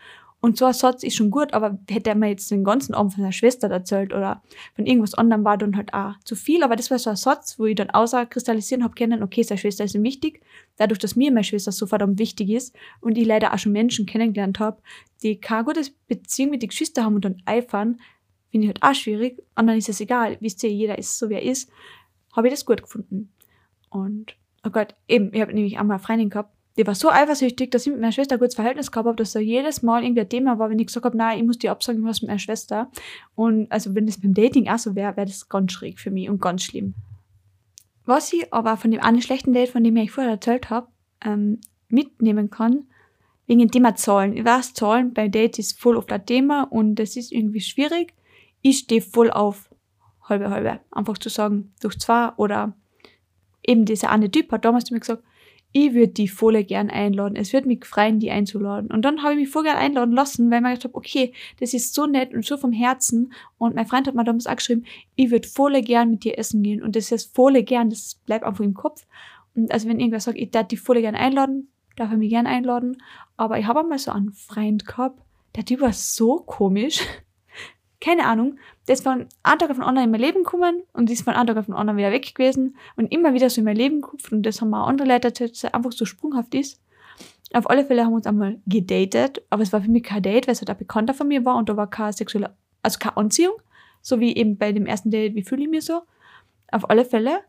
und 0.45 0.57
so 0.57 0.65
ein 0.65 0.73
Satz 0.73 1.01
ist 1.01 1.15
schon 1.15 1.31
gut, 1.31 1.55
aber 1.55 1.79
hätte 1.89 2.11
er 2.11 2.15
mir 2.15 2.29
jetzt 2.29 2.51
den 2.51 2.63
ganzen 2.63 2.93
Abend 2.93 3.13
von 3.13 3.23
seiner 3.23 3.31
Schwester 3.31 3.67
erzählt 3.67 4.13
oder 4.13 4.43
von 4.75 4.85
irgendwas 4.85 5.15
anderem 5.15 5.43
war 5.43 5.57
dann 5.57 5.75
halt 5.75 5.91
auch 5.95 6.19
zu 6.23 6.35
viel. 6.35 6.61
Aber 6.61 6.75
das 6.75 6.91
war 6.91 6.99
so 6.99 7.09
ein 7.09 7.15
Satz, 7.15 7.57
wo 7.57 7.65
ich 7.65 7.75
dann 7.75 7.89
außer 7.89 8.27
kristallisieren 8.27 8.83
habe 8.83 8.93
können, 8.93 9.23
okay, 9.23 9.41
seine 9.41 9.57
Schwester 9.57 9.85
ist 9.85 9.95
ihm 9.95 10.03
wichtig. 10.03 10.41
Dadurch, 10.77 10.99
dass 10.99 11.15
mir 11.15 11.31
meine 11.31 11.43
Schwester 11.43 11.71
so 11.71 11.87
verdammt 11.87 12.19
wichtig 12.19 12.51
ist 12.51 12.75
und 13.01 13.17
ich 13.17 13.25
leider 13.25 13.55
auch 13.55 13.57
schon 13.57 13.71
Menschen 13.71 14.05
kennengelernt 14.05 14.59
habe, 14.59 14.83
die 15.23 15.41
keine 15.41 15.63
gute 15.63 15.81
Beziehung 16.07 16.51
mit 16.51 16.61
den 16.61 16.69
Geschwistern 16.69 17.05
haben 17.05 17.15
und 17.15 17.25
dann 17.25 17.41
eifern, 17.45 17.97
finde 18.51 18.67
ich 18.67 18.67
halt 18.67 18.83
auch 18.83 18.93
schwierig. 18.93 19.39
Und 19.55 19.65
dann 19.65 19.79
ist 19.79 19.89
es 19.89 19.99
egal, 19.99 20.37
wisst 20.41 20.61
ihr, 20.63 20.69
jeder 20.69 20.99
ist 20.99 21.17
so, 21.17 21.27
wie 21.31 21.33
er 21.33 21.41
ist, 21.41 21.71
habe 22.35 22.49
ich 22.49 22.53
das 22.53 22.67
gut 22.67 22.83
gefunden. 22.83 23.33
Und, 23.89 24.35
oh 24.63 24.69
Gott, 24.69 24.93
eben, 25.07 25.33
ich 25.33 25.41
habe 25.41 25.55
nämlich 25.55 25.79
einmal 25.79 25.95
eine 25.95 26.03
Freundin 26.05 26.29
gehabt, 26.29 26.54
die 26.77 26.85
war 26.85 26.95
so 26.95 27.09
eifersüchtig, 27.09 27.71
dass 27.71 27.85
ich 27.85 27.91
mit 27.91 28.01
meiner 28.01 28.11
Schwester 28.11 28.35
ein 28.35 28.39
gutes 28.39 28.55
Verhältnis 28.55 28.91
gehabt 28.91 29.07
habe, 29.07 29.15
dass 29.15 29.31
da 29.31 29.39
jedes 29.39 29.81
Mal 29.81 30.03
irgendwie 30.03 30.21
ein 30.21 30.29
Thema 30.29 30.59
war, 30.59 30.69
wenn 30.69 30.79
ich 30.79 30.87
gesagt 30.87 31.05
habe, 31.05 31.15
nein, 31.15 31.39
ich 31.39 31.45
muss 31.45 31.57
die 31.57 31.69
absagen, 31.69 32.03
was 32.03 32.21
mit 32.21 32.27
meiner 32.27 32.39
Schwester. 32.39 32.91
Und 33.33 33.71
also 33.71 33.95
wenn 33.95 34.05
das 34.05 34.19
beim 34.19 34.33
Dating 34.33 34.67
auch 34.67 34.77
so 34.77 34.95
wäre, 34.95 35.15
wäre 35.15 35.27
das 35.27 35.47
ganz 35.47 35.71
schräg 35.71 35.99
für 35.99 36.11
mich 36.11 36.29
und 36.29 36.41
ganz 36.41 36.63
schlimm. 36.63 36.95
Was 38.05 38.31
ich 38.33 38.53
aber 38.53 38.77
von 38.77 38.91
dem 38.91 39.01
einen 39.01 39.21
schlechten 39.21 39.53
Date, 39.53 39.69
von 39.69 39.83
dem 39.83 39.95
ich 39.97 40.11
vorher 40.11 40.33
erzählt 40.33 40.69
habe, 40.69 40.87
ähm, 41.23 41.61
mitnehmen 41.87 42.49
kann, 42.49 42.87
wegen 43.47 43.59
dem 43.59 43.71
Thema 43.71 43.95
Zahlen. 43.95 44.35
Ich 44.35 44.43
weiß, 44.43 44.73
Zahlen 44.73 45.13
bei 45.13 45.27
Dates 45.27 45.59
ist 45.59 45.79
voll 45.79 45.97
auf 45.97 46.05
das 46.05 46.25
Thema 46.25 46.63
und 46.63 46.95
das 46.95 47.15
ist 47.15 47.31
irgendwie 47.31 47.61
schwierig. 47.61 48.13
Ich 48.61 48.79
stehe 48.79 49.01
voll 49.01 49.31
auf 49.31 49.69
halbe 50.23 50.49
halbe. 50.49 50.79
Einfach 50.91 51.17
zu 51.17 51.29
sagen, 51.29 51.73
durch 51.81 51.99
zwei 51.99 52.29
oder 52.37 52.73
eben 53.63 53.85
dieser 53.85 54.09
eine 54.09 54.29
Typ 54.29 54.51
hat 54.51 54.65
damals 54.65 54.85
zu 54.85 54.93
mir 54.93 54.99
gesagt, 54.99 55.23
ich 55.77 55.93
würde 55.93 56.13
die 56.13 56.29
voll 56.29 56.63
gern 56.63 56.89
einladen. 56.89 57.35
Es 57.35 57.51
wird 57.51 57.65
mich 57.65 57.83
freuen, 57.83 58.21
die 58.21 58.31
einzuladen. 58.31 58.89
Und 58.89 59.01
dann 59.01 59.21
habe 59.21 59.33
ich 59.33 59.39
mich 59.41 59.49
voll 59.49 59.63
gern 59.63 59.75
einladen 59.75 60.13
lassen, 60.13 60.49
weil 60.49 60.59
ich 60.59 60.63
mir 60.63 60.69
gedacht 60.69 60.85
habe, 60.85 60.95
okay, 60.95 61.33
das 61.59 61.73
ist 61.73 61.93
so 61.93 62.05
nett 62.05 62.33
und 62.33 62.45
so 62.45 62.55
vom 62.55 62.71
Herzen. 62.71 63.33
Und 63.57 63.75
mein 63.75 63.85
Freund 63.85 64.07
hat 64.07 64.15
mir 64.15 64.23
damals 64.23 64.47
auch 64.47 64.55
geschrieben, 64.55 64.85
ich 65.17 65.31
würde 65.31 65.49
voll 65.49 65.81
gern 65.81 66.11
mit 66.11 66.23
dir 66.23 66.39
essen 66.39 66.63
gehen. 66.63 66.81
Und 66.81 66.95
das 66.95 67.11
ist 67.11 67.35
voll 67.35 67.61
gern, 67.63 67.89
das 67.89 68.15
bleibt 68.25 68.45
einfach 68.45 68.63
im 68.63 68.73
Kopf. 68.73 69.05
Und 69.53 69.69
also 69.69 69.89
wenn 69.89 69.99
irgendwer 69.99 70.21
sagt, 70.21 70.37
ich 70.37 70.49
darf 70.49 70.69
die 70.69 70.77
voll 70.77 71.01
gern 71.01 71.13
einladen, 71.13 71.67
darf 71.97 72.09
er 72.09 72.17
mich 72.17 72.29
gern 72.29 72.47
einladen. 72.47 72.95
Aber 73.35 73.59
ich 73.59 73.65
habe 73.65 73.81
einmal 73.81 73.99
so 73.99 74.11
einen 74.11 74.31
Freund 74.31 74.85
gehabt, 74.85 75.19
der 75.57 75.65
Typ 75.65 75.81
war 75.81 75.91
so 75.91 76.37
komisch 76.37 77.01
keine 78.05 78.25
Ahnung, 78.25 78.59
der 78.87 78.93
ist 78.93 79.03
von 79.03 79.25
einem 79.41 79.59
Tag 79.59 79.71
auf 79.71 79.77
den 79.77 79.83
anderen 79.83 80.05
in 80.05 80.11
mein 80.11 80.21
Leben 80.21 80.43
gekommen 80.43 80.83
und 80.93 81.09
ist 81.09 81.23
von 81.23 81.33
einem 81.33 81.47
Tag 81.47 81.57
auf 81.57 81.65
den 81.65 81.73
anderen 81.73 81.97
wieder 81.97 82.11
weg 82.11 82.35
gewesen 82.35 82.77
und 82.97 83.11
immer 83.11 83.33
wieder 83.33 83.49
so 83.49 83.61
in 83.61 83.65
mein 83.65 83.75
Leben 83.75 84.01
gekommen 84.01 84.21
und 84.29 84.43
das 84.43 84.61
haben 84.61 84.73
auch 84.75 84.87
andere 84.87 85.07
Leute 85.07 85.29
erzählt, 85.29 85.53
dass 85.53 85.63
er 85.63 85.73
einfach 85.73 85.91
so 85.91 86.05
sprunghaft 86.05 86.53
ist. 86.53 86.79
Auf 87.53 87.67
alle 87.67 87.83
Fälle 87.83 88.03
haben 88.05 88.11
wir 88.11 88.17
uns 88.17 88.27
einmal 88.27 88.59
gedatet, 88.67 89.41
aber 89.49 89.63
es 89.63 89.73
war 89.73 89.81
für 89.81 89.89
mich 89.89 90.03
kein 90.03 90.21
Date, 90.21 90.45
weil 90.45 90.53
es 90.53 90.61
halt 90.61 90.69
ein 90.69 90.77
Bekannter 90.77 91.15
von 91.15 91.27
mir 91.27 91.45
war 91.45 91.57
und 91.57 91.67
da 91.67 91.77
war 91.77 91.89
keine 91.89 92.13
sexuelle, 92.13 92.55
also 92.83 92.99
keine 92.99 93.17
Anziehung, 93.17 93.55
so 94.01 94.19
wie 94.19 94.35
eben 94.35 94.59
bei 94.59 94.71
dem 94.71 94.85
ersten 94.85 95.09
Date, 95.09 95.33
wie 95.33 95.43
fühle 95.43 95.63
ich 95.63 95.69
mich 95.69 95.85
so. 95.85 96.01
Auf 96.71 96.87
alle 96.87 97.05
Fälle 97.05 97.39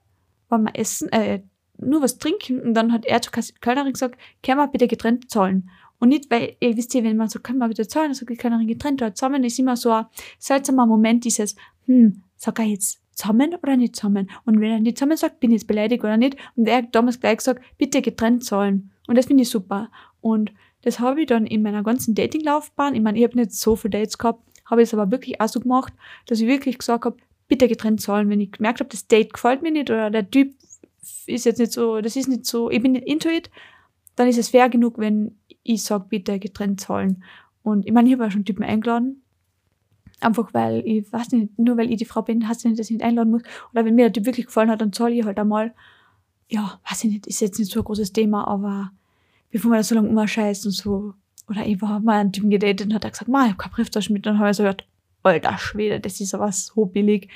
waren 0.48 0.64
wir 0.64 0.74
essen, 0.74 1.12
äh, 1.12 1.42
nur 1.76 2.00
was 2.00 2.16
trinken 2.16 2.62
und 2.62 2.72
dann 2.72 2.94
hat 2.94 3.04
er 3.04 3.20
zur 3.20 3.32
Kölnerin 3.60 3.92
gesagt, 3.92 4.18
können 4.42 4.56
wir 4.56 4.68
bitte 4.68 4.88
getrennt 4.88 5.30
zahlen. 5.30 5.68
Und 5.98 6.10
nicht, 6.10 6.30
weil, 6.30 6.56
ihr 6.60 6.76
wisst 6.76 6.94
ja, 6.94 7.02
wenn 7.02 7.16
man 7.16 7.28
so, 7.28 7.38
kann 7.40 7.58
man 7.58 7.70
wieder 7.70 7.88
zahlen, 7.88 8.14
so 8.14 8.26
kann 8.26 8.52
er 8.52 8.64
getrennt 8.64 9.02
oder 9.02 9.14
zusammen, 9.14 9.44
ist 9.44 9.58
immer 9.58 9.76
so 9.76 9.90
ein 9.90 10.06
seltsamer 10.38 10.86
Moment, 10.86 11.24
dieses, 11.24 11.56
hm, 11.86 12.22
sag 12.36 12.58
er 12.58 12.66
jetzt 12.66 13.00
zusammen 13.12 13.54
oder 13.62 13.76
nicht 13.76 13.96
zusammen? 13.96 14.30
Und 14.44 14.60
wenn 14.60 14.70
er 14.70 14.80
nicht 14.80 14.98
zusammen 14.98 15.16
sagt, 15.16 15.40
bin 15.40 15.50
ich 15.50 15.60
jetzt 15.60 15.66
beleidigt 15.66 16.04
oder 16.04 16.16
nicht? 16.16 16.36
Und 16.54 16.68
er 16.68 16.78
hat 16.78 16.94
damals 16.94 17.20
gleich 17.20 17.38
gesagt, 17.38 17.62
bitte 17.78 18.02
getrennt 18.02 18.44
zahlen. 18.44 18.92
Und 19.06 19.16
das 19.16 19.26
finde 19.26 19.42
ich 19.42 19.48
super. 19.48 19.90
Und 20.20 20.52
das 20.82 21.00
habe 21.00 21.22
ich 21.22 21.26
dann 21.26 21.46
in 21.46 21.62
meiner 21.62 21.82
ganzen 21.82 22.14
Datinglaufbahn, 22.14 22.94
ich 22.94 23.00
meine, 23.00 23.18
ich 23.18 23.24
habe 23.24 23.36
nicht 23.36 23.52
so 23.52 23.74
viele 23.74 23.98
Dates 23.98 24.18
gehabt, 24.18 24.40
habe 24.66 24.82
ich 24.82 24.88
es 24.88 24.94
aber 24.94 25.10
wirklich 25.10 25.40
auch 25.40 25.48
so 25.48 25.60
gemacht, 25.60 25.92
dass 26.26 26.40
ich 26.40 26.46
wirklich 26.46 26.78
gesagt 26.78 27.04
habe, 27.04 27.16
bitte 27.48 27.68
getrennt 27.68 28.00
zahlen, 28.00 28.28
wenn 28.28 28.40
ich 28.40 28.52
gemerkt 28.52 28.80
habe, 28.80 28.90
das 28.90 29.06
Date 29.06 29.32
gefällt 29.32 29.62
mir 29.62 29.70
nicht 29.70 29.90
oder 29.90 30.10
der 30.10 30.30
Typ 30.30 30.54
ist 31.26 31.44
jetzt 31.44 31.58
nicht 31.58 31.72
so, 31.72 32.00
das 32.00 32.16
ist 32.16 32.28
nicht 32.28 32.46
so, 32.46 32.70
ich 32.70 32.82
bin 32.82 32.92
nicht 32.92 33.06
into 33.06 33.28
it, 33.28 33.50
dann 34.16 34.28
ist 34.28 34.38
es 34.38 34.48
fair 34.48 34.68
genug, 34.68 34.98
wenn 34.98 35.36
ich 35.62 35.82
sage, 35.82 36.06
bitte 36.08 36.38
getrennt 36.38 36.80
zahlen. 36.80 37.22
Und 37.62 37.86
ich 37.86 37.92
meine, 37.92 38.08
ich 38.08 38.14
habe 38.14 38.26
auch 38.26 38.30
schon 38.30 38.44
Typen 38.44 38.64
eingeladen. 38.64 39.22
Einfach 40.20 40.54
weil, 40.54 40.82
ich 40.86 41.12
weiß 41.12 41.32
nicht, 41.32 41.58
nur 41.58 41.76
weil 41.76 41.90
ich 41.90 41.98
die 41.98 42.06
Frau 42.06 42.22
bin, 42.22 42.48
heißt 42.48 42.64
nicht, 42.64 42.78
dass 42.78 42.86
ich 42.86 42.96
nicht 42.96 43.04
einladen 43.04 43.30
muss. 43.30 43.42
Oder 43.72 43.84
wenn 43.84 43.94
mir 43.94 44.06
der 44.06 44.12
Typ 44.14 44.26
wirklich 44.26 44.46
gefallen 44.46 44.70
hat, 44.70 44.80
dann 44.80 44.92
zahle 44.92 45.14
ich 45.14 45.24
halt 45.24 45.38
einmal. 45.38 45.74
Ja, 46.48 46.80
weiß 46.88 47.04
ich 47.04 47.10
nicht, 47.10 47.26
ist 47.26 47.40
jetzt 47.40 47.58
nicht 47.58 47.70
so 47.70 47.80
ein 47.80 47.84
großes 47.84 48.12
Thema, 48.12 48.46
aber 48.46 48.92
bevor 49.50 49.70
man 49.70 49.80
da 49.80 49.82
so 49.82 49.94
lange 49.94 50.08
umscheißt 50.08 50.64
und 50.64 50.72
so. 50.72 51.14
Oder 51.48 51.66
ich 51.66 51.80
war 51.82 52.00
mal 52.00 52.20
einen 52.20 52.32
Typen 52.32 52.50
gedatet 52.50 52.86
und 52.86 52.94
hat 52.94 53.04
er 53.04 53.10
gesagt, 53.10 53.28
ma, 53.28 53.44
ich 53.44 53.50
habe 53.50 53.58
keine 53.58 53.74
Brieftasche 53.74 54.12
mit. 54.12 54.24
Dann 54.24 54.38
habe 54.38 54.50
ich 54.50 54.56
so 54.56 54.62
gehört, 54.62 54.86
alter 55.22 55.58
Schwede, 55.58 56.00
das 56.00 56.20
ist 56.20 56.34
aber 56.34 56.50
so 56.52 56.86
billig. 56.86 57.28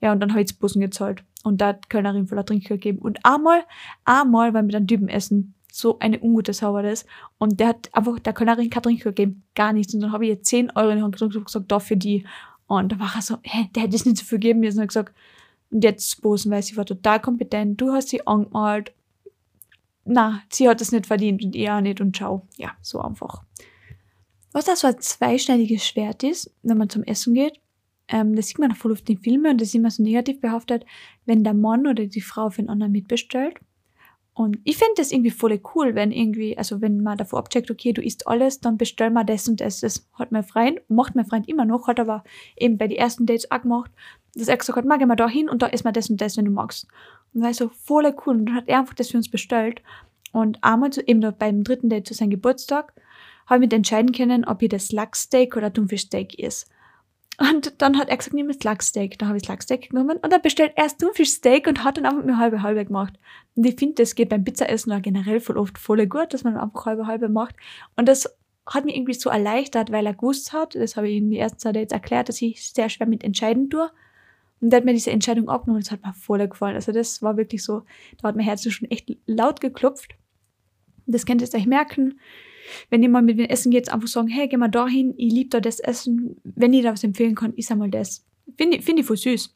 Ja, 0.00 0.12
und 0.12 0.20
dann 0.20 0.30
habe 0.30 0.42
ich 0.42 0.58
Bussen 0.58 0.80
gezahlt. 0.80 1.22
Und 1.44 1.60
da 1.60 1.68
hat 1.68 1.90
Kölnerin 1.90 2.26
voller 2.26 2.44
Trinkgeld 2.44 2.80
gegeben. 2.80 2.98
Und 2.98 3.24
einmal, 3.24 3.62
einmal 4.04 4.52
war 4.52 4.62
mit 4.62 4.74
einem 4.74 4.88
Typen 4.88 5.08
essen 5.08 5.54
so 5.76 5.98
eine 5.98 6.20
ungute 6.20 6.52
war 6.62 6.82
das. 6.82 7.04
Und 7.38 7.60
der 7.60 7.68
hat 7.68 7.94
einfach 7.94 8.18
der 8.18 8.32
Kölnerin 8.32 8.70
Trinkgeld 8.70 9.16
gegeben, 9.16 9.42
gar 9.54 9.72
nichts. 9.72 9.94
Und 9.94 10.00
dann 10.00 10.12
habe 10.12 10.24
ich 10.24 10.30
ihr 10.30 10.42
10 10.42 10.70
Euro 10.74 10.90
in 10.90 10.96
die 10.96 11.02
Hand 11.02 11.14
gedrückt 11.14 11.36
und 11.36 11.44
gesagt, 11.44 11.70
da 11.70 11.78
für 11.78 11.96
die. 11.96 12.24
Und 12.66 12.92
da 12.92 12.98
war 12.98 13.12
er 13.14 13.22
so, 13.22 13.36
hä, 13.42 13.68
der 13.74 13.84
hätte 13.84 13.96
es 13.96 14.06
nicht 14.06 14.18
so 14.18 14.24
viel 14.24 14.38
geben 14.38 14.60
müssen. 14.60 14.80
Und 14.80 14.88
gesagt, 14.88 15.14
und 15.70 15.84
jetzt 15.84 16.22
posen, 16.22 16.50
weil 16.50 16.62
sie 16.62 16.76
war 16.76 16.86
total 16.86 17.20
kompetent, 17.20 17.80
du 17.80 17.92
hast 17.92 18.08
sie 18.08 18.26
angemalt. 18.26 18.92
Na, 20.04 20.42
sie 20.50 20.68
hat 20.68 20.80
es 20.80 20.92
nicht 20.92 21.06
verdient 21.06 21.44
und 21.44 21.56
ihr 21.56 21.74
auch 21.74 21.80
nicht 21.80 22.00
und 22.00 22.16
ciao. 22.16 22.46
Ja, 22.56 22.72
so 22.80 23.00
einfach. 23.00 23.42
Was 24.52 24.64
das 24.64 24.80
so 24.80 24.86
ein 24.86 25.00
zweischneidiges 25.00 25.86
Schwert 25.86 26.22
ist, 26.22 26.50
wenn 26.62 26.78
man 26.78 26.88
zum 26.88 27.02
Essen 27.02 27.34
geht, 27.34 27.60
ähm, 28.08 28.36
das 28.36 28.46
sieht 28.46 28.58
man 28.58 28.72
auch 28.72 28.76
voll 28.76 28.92
oft 28.92 29.10
in 29.10 29.18
Filmen 29.18 29.52
und 29.52 29.60
das 29.60 29.68
ist 29.68 29.74
immer 29.74 29.90
so 29.90 30.02
negativ 30.02 30.40
behaftet, 30.40 30.86
wenn 31.24 31.44
der 31.44 31.54
Mann 31.54 31.86
oder 31.86 32.06
die 32.06 32.20
Frau 32.20 32.50
für 32.50 32.60
einen 32.60 32.70
anderen 32.70 32.92
mitbestellt. 32.92 33.58
Und 34.36 34.58
ich 34.64 34.76
finde 34.76 34.92
das 34.96 35.12
irgendwie 35.12 35.30
voll 35.30 35.58
cool, 35.74 35.94
wenn 35.94 36.12
irgendwie, 36.12 36.58
also 36.58 36.82
wenn 36.82 37.02
man 37.02 37.16
davor 37.16 37.38
abcheckt, 37.38 37.70
okay, 37.70 37.94
du 37.94 38.02
isst 38.02 38.26
alles, 38.26 38.60
dann 38.60 38.76
bestell 38.76 39.08
mal 39.08 39.24
das 39.24 39.48
und 39.48 39.62
das. 39.62 39.80
Das 39.80 40.06
hat 40.12 40.30
mein 40.30 40.44
Freund, 40.44 40.78
macht 40.90 41.14
mein 41.14 41.24
Freund 41.24 41.48
immer 41.48 41.64
noch, 41.64 41.88
hat 41.88 41.98
aber 41.98 42.22
eben 42.54 42.76
bei 42.76 42.86
den 42.86 42.98
ersten 42.98 43.24
Dates 43.24 43.50
auch 43.50 43.62
gemacht, 43.62 43.90
dass 44.34 44.48
er 44.48 44.58
gesagt 44.58 44.76
hat, 44.76 44.84
mag 44.84 45.00
ich 45.00 45.06
mal 45.06 45.16
da 45.16 45.26
hin 45.26 45.48
und 45.48 45.62
da 45.62 45.68
isst 45.68 45.86
mal 45.86 45.92
das 45.92 46.10
und 46.10 46.20
das, 46.20 46.36
wenn 46.36 46.44
du 46.44 46.50
magst. 46.50 46.86
Und 47.32 47.40
war 47.40 47.54
so 47.54 47.70
voll 47.70 48.14
cool. 48.26 48.36
Und 48.36 48.44
dann 48.44 48.56
hat 48.56 48.68
er 48.68 48.80
einfach 48.80 48.92
das 48.92 49.08
für 49.08 49.16
uns 49.16 49.30
bestellt. 49.30 49.80
Und 50.32 50.62
einmal 50.62 50.90
zu, 50.90 51.00
eben 51.08 51.22
beim 51.38 51.64
dritten 51.64 51.88
Date 51.88 52.06
zu 52.06 52.12
seinem 52.12 52.28
Geburtstag, 52.28 52.92
habe 53.46 53.64
ich 53.64 53.70
mich 53.70 53.74
entscheiden 53.74 54.12
können, 54.12 54.44
ob 54.44 54.60
ich 54.60 54.68
das 54.68 54.92
Lachssteak 54.92 55.56
oder 55.56 55.72
Thunfischsteak 55.72 56.38
ist. 56.38 56.68
Und 57.38 57.82
dann 57.82 57.98
hat 57.98 58.08
er 58.08 58.16
gesagt, 58.16 58.34
nimm 58.34 58.48
das 58.48 58.62
Lachssteak. 58.64 59.18
Da 59.18 59.26
habe 59.26 59.36
ich 59.36 59.42
das 59.42 59.48
Lachssteak 59.48 59.90
genommen 59.90 60.18
und 60.18 60.32
dann 60.32 60.40
bestellt 60.40 60.72
erst 60.76 61.00
Thunfischsteak 61.00 61.66
und 61.66 61.84
hat 61.84 61.98
dann 61.98 62.06
einfach 62.06 62.24
mir 62.24 62.38
halbe 62.38 62.62
halbe 62.62 62.84
gemacht. 62.84 63.14
Und 63.54 63.66
ich 63.66 63.78
finde, 63.78 63.96
das 63.96 64.14
geht 64.14 64.30
beim 64.30 64.44
Pizzaessen 64.44 64.92
auch 64.92 65.02
generell 65.02 65.40
voll 65.40 65.58
oft 65.58 65.78
voll 65.78 66.06
gut, 66.06 66.32
dass 66.32 66.44
man 66.44 66.56
einfach 66.56 66.86
halbe 66.86 67.06
halbe 67.06 67.28
macht. 67.28 67.54
Und 67.96 68.08
das 68.08 68.34
hat 68.66 68.84
mich 68.84 68.96
irgendwie 68.96 69.14
so 69.14 69.30
erleichtert, 69.30 69.92
weil 69.92 70.06
er 70.06 70.14
gewusst 70.14 70.52
hat, 70.52 70.74
das 70.74 70.96
habe 70.96 71.08
ich 71.08 71.18
in 71.18 71.30
die 71.30 71.38
ersten 71.38 71.58
Zeit 71.58 71.76
jetzt 71.76 71.92
erklärt, 71.92 72.28
dass 72.28 72.40
ich 72.42 72.72
sehr 72.72 72.88
schwer 72.88 73.06
mit 73.06 73.22
entscheiden 73.22 73.70
tue. 73.70 73.90
Und 74.60 74.70
der 74.70 74.78
hat 74.78 74.84
mir 74.86 74.94
diese 74.94 75.10
Entscheidung 75.10 75.48
abgenommen 75.48 75.78
und 75.78 75.86
das 75.86 75.92
hat 75.92 76.04
mir 76.04 76.14
voll 76.14 76.46
gefallen. 76.48 76.74
Also 76.74 76.90
das 76.90 77.22
war 77.22 77.36
wirklich 77.36 77.62
so, 77.62 77.82
da 78.20 78.28
hat 78.28 78.36
mein 78.36 78.44
Herz 78.46 78.68
schon 78.70 78.90
echt 78.90 79.14
laut 79.26 79.60
geklopft. 79.60 80.14
Das 81.06 81.26
könnt 81.26 81.42
ihr 81.42 81.54
euch 81.54 81.66
merken 81.66 82.18
wenn 82.90 83.02
ihr 83.02 83.08
mal 83.08 83.22
mit 83.22 83.36
mir 83.36 83.50
essen 83.50 83.70
geht, 83.70 83.92
einfach 83.92 84.08
sagen, 84.08 84.28
hey, 84.28 84.48
geh 84.48 84.56
mal 84.56 84.68
dahin, 84.68 85.14
ich 85.16 85.32
liebe 85.32 85.50
da 85.50 85.60
das 85.60 85.80
Essen. 85.80 86.36
Wenn 86.44 86.72
ich 86.72 86.82
da 86.82 86.92
was 86.92 87.04
empfehlen 87.04 87.34
kann, 87.34 87.54
ist 87.54 87.70
einmal 87.70 87.90
das. 87.90 88.24
Finde 88.56 88.80
find 88.82 89.00
ich 89.00 89.06
voll 89.06 89.16
süß. 89.16 89.54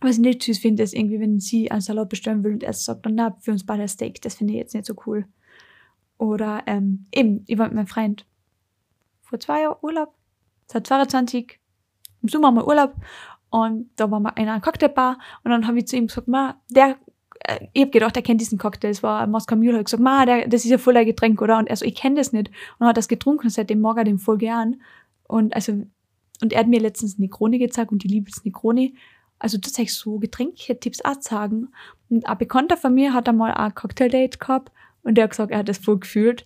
Was 0.00 0.16
ich 0.16 0.20
nicht 0.20 0.42
süß 0.42 0.58
finde, 0.58 0.82
ist 0.82 0.94
irgendwie, 0.94 1.18
wenn 1.18 1.40
sie 1.40 1.70
einen 1.70 1.80
Salat 1.80 2.08
bestellen 2.08 2.44
will 2.44 2.52
und 2.52 2.62
er 2.62 2.72
sagt 2.72 3.04
dann, 3.04 3.16
na, 3.16 3.36
für 3.40 3.50
uns 3.50 3.66
beide 3.66 3.88
Steak. 3.88 4.22
Das 4.22 4.34
finde 4.34 4.52
ich 4.52 4.58
jetzt 4.58 4.74
nicht 4.74 4.86
so 4.86 4.94
cool. 5.06 5.26
Oder 6.18 6.62
ähm, 6.66 7.06
eben, 7.12 7.44
ich 7.46 7.58
war 7.58 7.66
mit 7.66 7.74
meinem 7.74 7.86
Freund 7.86 8.26
vor 9.22 9.40
zwei 9.40 9.62
Jahren 9.62 9.78
Urlaub, 9.82 10.14
2022, 10.66 11.58
im 12.22 12.28
Sommer 12.28 12.50
mal 12.50 12.64
Urlaub 12.64 12.94
und 13.50 13.90
da 13.96 14.10
waren 14.10 14.22
wir 14.22 14.36
in 14.36 14.48
einer 14.48 14.60
Cocktailbar 14.60 15.18
und 15.44 15.50
dann 15.50 15.66
habe 15.66 15.78
ich 15.78 15.86
zu 15.86 15.96
ihm 15.96 16.08
gesagt, 16.08 16.28
ma, 16.28 16.60
der 16.68 16.96
ich 17.72 17.82
habe 17.82 17.90
gedacht, 17.90 18.16
er 18.16 18.22
kennt 18.22 18.40
diesen 18.40 18.58
Cocktail. 18.58 18.90
Es 18.90 19.02
war 19.02 19.26
Moskau 19.26 19.56
Mule. 19.56 19.70
Ich 19.70 19.74
habe 19.74 19.84
gesagt, 19.84 20.28
der, 20.28 20.48
das 20.48 20.64
ist 20.64 20.70
ja 20.70 20.78
voll 20.78 20.96
ein 20.96 21.06
Getränk, 21.06 21.40
oder? 21.40 21.58
Und 21.58 21.68
er 21.68 21.76
so, 21.76 21.84
ich 21.84 21.94
kenne 21.94 22.16
das 22.16 22.32
nicht. 22.32 22.50
Und 22.78 22.86
hat 22.86 22.96
das 22.96 23.08
getrunken 23.08 23.50
seitdem 23.50 23.80
mag 23.80 23.96
er 23.96 24.04
den 24.04 24.18
voll 24.18 24.38
gern. 24.38 24.80
Und 25.26 25.54
also, 25.54 25.72
und 26.40 26.52
er 26.52 26.60
hat 26.60 26.68
mir 26.68 26.80
letztens 26.80 27.18
Negroni 27.18 27.58
gezeigt 27.58 27.92
und 27.92 28.02
die 28.02 28.08
liebe 28.08 28.30
es 28.30 28.44
Negroni. 28.44 28.94
Also 29.38 29.56
das 29.58 29.78
ich 29.78 29.94
so 29.94 30.18
Getränke-Tipps 30.18 31.04
auch 31.04 31.20
sagen. 31.20 31.68
Und 32.08 32.26
ein 32.26 32.38
Bekannter 32.38 32.76
von 32.76 32.94
mir 32.94 33.12
hat 33.12 33.28
einmal 33.28 33.52
ein 33.52 33.74
Cocktail-Date 33.74 34.40
gehabt 34.40 34.72
und 35.02 35.14
der 35.14 35.24
hat 35.24 35.30
gesagt, 35.30 35.52
er 35.52 35.58
hat 35.58 35.68
das 35.68 35.78
voll 35.78 35.98
gefühlt. 35.98 36.44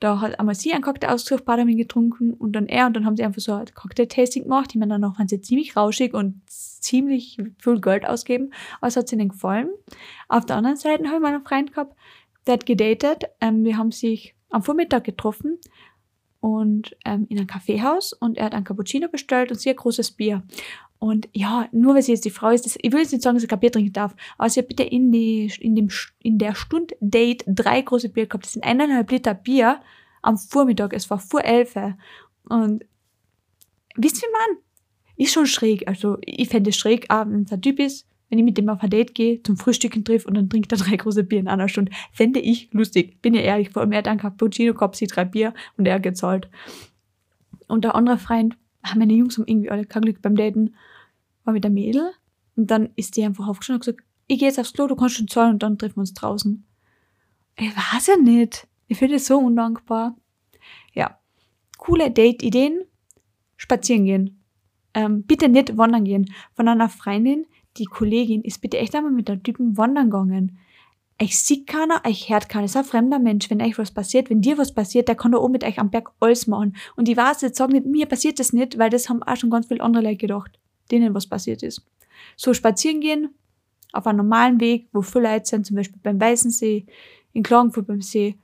Da 0.00 0.20
hat 0.20 0.38
einmal 0.38 0.54
sie 0.54 0.72
einen 0.72 0.82
Cocktail 0.82 1.10
ausgesucht, 1.10 1.44
Badamin 1.44 1.76
getrunken 1.76 2.34
und 2.34 2.52
dann 2.52 2.66
er 2.66 2.86
und 2.86 2.94
dann 2.94 3.06
haben 3.06 3.16
sie 3.16 3.24
einfach 3.24 3.40
so 3.40 3.54
ein 3.54 3.66
Cocktail-Tasting 3.74 4.44
gemacht. 4.44 4.70
Ich 4.70 4.76
meine, 4.76 4.98
dann 4.98 5.02
waren 5.02 5.28
sie 5.28 5.40
ziemlich 5.40 5.76
rauschig 5.76 6.14
und 6.14 6.42
ziemlich 6.46 7.38
viel 7.58 7.80
Geld 7.80 8.06
ausgeben, 8.06 8.52
aber 8.80 8.88
es 8.88 8.96
hat 8.96 9.12
ihnen 9.12 9.30
gefallen. 9.30 9.70
Auf 10.28 10.44
der 10.46 10.56
anderen 10.56 10.76
Seite 10.76 11.04
habe 11.06 11.16
ich 11.16 11.22
meinen 11.22 11.44
Freund 11.44 11.72
gehabt, 11.72 11.96
der 12.46 12.54
hat 12.54 12.66
gedatet. 12.66 13.24
Ähm, 13.40 13.64
wir 13.64 13.78
haben 13.78 13.92
sich 13.92 14.34
am 14.50 14.62
Vormittag 14.62 15.04
getroffen 15.04 15.58
und 16.40 16.94
ähm, 17.06 17.26
in 17.30 17.38
ein 17.38 17.46
Kaffeehaus 17.46 18.12
und 18.12 18.36
er 18.36 18.44
hat 18.46 18.54
ein 18.54 18.64
Cappuccino 18.64 19.08
bestellt 19.08 19.50
und 19.50 19.58
sehr 19.58 19.72
großes 19.72 20.10
Bier. 20.10 20.42
Und 21.04 21.28
ja, 21.34 21.68
nur 21.70 21.94
weil 21.94 22.00
sie 22.00 22.12
jetzt 22.12 22.24
die 22.24 22.30
Frau 22.30 22.48
ist, 22.48 22.78
ich 22.80 22.90
will 22.90 23.00
jetzt 23.00 23.12
nicht 23.12 23.20
sagen, 23.20 23.34
dass 23.34 23.42
sie 23.42 23.46
kein 23.46 23.60
Bier 23.60 23.70
trinken 23.70 23.92
darf, 23.92 24.16
aber 24.38 24.48
sie 24.48 24.60
hat 24.60 24.68
bitte 24.68 24.84
in, 24.84 25.12
die, 25.12 25.52
in, 25.60 25.74
dem, 25.74 25.90
in 26.20 26.38
der 26.38 26.54
Stunde 26.54 26.96
Date 26.98 27.44
drei 27.46 27.82
große 27.82 28.08
Bier 28.08 28.24
gehabt. 28.24 28.46
Das 28.46 28.54
sind 28.54 28.64
eineinhalb 28.64 29.10
Liter 29.10 29.34
Bier 29.34 29.82
am 30.22 30.38
Vormittag. 30.38 30.94
Es 30.94 31.10
war 31.10 31.18
vor 31.18 31.44
elf. 31.44 31.76
Und 32.48 32.86
wisst 33.96 34.22
ihr, 34.22 34.30
man, 34.32 34.62
ist 35.18 35.34
schon 35.34 35.44
schräg. 35.44 35.86
Also 35.86 36.16
ich 36.22 36.48
fände 36.48 36.70
es 36.70 36.76
schräg, 36.78 37.06
wenn 37.10 37.42
es 37.42 37.52
ein 37.52 37.60
Typ 37.60 37.80
ist, 37.80 38.08
wenn 38.30 38.38
ich 38.38 38.44
mit 38.46 38.56
dem 38.56 38.70
auf 38.70 38.82
ein 38.82 38.88
Date 38.88 39.14
gehe, 39.14 39.42
zum 39.42 39.58
Frühstücken 39.58 40.06
trifft 40.06 40.24
und 40.24 40.32
dann 40.32 40.48
trinkt 40.48 40.72
er 40.72 40.78
drei 40.78 40.96
große 40.96 41.24
Bier 41.24 41.40
in 41.40 41.48
einer 41.48 41.68
Stunde. 41.68 41.92
Fände 42.12 42.40
ich 42.40 42.72
lustig. 42.72 43.20
Bin 43.20 43.34
ja 43.34 43.42
ehrlich. 43.42 43.68
Vor 43.68 43.82
allem 43.82 43.92
er 43.92 43.98
hat 43.98 44.08
einen 44.08 44.20
Cappuccino 44.20 44.72
gehabt, 44.72 44.96
sie 44.96 45.06
drei 45.06 45.26
Bier 45.26 45.52
und 45.76 45.84
er 45.84 46.00
gezahlt. 46.00 46.48
Und 47.68 47.84
der 47.84 47.94
andere 47.94 48.16
Freund, 48.16 48.56
meine 48.96 49.12
Jungs 49.12 49.36
haben 49.36 49.46
irgendwie 49.46 49.68
alle 49.68 49.84
kein 49.84 50.00
Glück 50.00 50.22
beim 50.22 50.34
Daten, 50.34 50.74
war 51.44 51.52
mit 51.52 51.64
der 51.64 51.70
Mädel 51.70 52.10
und 52.56 52.70
dann 52.70 52.90
ist 52.96 53.16
die 53.16 53.24
einfach 53.24 53.48
aufgestanden 53.48 53.80
und 53.80 53.86
gesagt, 53.86 54.08
ich 54.26 54.38
gehe 54.38 54.48
jetzt 54.48 54.58
aufs 54.58 54.72
Klo, 54.72 54.86
du 54.86 54.96
kannst 54.96 55.16
schon 55.16 55.28
zahlen 55.28 55.54
und 55.54 55.62
dann 55.62 55.78
treffen 55.78 55.96
wir 55.96 56.00
uns 56.00 56.14
draußen. 56.14 56.66
Ich 57.56 57.76
weiß 57.76 58.06
ja 58.08 58.16
nicht. 58.16 58.66
Ich 58.88 58.98
finde 58.98 59.16
es 59.16 59.26
so 59.26 59.38
undankbar. 59.38 60.16
Ja. 60.94 61.18
Coole 61.78 62.10
Date-Ideen. 62.10 62.84
Spazieren 63.56 64.04
gehen 64.04 64.44
ähm, 64.94 65.24
bitte 65.24 65.48
nicht 65.48 65.76
wandern 65.76 66.04
gehen. 66.04 66.32
Von 66.54 66.68
einer 66.68 66.88
Freundin, 66.88 67.46
die 67.76 67.84
Kollegin, 67.84 68.42
ist 68.42 68.60
bitte 68.60 68.78
echt 68.78 68.94
einmal 68.94 69.12
mit 69.12 69.28
der 69.28 69.42
Typen 69.42 69.76
wandern 69.76 70.10
gegangen. 70.10 70.58
Ich 71.20 71.38
sieht 71.38 71.66
keiner, 71.66 72.02
ich 72.08 72.30
hört 72.30 72.48
keiner. 72.48 72.64
ist 72.64 72.76
ein 72.76 72.84
fremder 72.84 73.18
Mensch. 73.18 73.50
Wenn 73.50 73.62
euch 73.62 73.78
was 73.78 73.92
passiert, 73.92 74.30
wenn 74.30 74.40
dir 74.40 74.58
was 74.58 74.74
passiert, 74.74 75.08
der 75.08 75.14
kann 75.14 75.32
da 75.32 75.38
oben 75.38 75.52
mit 75.52 75.64
euch 75.64 75.78
am 75.78 75.90
Berg 75.90 76.10
alles 76.20 76.46
machen. 76.46 76.76
Und 76.96 77.08
ich 77.08 77.16
weiß, 77.16 77.42
jetzt 77.42 77.58
sagen 77.58 77.72
nicht, 77.72 77.86
mir 77.86 78.06
passiert 78.06 78.40
das 78.40 78.52
nicht, 78.52 78.78
weil 78.78 78.90
das 78.90 79.08
haben 79.08 79.22
auch 79.22 79.36
schon 79.36 79.50
ganz 79.50 79.66
viele 79.66 79.82
andere 79.82 80.02
Leute 80.04 80.16
gedacht, 80.16 80.58
denen 80.90 81.14
was 81.14 81.26
passiert 81.26 81.62
ist. 81.62 81.86
So 82.36 82.54
spazieren 82.54 83.00
gehen, 83.00 83.34
auf 83.92 84.06
einem 84.06 84.18
normalen 84.18 84.60
Weg, 84.60 84.88
wo 84.92 85.02
viele 85.02 85.32
Leute 85.32 85.46
sind, 85.46 85.66
zum 85.66 85.76
Beispiel 85.76 86.00
beim 86.02 86.20
Weißensee, 86.20 86.86
in 87.32 87.42
Klagenfurt 87.42 87.86
beim 87.86 88.02
See, 88.02 88.36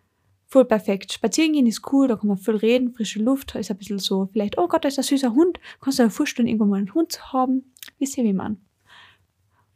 voll 0.46 0.64
perfekt. 0.64 1.12
Spazieren 1.12 1.52
gehen 1.52 1.66
ist 1.66 1.92
cool, 1.92 2.08
da 2.08 2.16
kann 2.16 2.28
man 2.28 2.36
viel 2.36 2.56
reden, 2.56 2.92
frische 2.92 3.20
Luft, 3.20 3.54
ist 3.54 3.70
ein 3.70 3.76
bisschen 3.76 3.98
so, 3.98 4.28
vielleicht, 4.32 4.58
oh 4.58 4.68
Gott, 4.68 4.84
da 4.84 4.88
ist 4.88 4.98
ein 4.98 5.04
süßer 5.04 5.34
Hund, 5.34 5.60
kannst 5.80 5.98
du 5.98 6.04
dir 6.04 6.10
vorstellen, 6.10 6.48
irgendwo 6.48 6.66
mal 6.66 6.76
einen 6.76 6.94
Hund 6.94 7.12
zu 7.12 7.32
haben, 7.32 7.72
wisst 7.98 8.18
ihr, 8.18 8.24
wie 8.24 8.32
man. 8.32 8.58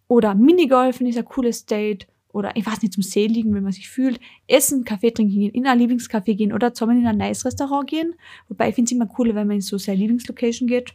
Oder 0.09 0.35
Minigolfen 0.35 1.07
ist 1.07 1.18
ein 1.18 1.24
cooles 1.24 1.66
Date, 1.66 2.07
oder 2.35 2.57
ich 2.57 2.66
weiß 2.66 2.83
nicht, 2.83 2.92
zum 2.92 3.05
See 3.05 3.29
liegen, 3.29 3.55
wenn 3.55 3.62
man 3.62 3.70
sich 3.70 3.88
fühlt, 3.88 4.18
essen, 4.48 4.85
Kaffee 4.85 5.12
trinken 5.12 5.38
gehen, 5.38 5.53
in 5.53 5.68
ein 5.68 5.79
Lieblingscafé 5.79 6.35
gehen 6.35 6.53
oder 6.53 6.74
zusammen 6.74 6.98
in 6.98 7.07
ein 7.07 7.16
nice 7.16 7.44
Restaurant 7.44 7.88
gehen. 7.88 8.14
Wobei 8.48 8.68
ich 8.68 8.74
finde 8.74 8.88
es 8.88 8.92
immer 8.92 9.07
cooler, 9.07 9.37
wenn 9.37 9.46
man 9.46 9.57
in 9.57 9.62
so 9.62 9.79
seine 9.79 9.98
Lieblingslocation 9.98 10.66
geht. 10.66 10.94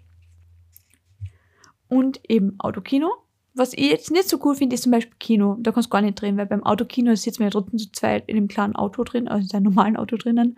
Und 1.89 2.21
eben 2.29 2.57
Autokino. 2.59 3.09
Was 3.55 3.73
ich 3.73 3.89
jetzt 3.89 4.11
nicht 4.11 4.29
so 4.29 4.39
cool 4.45 4.55
finde, 4.55 4.75
ist 4.75 4.83
zum 4.83 4.91
Beispiel 4.91 5.15
Kino. 5.19 5.57
Da 5.59 5.71
kannst 5.71 5.87
du 5.87 5.91
gar 5.91 6.01
nicht 6.01 6.21
drehen, 6.21 6.37
weil 6.37 6.45
beim 6.45 6.63
Autokino 6.63 7.13
sitzen 7.15 7.39
wir 7.39 7.47
ja 7.47 7.51
trotzdem 7.51 7.79
zu 7.79 7.91
zweit 7.91 8.29
in 8.29 8.35
dem 8.35 8.47
kleinen 8.47 8.75
Auto 8.75 9.03
drin, 9.03 9.27
also 9.27 9.45
in 9.45 9.57
einem 9.57 9.73
normalen 9.73 9.97
Auto 9.97 10.15
drinnen. 10.15 10.57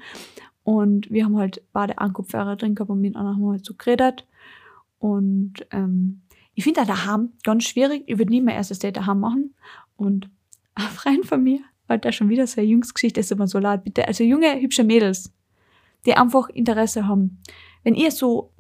Und 0.63 1.09
wir 1.09 1.25
haben 1.25 1.37
halt 1.37 1.63
beide 1.73 1.97
einen 1.97 2.13
Kopfhörer 2.13 2.57
drin 2.57 2.75
gehabt 2.75 2.91
und 2.91 3.01
mit 3.01 3.15
anderen 3.15 3.37
haben 3.37 3.43
wir 3.43 3.51
halt 3.53 3.65
so 3.65 3.73
geredet. 3.73 4.27
Und 4.99 5.53
ähm, 5.71 6.21
ich 6.53 6.63
finde 6.63 6.81
da 6.81 6.85
daheim 6.85 7.31
ganz 7.43 7.63
schwierig. 7.63 8.03
Ich 8.05 8.19
würde 8.19 8.31
nie 8.31 8.41
mein 8.41 8.55
erstes 8.55 8.79
Date 8.79 8.97
daheim 8.97 9.19
machen. 9.19 9.55
Und 9.95 10.29
ein 10.75 10.83
Freund 10.83 11.25
von 11.25 11.43
mir 11.43 11.61
hat 11.89 12.05
da 12.05 12.11
schon 12.11 12.29
wieder 12.29 12.45
so 12.45 12.61
eine 12.61 12.69
Jungsgeschichte, 12.69 13.19
ist 13.19 13.31
immer 13.31 13.47
so 13.47 13.59
laut, 13.59 13.83
bitte. 13.83 14.07
Also 14.07 14.23
junge, 14.23 14.61
hübsche 14.61 14.83
Mädels, 14.83 15.33
die 16.05 16.13
einfach 16.13 16.49
Interesse 16.49 17.07
haben. 17.07 17.39
Wenn 17.83 17.95
ihr 17.95 18.11
so 18.11 18.50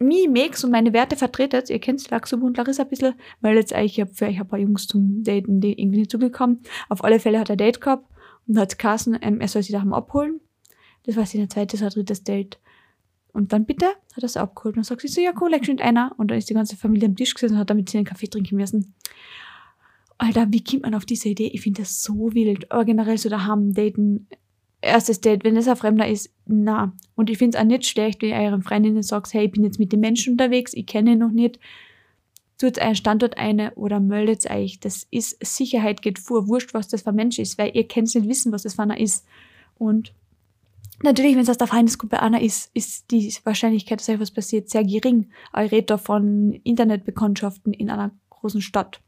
Max 0.00 0.62
und 0.64 0.70
meine 0.70 0.92
Werte 0.92 1.16
vertretet, 1.16 1.70
ihr 1.70 1.80
kennt 1.80 2.08
Laxubu 2.10 2.46
und 2.46 2.56
Larissa 2.56 2.84
ein 2.84 2.88
bisschen, 2.88 3.14
weil 3.40 3.56
jetzt 3.56 3.72
eigentlich 3.72 4.04
für 4.12 4.26
euch 4.26 4.40
ein 4.40 4.46
paar 4.46 4.58
Jungs 4.58 4.86
zum 4.86 5.24
Daten, 5.24 5.60
die 5.60 5.80
irgendwie 5.80 5.98
nicht 5.98 6.10
zugekommen. 6.10 6.62
Auf 6.88 7.02
alle 7.02 7.18
Fälle 7.18 7.40
hat 7.40 7.50
er 7.50 7.56
Date 7.56 7.80
gehabt 7.80 8.06
und 8.46 8.58
hat 8.58 8.78
Carsten, 8.78 9.18
ähm, 9.20 9.40
er 9.40 9.48
soll 9.48 9.62
sie 9.62 9.72
daheim 9.72 9.92
abholen. 9.92 10.40
Das 11.04 11.16
war 11.16 11.26
sein 11.26 11.48
zweites 11.50 11.80
oder 11.80 11.90
drittes 11.90 12.22
Date. 12.22 12.58
Und 13.32 13.52
dann 13.52 13.66
bitte 13.66 13.86
hat 13.86 14.22
er 14.22 14.24
es 14.24 14.36
abgeholt. 14.36 14.76
Und 14.76 14.84
sagt 14.84 15.00
sie 15.00 15.08
so, 15.08 15.20
ja 15.20 15.32
cool, 15.40 15.50
leg 15.50 15.64
schon 15.64 15.80
einer. 15.80 16.12
Und 16.16 16.30
dann 16.30 16.38
ist 16.38 16.50
die 16.50 16.54
ganze 16.54 16.76
Familie 16.76 17.08
am 17.08 17.16
Tisch 17.16 17.34
gesessen 17.34 17.54
und 17.54 17.60
hat 17.60 17.70
damit 17.70 17.88
sie 17.88 17.98
einen 17.98 18.06
Kaffee 18.06 18.26
trinken 18.26 18.56
müssen. 18.56 18.94
Alter, 20.18 20.48
wie 20.50 20.64
kommt 20.64 20.82
man 20.82 20.94
auf 20.94 21.04
diese 21.06 21.28
Idee? 21.28 21.50
Ich 21.52 21.60
finde 21.60 21.82
das 21.82 22.02
so 22.02 22.34
wild. 22.34 22.70
Aber 22.72 22.84
generell 22.84 23.16
so 23.18 23.28
daheim 23.28 23.72
daten 23.72 24.26
erstes 24.80 25.20
Date, 25.20 25.44
wenn 25.44 25.56
es 25.56 25.68
ein 25.68 25.76
Fremder 25.76 26.08
ist, 26.08 26.30
na. 26.46 26.92
Und 27.14 27.30
ich 27.30 27.38
finde 27.38 27.56
es 27.56 27.62
auch 27.62 27.66
nicht 27.66 27.86
schlecht, 27.86 28.22
wenn 28.22 28.30
ihr 28.30 28.36
euren 28.36 28.62
Freundinnen 28.62 29.02
sagt, 29.02 29.32
hey, 29.34 29.46
ich 29.46 29.52
bin 29.52 29.64
jetzt 29.64 29.78
mit 29.78 29.92
dem 29.92 30.00
Menschen 30.00 30.32
unterwegs, 30.32 30.72
ich 30.74 30.86
kenne 30.86 31.12
ihn 31.12 31.18
noch 31.18 31.32
nicht. 31.32 31.58
Tut 32.58 32.78
einen 32.78 32.96
Standort 32.96 33.38
eine 33.38 33.74
oder 33.74 34.00
meldet 34.00 34.50
euch. 34.50 34.80
Das 34.80 35.06
ist, 35.10 35.44
Sicherheit 35.44 36.02
geht 36.02 36.18
vor, 36.18 36.48
wurscht, 36.48 36.74
was 36.74 36.88
das 36.88 37.02
für 37.02 37.10
ein 37.10 37.16
Mensch 37.16 37.38
ist, 37.38 37.56
weil 37.58 37.76
ihr 37.76 37.86
könnt 37.86 38.12
nicht 38.14 38.28
wissen, 38.28 38.52
was 38.52 38.62
das 38.62 38.74
für 38.74 38.82
einer 38.82 38.98
ist. 38.98 39.26
Und 39.76 40.12
natürlich, 41.02 41.34
wenn 41.34 41.42
es 41.42 41.50
aus 41.50 41.58
der 41.58 41.68
Feindesgruppe 41.68 42.20
einer 42.20 42.40
ist, 42.40 42.70
ist 42.74 43.10
die 43.12 43.32
Wahrscheinlichkeit, 43.44 44.00
dass 44.00 44.08
euch 44.08 44.18
was 44.18 44.32
passiert, 44.32 44.70
sehr 44.70 44.84
gering. 44.84 45.30
Aber 45.52 45.66
ich 45.66 45.72
rede 45.72 45.86
da 45.86 45.98
von 45.98 46.52
Internetbekanntschaften 46.64 47.72
in 47.72 47.90
einer 47.90 48.10
großen 48.30 48.60
Stadt. 48.60 49.00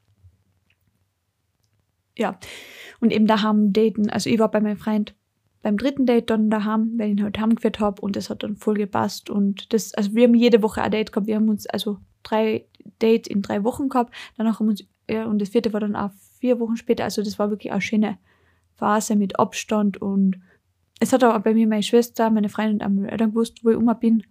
ja. 2.16 2.38
Und 3.00 3.12
eben 3.12 3.26
daheim 3.26 3.72
daten. 3.72 4.10
Also 4.10 4.30
ich 4.30 4.38
war 4.38 4.50
bei 4.50 4.60
meinem 4.60 4.76
Freund 4.76 5.14
beim 5.62 5.76
dritten 5.76 6.06
Date 6.06 6.30
dann 6.30 6.50
daheim, 6.50 6.92
weil 6.96 7.08
ich 7.08 7.18
ihn 7.18 7.22
halt 7.22 7.38
heimgeführt 7.38 7.80
habe 7.80 8.00
und 8.00 8.16
das 8.16 8.30
hat 8.30 8.42
dann 8.42 8.56
voll 8.56 8.74
gepasst. 8.74 9.28
Und 9.28 9.72
das, 9.72 9.94
also 9.94 10.14
wir 10.14 10.24
haben 10.24 10.34
jede 10.34 10.62
Woche 10.62 10.82
ein 10.82 10.90
Date 10.90 11.12
gehabt. 11.12 11.26
Wir 11.26 11.36
haben 11.36 11.48
uns 11.48 11.66
also 11.66 11.98
drei 12.22 12.64
Dates 12.98 13.28
in 13.28 13.42
drei 13.42 13.62
Wochen 13.64 13.88
gehabt. 13.88 14.14
Danach 14.36 14.60
haben 14.60 14.68
uns, 14.68 14.84
ja, 15.08 15.26
und 15.26 15.40
das 15.40 15.50
vierte 15.50 15.72
war 15.72 15.80
dann 15.80 15.96
auch 15.96 16.10
vier 16.38 16.60
Wochen 16.60 16.76
später. 16.76 17.04
Also 17.04 17.22
das 17.22 17.38
war 17.38 17.50
wirklich 17.50 17.72
eine 17.72 17.80
schöne 17.82 18.18
Phase 18.76 19.16
mit 19.16 19.38
Abstand 19.38 20.00
und 20.00 20.40
es 21.00 21.12
hat 21.12 21.24
auch 21.24 21.38
bei 21.40 21.54
mir 21.54 21.66
meine 21.66 21.82
Schwester, 21.82 22.30
meine 22.30 22.48
Freundin 22.48 22.86
und 22.86 22.96
meine 22.96 23.10
Eltern 23.10 23.30
gewusst, 23.30 23.64
wo 23.64 23.70
ich 23.70 23.76
immer 23.76 23.94
bin. 23.94 24.22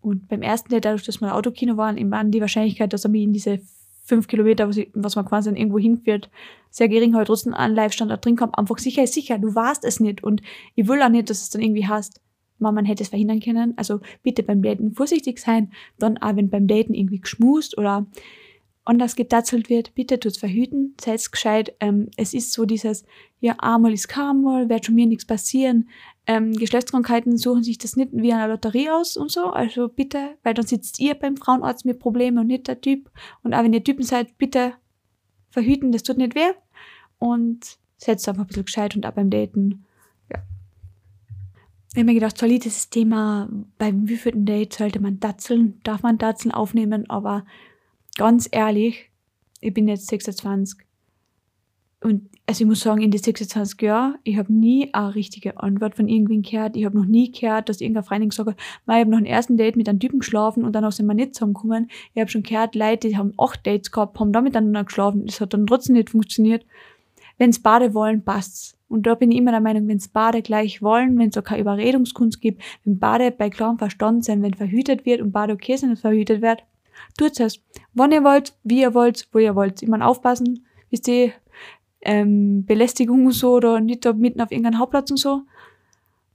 Und 0.00 0.28
beim 0.28 0.42
ersten 0.42 0.70
Date, 0.70 0.84
dadurch, 0.84 1.04
dass 1.04 1.20
wir 1.20 1.34
Autokino 1.34 1.76
waren, 1.76 2.10
war 2.10 2.24
die 2.24 2.40
Wahrscheinlichkeit, 2.40 2.92
dass 2.92 3.04
er 3.04 3.10
mich 3.10 3.22
in 3.22 3.32
diese 3.32 3.60
fünf 4.02 4.26
Kilometer, 4.26 4.68
was, 4.68 4.76
ich, 4.76 4.90
was 4.94 5.16
man 5.16 5.24
quasi 5.24 5.50
irgendwo 5.50 5.78
hinführt, 5.78 6.30
sehr 6.70 6.88
gering, 6.88 7.14
halt 7.14 7.28
trotzdem 7.28 7.54
an 7.54 7.74
Live-Standard 7.74 8.24
drin 8.24 8.36
kommt, 8.36 8.58
einfach 8.58 8.78
sicher 8.78 9.04
ist 9.04 9.14
sicher, 9.14 9.38
du 9.38 9.54
warst 9.54 9.84
es 9.84 10.00
nicht. 10.00 10.22
Und 10.22 10.42
ich 10.74 10.88
will 10.88 11.02
auch 11.02 11.08
nicht, 11.08 11.30
dass 11.30 11.42
es 11.42 11.50
dann 11.50 11.62
irgendwie 11.62 11.86
hast, 11.86 12.20
man, 12.58 12.74
man 12.74 12.84
hätte 12.84 13.02
es 13.02 13.08
verhindern 13.10 13.40
können, 13.40 13.74
also 13.76 14.00
bitte 14.22 14.42
beim 14.42 14.62
Daten 14.62 14.92
vorsichtig 14.92 15.38
sein, 15.38 15.72
dann 15.98 16.18
auch 16.18 16.36
wenn 16.36 16.50
beim 16.50 16.66
Daten 16.66 16.94
irgendwie 16.94 17.20
geschmust 17.20 17.76
oder 17.78 18.06
anders 18.84 19.14
gedatzelt 19.14 19.68
wird, 19.68 19.94
bitte 19.94 20.18
tut's 20.18 20.38
verhüten, 20.38 20.94
seid 21.00 21.30
gescheit. 21.30 21.74
Ähm, 21.80 22.08
es 22.16 22.34
ist 22.34 22.52
so 22.52 22.64
dieses, 22.64 23.04
ja, 23.40 23.54
einmal 23.58 23.92
ist 23.92 24.08
keinmal, 24.08 24.68
wird 24.68 24.86
schon 24.86 24.96
mir 24.96 25.06
nichts 25.06 25.24
passieren. 25.24 25.88
Ähm, 26.26 26.52
Geschlechtskrankheiten 26.52 27.36
suchen 27.36 27.64
sich 27.64 27.78
das 27.78 27.96
nicht 27.96 28.10
wie 28.12 28.32
eine 28.32 28.52
Lotterie 28.52 28.90
aus 28.90 29.16
und 29.16 29.30
so. 29.32 29.46
Also 29.46 29.88
bitte, 29.88 30.36
weil 30.42 30.54
dann 30.54 30.66
sitzt 30.66 31.00
ihr 31.00 31.14
beim 31.14 31.36
Frauenarzt 31.36 31.84
mit 31.84 31.98
Problemen 31.98 32.38
und 32.38 32.46
nicht 32.46 32.68
der 32.68 32.80
Typ. 32.80 33.10
Und 33.42 33.54
auch 33.54 33.62
wenn 33.64 33.72
ihr 33.72 33.82
Typen 33.82 34.04
seid, 34.04 34.38
bitte 34.38 34.74
verhüten, 35.50 35.90
das 35.92 36.04
tut 36.04 36.18
nicht 36.18 36.34
weh. 36.34 36.52
Und 37.18 37.78
setzt 37.96 38.28
einfach 38.28 38.44
ein 38.44 38.46
bisschen 38.46 38.64
gescheit 38.64 38.96
und 38.96 39.06
auch 39.06 39.12
beim 39.12 39.30
Daten. 39.30 39.84
Ja. 40.30 40.42
Ich 41.90 41.96
habe 41.96 42.04
mir 42.04 42.14
gedacht, 42.14 42.40
das 42.40 42.90
Thema 42.90 43.48
beim 43.78 44.08
wievielten 44.08 44.44
Date 44.44 44.74
sollte 44.74 45.00
man 45.00 45.20
datzeln, 45.20 45.80
darf 45.82 46.02
man 46.02 46.18
datzeln 46.18 46.52
aufnehmen, 46.52 47.08
aber 47.10 47.44
ganz 48.16 48.48
ehrlich, 48.50 49.10
ich 49.60 49.74
bin 49.74 49.88
jetzt 49.88 50.08
26 50.08 50.78
und 52.02 52.28
also 52.46 52.64
ich 52.64 52.68
muss 52.68 52.80
sagen, 52.80 53.02
in 53.02 53.10
den 53.10 53.22
26 53.22 53.80
Jahren, 53.82 54.16
ich 54.24 54.36
habe 54.36 54.52
nie 54.52 54.92
eine 54.92 55.14
richtige 55.14 55.60
Antwort 55.60 55.94
von 55.94 56.08
irgendwen 56.08 56.42
gehört. 56.42 56.76
Ich 56.76 56.84
habe 56.84 56.98
noch 56.98 57.06
nie 57.06 57.30
gehört, 57.30 57.68
dass 57.68 57.80
irgendein 57.80 58.02
Freundin 58.02 58.30
gesagt 58.30 58.50
hat, 58.50 58.56
ich 58.56 58.92
habe 58.92 59.10
noch 59.10 59.18
ein 59.18 59.26
ersten 59.26 59.56
Date 59.56 59.76
mit 59.76 59.88
einem 59.88 60.00
Typen 60.00 60.18
geschlafen 60.18 60.64
und 60.64 60.72
danach 60.72 60.92
sind 60.92 61.06
wir 61.06 61.14
nicht 61.14 61.34
zusammengekommen. 61.34 61.88
Ich 62.14 62.20
habe 62.20 62.30
schon 62.30 62.42
gehört, 62.42 62.74
Leute, 62.74 63.08
die 63.08 63.16
haben 63.16 63.32
acht 63.38 63.66
Dates 63.66 63.92
gehabt, 63.92 64.18
haben 64.18 64.32
da 64.32 64.40
miteinander 64.40 64.84
geschlafen. 64.84 65.26
Das 65.26 65.40
hat 65.40 65.54
dann 65.54 65.66
trotzdem 65.66 65.94
nicht 65.94 66.10
funktioniert. 66.10 66.66
Wenn's 67.38 67.62
beide 67.62 67.94
wollen, 67.94 68.24
passt's. 68.24 68.76
Und 68.88 69.06
da 69.06 69.14
bin 69.14 69.30
ich 69.30 69.38
immer 69.38 69.52
der 69.52 69.60
Meinung, 69.60 69.88
wenn's 69.88 70.08
beide 70.08 70.42
gleich 70.42 70.82
wollen, 70.82 71.18
wenn 71.18 71.30
es 71.30 71.38
auch 71.38 71.44
keine 71.44 71.62
Überredungskunst 71.62 72.40
gibt, 72.40 72.62
wenn 72.84 72.98
beide 72.98 73.30
bei 73.30 73.48
klarem 73.48 73.78
Verstand 73.78 74.24
sind, 74.24 74.42
wenn 74.42 74.52
verhütet 74.52 75.06
wird 75.06 75.22
und 75.22 75.32
beide 75.32 75.54
okay 75.54 75.76
sind, 75.76 75.90
dass 75.90 76.00
verhütet 76.00 76.42
wird, 76.42 76.64
Tut 77.18 77.38
es. 77.40 77.60
Wann 77.94 78.12
ihr 78.12 78.24
wollt, 78.24 78.54
wie 78.64 78.80
ihr 78.80 78.94
wollt, 78.94 79.28
wo 79.32 79.38
ihr 79.38 79.54
wollt. 79.54 79.86
Meine, 79.86 80.06
aufpassen, 80.06 80.66
wisst 80.90 81.08
ihr, 81.08 81.32
ähm, 82.02 82.64
Belästigung 82.64 83.26
und 83.26 83.32
so 83.32 83.54
oder 83.54 83.80
nicht 83.80 84.04
da 84.04 84.12
mitten 84.12 84.40
auf 84.40 84.50
irgendeinem 84.50 84.78
Hauptplatz 84.78 85.10
und 85.10 85.16
so. 85.16 85.42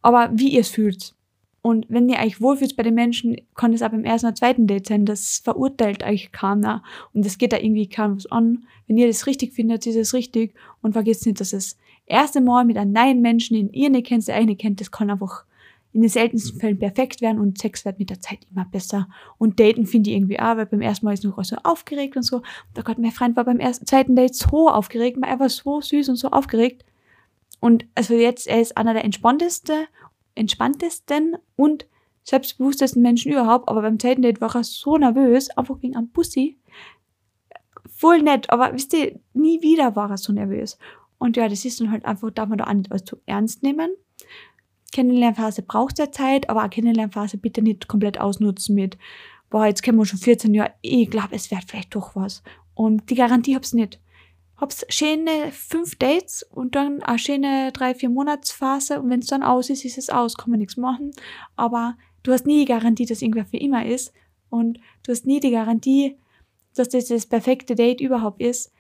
Aber 0.02 0.30
wie 0.34 0.50
ihr 0.50 0.62
es 0.62 0.70
fühlt. 0.70 1.14
Und 1.62 1.86
wenn 1.90 2.08
ihr 2.08 2.20
euch 2.20 2.40
wohlfühlt 2.40 2.78
bei 2.78 2.84
den 2.84 2.94
Menschen, 2.94 3.36
kann 3.56 3.74
es 3.74 3.82
auch 3.82 3.90
beim 3.90 4.06
ersten 4.06 4.28
oder 4.28 4.36
zweiten 4.36 4.68
Date 4.68 4.88
sein. 4.88 5.06
Das 5.06 5.42
verurteilt 5.44 6.04
euch 6.04 6.32
keiner. 6.32 6.82
Und 7.14 7.26
das 7.26 7.38
geht 7.38 7.52
da 7.52 7.58
irgendwie 7.58 7.90
keinem 7.90 8.16
was 8.16 8.26
an. 8.28 8.66
Wenn 8.88 8.98
ihr 8.98 9.08
das 9.08 9.28
richtig 9.28 9.54
findet, 9.54 9.86
ist 9.86 9.98
es 9.98 10.14
richtig. 10.14 10.54
Und 10.82 10.94
vergesst 10.94 11.26
nicht, 11.26 11.42
dass 11.42 11.50
das 11.50 11.78
erste 12.06 12.40
Mal 12.40 12.64
mit 12.64 12.78
einem 12.78 12.94
neuen 12.94 13.22
Menschen, 13.22 13.56
den 13.56 13.74
ihr 13.74 13.90
nicht 13.90 14.08
kennt, 14.08 14.28
der 14.28 14.46
nicht 14.46 14.62
kennt, 14.62 14.80
das 14.80 14.92
kann 14.92 15.10
einfach 15.10 15.44
in 15.94 16.02
den 16.02 16.10
seltensten 16.10 16.60
Fällen 16.60 16.78
perfekt 16.78 17.22
werden 17.22 17.40
und 17.40 17.58
Sex 17.58 17.86
wird 17.86 18.00
mit 18.00 18.10
der 18.10 18.20
Zeit 18.20 18.40
immer 18.52 18.66
besser. 18.66 19.08
Und 19.38 19.60
Daten 19.60 19.86
finde 19.86 20.10
ich 20.10 20.16
irgendwie 20.16 20.40
auch, 20.40 20.58
weil 20.58 20.66
beim 20.66 20.82
ersten 20.82 21.06
Mal 21.06 21.14
ist 21.14 21.24
noch 21.24 21.44
so 21.44 21.56
aufgeregt 21.64 22.16
und 22.16 22.24
so. 22.24 22.42
Da 22.74 22.82
Gott, 22.82 23.00
mein 23.00 23.12
Freund 23.12 23.36
war 23.36 23.46
beim 23.46 23.60
ersten, 23.60 23.86
zweiten 23.86 24.16
Date 24.16 24.36
so 24.36 24.70
aufgeregt, 24.70 25.18
er 25.22 25.40
war 25.40 25.50
so 25.50 25.82
süß 25.82 26.10
und 26.10 26.18
so 26.18 26.30
aufgeregt. 26.30 26.86
Und 27.60 27.86
also 27.96 28.14
jetzt, 28.14 28.48
er 28.48 28.62
ist 28.62 28.78
einer 28.78 28.94
der 28.94 29.04
entspanntesten, 29.04 29.88
entspanntesten 30.36 31.38
und 31.56 31.88
selbstbewusstesten 32.24 33.02
Menschen 33.02 33.32
überhaupt, 33.32 33.70
aber 33.70 33.82
beim 33.82 34.00
zweiten 34.00 34.22
Date 34.22 34.42
war 34.42 34.54
er 34.54 34.64
so 34.64 34.98
nervös, 34.98 35.50
einfach 35.52 35.82
wegen 35.82 35.96
einem 35.96 36.12
Pussy. 36.12 36.60
Voll 37.90 38.22
nett, 38.22 38.50
aber 38.50 38.74
wisst 38.74 38.94
ihr, 38.94 39.20
nie 39.34 39.62
wieder 39.62 39.96
war 39.96 40.12
er 40.12 40.18
so 40.18 40.34
nervös. 40.34 40.78
Und 41.18 41.38
ja, 41.38 41.48
das 41.48 41.66
ist 41.66 41.80
dann 41.80 41.90
halt 41.92 42.06
einfach, 42.06 42.30
darf 42.32 42.50
man 42.50 42.58
da 42.58 42.66
auch 42.66 42.74
nicht 42.74 42.92
alles 42.92 43.06
zu 43.06 43.18
ernst 43.26 43.64
nehmen. 43.64 43.90
Kennenlernphase 44.92 45.62
braucht 45.62 46.00
ja 46.00 46.12
Zeit, 46.12 46.50
aber 46.50 46.62
eine 46.62 46.70
Kennenlernphase 46.70 47.38
bitte 47.38 47.62
nicht 47.62 47.88
komplett 47.88 48.20
ausnutzen 48.20 48.76
mit, 48.76 48.98
boah, 49.50 49.66
jetzt 49.66 49.84
kennen 49.84 49.98
wir 49.98 50.06
schon 50.06 50.20
14 50.20 50.54
Jahre, 50.54 50.74
ich 50.82 51.10
glaube, 51.10 51.36
es 51.36 51.52
wird 51.52 51.64
vielleicht 51.66 51.96
doch 51.96 52.16
was. 52.16 52.44
Und 52.74 53.10
die 53.10 53.16
Garantie 53.16 53.56
hab's 53.56 53.74
nicht. 53.74 54.00
Hab's 54.56 54.86
schöne 54.90 55.52
fünf 55.52 55.96
Dates 55.98 56.44
und 56.44 56.76
dann 56.76 57.04
eine 57.04 57.20
schöne 57.20 57.72
drei, 57.72 57.94
vier 57.94 58.10
Monatsphase 58.10 59.00
und 59.00 59.10
wenn 59.10 59.20
es 59.20 59.28
dann 59.28 59.44
aus 59.44 59.70
ist, 59.70 59.86
ist 59.86 60.00
es 60.00 60.10
aus, 60.10 60.36
kann 60.36 60.50
man 60.50 60.60
nichts 60.60 60.78
machen. 60.78 61.12
Aber 61.56 61.96
du 62.24 62.32
hast 62.32 62.48
nie 62.48 62.60
die 62.60 62.72
Garantie, 62.72 63.06
dass 63.06 63.22
irgendwer 63.22 63.46
für 63.46 63.58
immer 63.58 63.86
ist 63.86 64.14
und 64.50 64.80
du 65.04 65.12
hast 65.12 65.28
nie 65.28 65.40
die 65.40 65.52
Garantie, 65.52 66.18
dass 66.76 66.90
das 66.90 67.08
das 67.08 67.28
perfekte 67.28 67.76
Date 67.76 68.02
überhaupt 68.02 68.42
ist 68.42 68.72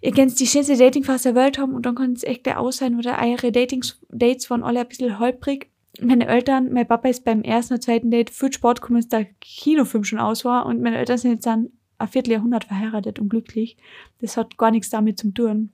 ihr 0.00 0.12
könnt 0.12 0.38
die 0.38 0.46
schönste 0.46 0.76
Datingphase 0.76 1.32
der 1.32 1.42
Welt 1.42 1.58
haben 1.58 1.74
und 1.74 1.86
dann 1.86 1.94
kann 1.94 2.12
es 2.12 2.22
echt 2.22 2.46
der 2.46 2.60
aus 2.60 2.78
sein 2.78 2.96
oder 2.96 3.18
eure 3.20 3.52
Datings, 3.52 4.00
Dates 4.08 4.50
waren 4.50 4.62
alle 4.62 4.80
ein 4.80 4.88
bisschen 4.88 5.18
holprig. 5.18 5.70
Meine 6.00 6.28
Eltern, 6.28 6.72
mein 6.72 6.86
Papa 6.86 7.08
ist 7.08 7.24
beim 7.24 7.42
ersten 7.42 7.74
oder 7.74 7.80
zweiten 7.80 8.10
Date 8.10 8.30
viel 8.30 8.52
Sport 8.52 8.80
gekommen, 8.80 9.00
dass 9.00 9.08
der 9.08 9.26
Kinofilm 9.40 10.04
schon 10.04 10.20
aus 10.20 10.44
war 10.44 10.66
und 10.66 10.80
meine 10.80 10.98
Eltern 10.98 11.18
sind 11.18 11.32
jetzt 11.32 11.46
dann 11.46 11.70
ein 11.98 12.08
Vierteljahrhundert 12.08 12.64
verheiratet 12.64 13.18
und 13.18 13.28
glücklich. 13.28 13.76
Das 14.20 14.36
hat 14.36 14.56
gar 14.56 14.70
nichts 14.70 14.90
damit 14.90 15.18
zu 15.18 15.30
tun. 15.32 15.72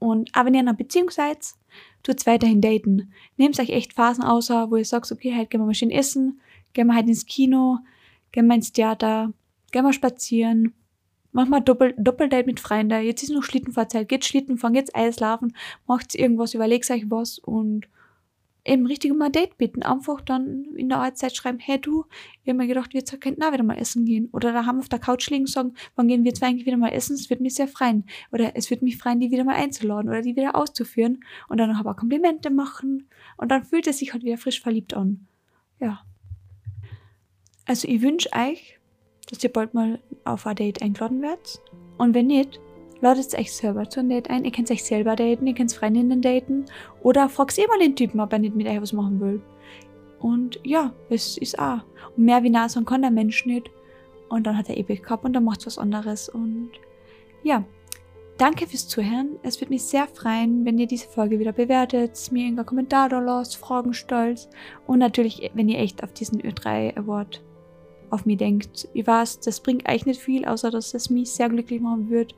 Und 0.00 0.30
auch 0.34 0.44
wenn 0.44 0.54
ihr 0.54 0.60
in 0.60 0.68
einer 0.68 0.76
Beziehung 0.76 1.10
seid, 1.10 1.38
tut 2.02 2.26
weiterhin 2.26 2.60
daten. 2.60 3.12
Nehmt 3.36 3.58
euch 3.58 3.70
echt 3.70 3.92
Phasen 3.92 4.24
aus, 4.24 4.50
wo 4.50 4.76
ihr 4.76 4.84
sagt, 4.84 5.10
okay, 5.10 5.34
heute 5.36 5.46
gehen 5.46 5.60
wir 5.60 5.66
mal 5.66 5.74
schön 5.74 5.90
essen, 5.90 6.40
gehen 6.72 6.86
wir 6.86 6.96
heute 6.96 7.08
ins 7.08 7.26
Kino, 7.26 7.78
gehen 8.32 8.46
wir 8.46 8.54
ins 8.54 8.72
Theater, 8.72 9.32
gehen 9.72 9.84
wir 9.84 9.92
spazieren, 9.92 10.74
Mach 11.32 11.46
mal 11.46 11.60
Doppel 11.60 11.94
Doppeldate 11.98 12.46
mit 12.46 12.60
Freunden. 12.60 13.02
Jetzt 13.02 13.22
ist 13.22 13.30
noch 13.30 13.42
Schlittenfahrzeit. 13.42 14.08
Geht 14.08 14.24
Schlittenfahren, 14.24 14.74
geht's 14.74 14.94
Eislaufen, 14.94 15.54
macht 15.86 16.14
irgendwas, 16.14 16.54
überlegt 16.54 16.90
euch 16.90 17.10
was 17.10 17.38
und 17.38 17.86
eben 18.68 18.86
richtig 18.86 19.10
um 19.10 19.22
ein 19.22 19.32
Date 19.32 19.56
bitten. 19.56 19.82
Einfach 19.82 20.20
dann 20.20 20.66
in 20.76 20.88
der 20.88 20.98
Arbeitszeit 20.98 21.34
schreiben, 21.34 21.58
hey 21.58 21.80
du, 21.80 22.04
ich 22.42 22.48
habe 22.48 22.58
mir 22.58 22.66
gedacht, 22.66 22.92
wir 22.92 23.02
könnten 23.02 23.42
auch 23.42 23.52
wieder 23.52 23.62
mal 23.62 23.78
essen 23.78 24.04
gehen. 24.04 24.28
Oder 24.32 24.52
da 24.52 24.66
haben 24.66 24.78
auf 24.78 24.88
der 24.88 24.98
Couch 24.98 25.28
liegen 25.30 25.44
und 25.44 25.50
sagen, 25.50 25.74
wann 25.96 26.08
gehen 26.08 26.24
wir 26.24 26.34
zwei 26.34 26.48
eigentlich 26.48 26.66
wieder 26.66 26.76
mal 26.76 26.90
essen? 26.90 27.14
Es 27.14 27.30
wird 27.30 27.40
mich 27.40 27.54
sehr 27.54 27.68
freuen. 27.68 28.04
Oder 28.30 28.56
es 28.56 28.70
wird 28.70 28.82
mich 28.82 28.98
freuen, 28.98 29.20
die 29.20 29.30
wieder 29.30 29.44
mal 29.44 29.56
einzuladen 29.56 30.10
oder 30.10 30.22
die 30.22 30.36
wieder 30.36 30.54
auszuführen. 30.54 31.24
Und 31.48 31.58
dann 31.58 31.70
noch 31.70 31.80
aber 31.80 31.94
Komplimente 31.94 32.50
machen. 32.50 33.08
Und 33.36 33.50
dann 33.50 33.64
fühlt 33.64 33.86
es 33.86 33.98
sich 33.98 34.12
halt 34.12 34.22
wieder 34.22 34.38
frisch 34.38 34.60
verliebt 34.60 34.94
an. 34.94 35.26
Ja. 35.80 36.00
Also 37.64 37.88
ich 37.88 38.02
wünsche 38.02 38.30
euch, 38.32 38.77
dass 39.30 39.42
ihr 39.44 39.52
bald 39.52 39.74
mal 39.74 39.98
auf 40.24 40.46
ein 40.46 40.56
Date 40.56 40.82
eingeladen 40.82 41.22
werdet. 41.22 41.60
Und 41.98 42.14
wenn 42.14 42.26
nicht, 42.28 42.60
ladet 43.00 43.38
euch 43.38 43.52
selber 43.52 43.88
zu 43.88 44.00
einem 44.00 44.10
Date 44.10 44.30
ein. 44.30 44.44
Ihr 44.44 44.52
könnt 44.52 44.70
euch 44.70 44.84
selber 44.84 45.16
daten, 45.16 45.46
ihr 45.46 45.54
könnt 45.54 45.72
Freundinnen 45.72 46.22
daten 46.22 46.66
oder 47.02 47.28
fragt 47.28 47.58
eh 47.58 47.66
mal 47.66 47.78
den 47.78 47.96
Typen, 47.96 48.20
ob 48.20 48.32
er 48.32 48.38
nicht 48.38 48.56
mit 48.56 48.66
euch 48.66 48.80
was 48.80 48.92
machen 48.92 49.20
will. 49.20 49.42
Und 50.20 50.58
ja, 50.64 50.92
es 51.10 51.38
ist 51.38 51.58
auch. 51.58 51.80
Und 52.16 52.24
mehr 52.24 52.42
wie 52.42 52.50
nah 52.50 52.66
kann 52.84 53.02
der 53.02 53.10
Mensch 53.10 53.46
nicht. 53.46 53.70
Und 54.28 54.46
dann 54.46 54.58
hat 54.58 54.68
er 54.68 54.76
ewig 54.76 55.02
gehabt 55.02 55.24
und 55.24 55.32
dann 55.32 55.44
macht 55.44 55.64
was 55.66 55.78
anderes. 55.78 56.28
Und 56.28 56.70
ja, 57.42 57.64
danke 58.36 58.66
fürs 58.66 58.88
Zuhören. 58.88 59.36
Es 59.42 59.60
würde 59.60 59.72
mich 59.72 59.84
sehr 59.84 60.06
freuen, 60.08 60.64
wenn 60.64 60.78
ihr 60.78 60.86
diese 60.86 61.08
Folge 61.08 61.38
wieder 61.38 61.52
bewertet, 61.52 62.30
mir 62.32 62.42
irgendeinen 62.42 62.66
Kommentar 62.66 63.08
da 63.08 63.20
lasst, 63.20 63.56
Fragen 63.56 63.94
stellt 63.94 64.48
und 64.86 64.98
natürlich, 64.98 65.50
wenn 65.54 65.68
ihr 65.68 65.78
echt 65.78 66.02
auf 66.02 66.12
diesen 66.12 66.42
Ö3 66.42 66.96
Award 66.96 67.42
auf 68.10 68.26
mich 68.26 68.38
denkt. 68.38 68.88
Ich 68.94 69.06
weiß, 69.06 69.40
das 69.40 69.60
bringt 69.60 69.86
eigentlich 69.86 70.06
nicht 70.06 70.20
viel, 70.20 70.44
außer 70.44 70.70
dass 70.70 70.94
es 70.94 71.10
mich 71.10 71.30
sehr 71.30 71.48
glücklich 71.48 71.80
machen 71.80 72.10
wird 72.10 72.34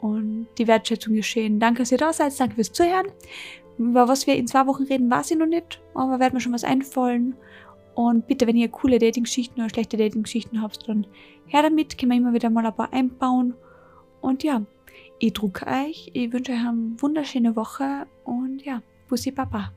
und 0.00 0.46
die 0.58 0.66
Wertschätzung 0.66 1.14
geschehen. 1.14 1.58
Danke, 1.58 1.82
dass 1.82 1.92
ihr 1.92 1.98
da 1.98 2.12
seid, 2.12 2.38
danke 2.38 2.54
fürs 2.56 2.72
Zuhören. 2.72 3.06
Über 3.78 4.08
was 4.08 4.26
wir 4.26 4.36
in 4.36 4.46
zwei 4.46 4.66
Wochen 4.66 4.84
reden, 4.84 5.10
weiß 5.10 5.30
ich 5.30 5.38
noch 5.38 5.46
nicht, 5.46 5.80
aber 5.94 6.18
wird 6.18 6.34
mir 6.34 6.40
schon 6.40 6.52
was 6.52 6.64
einfallen. 6.64 7.34
Und 7.94 8.26
bitte, 8.26 8.46
wenn 8.46 8.56
ihr 8.56 8.68
coole 8.68 8.98
Dating-Geschichten 8.98 9.60
oder 9.60 9.70
schlechte 9.70 9.96
Dating-Geschichten 9.96 10.62
habt, 10.62 10.88
dann 10.88 11.06
her 11.46 11.62
damit, 11.62 11.98
können 11.98 12.12
wir 12.12 12.18
immer 12.18 12.32
wieder 12.32 12.50
mal 12.50 12.66
ein 12.66 12.74
paar 12.74 12.92
einbauen. 12.92 13.54
Und 14.20 14.44
ja, 14.44 14.62
ich 15.18 15.32
drucke 15.32 15.66
euch, 15.66 16.10
ich 16.12 16.32
wünsche 16.32 16.52
euch 16.52 16.58
eine 16.58 16.94
wunderschöne 16.98 17.56
Woche 17.56 18.06
und 18.24 18.64
ja, 18.64 18.82
Bussi 19.08 19.32
Papa. 19.32 19.72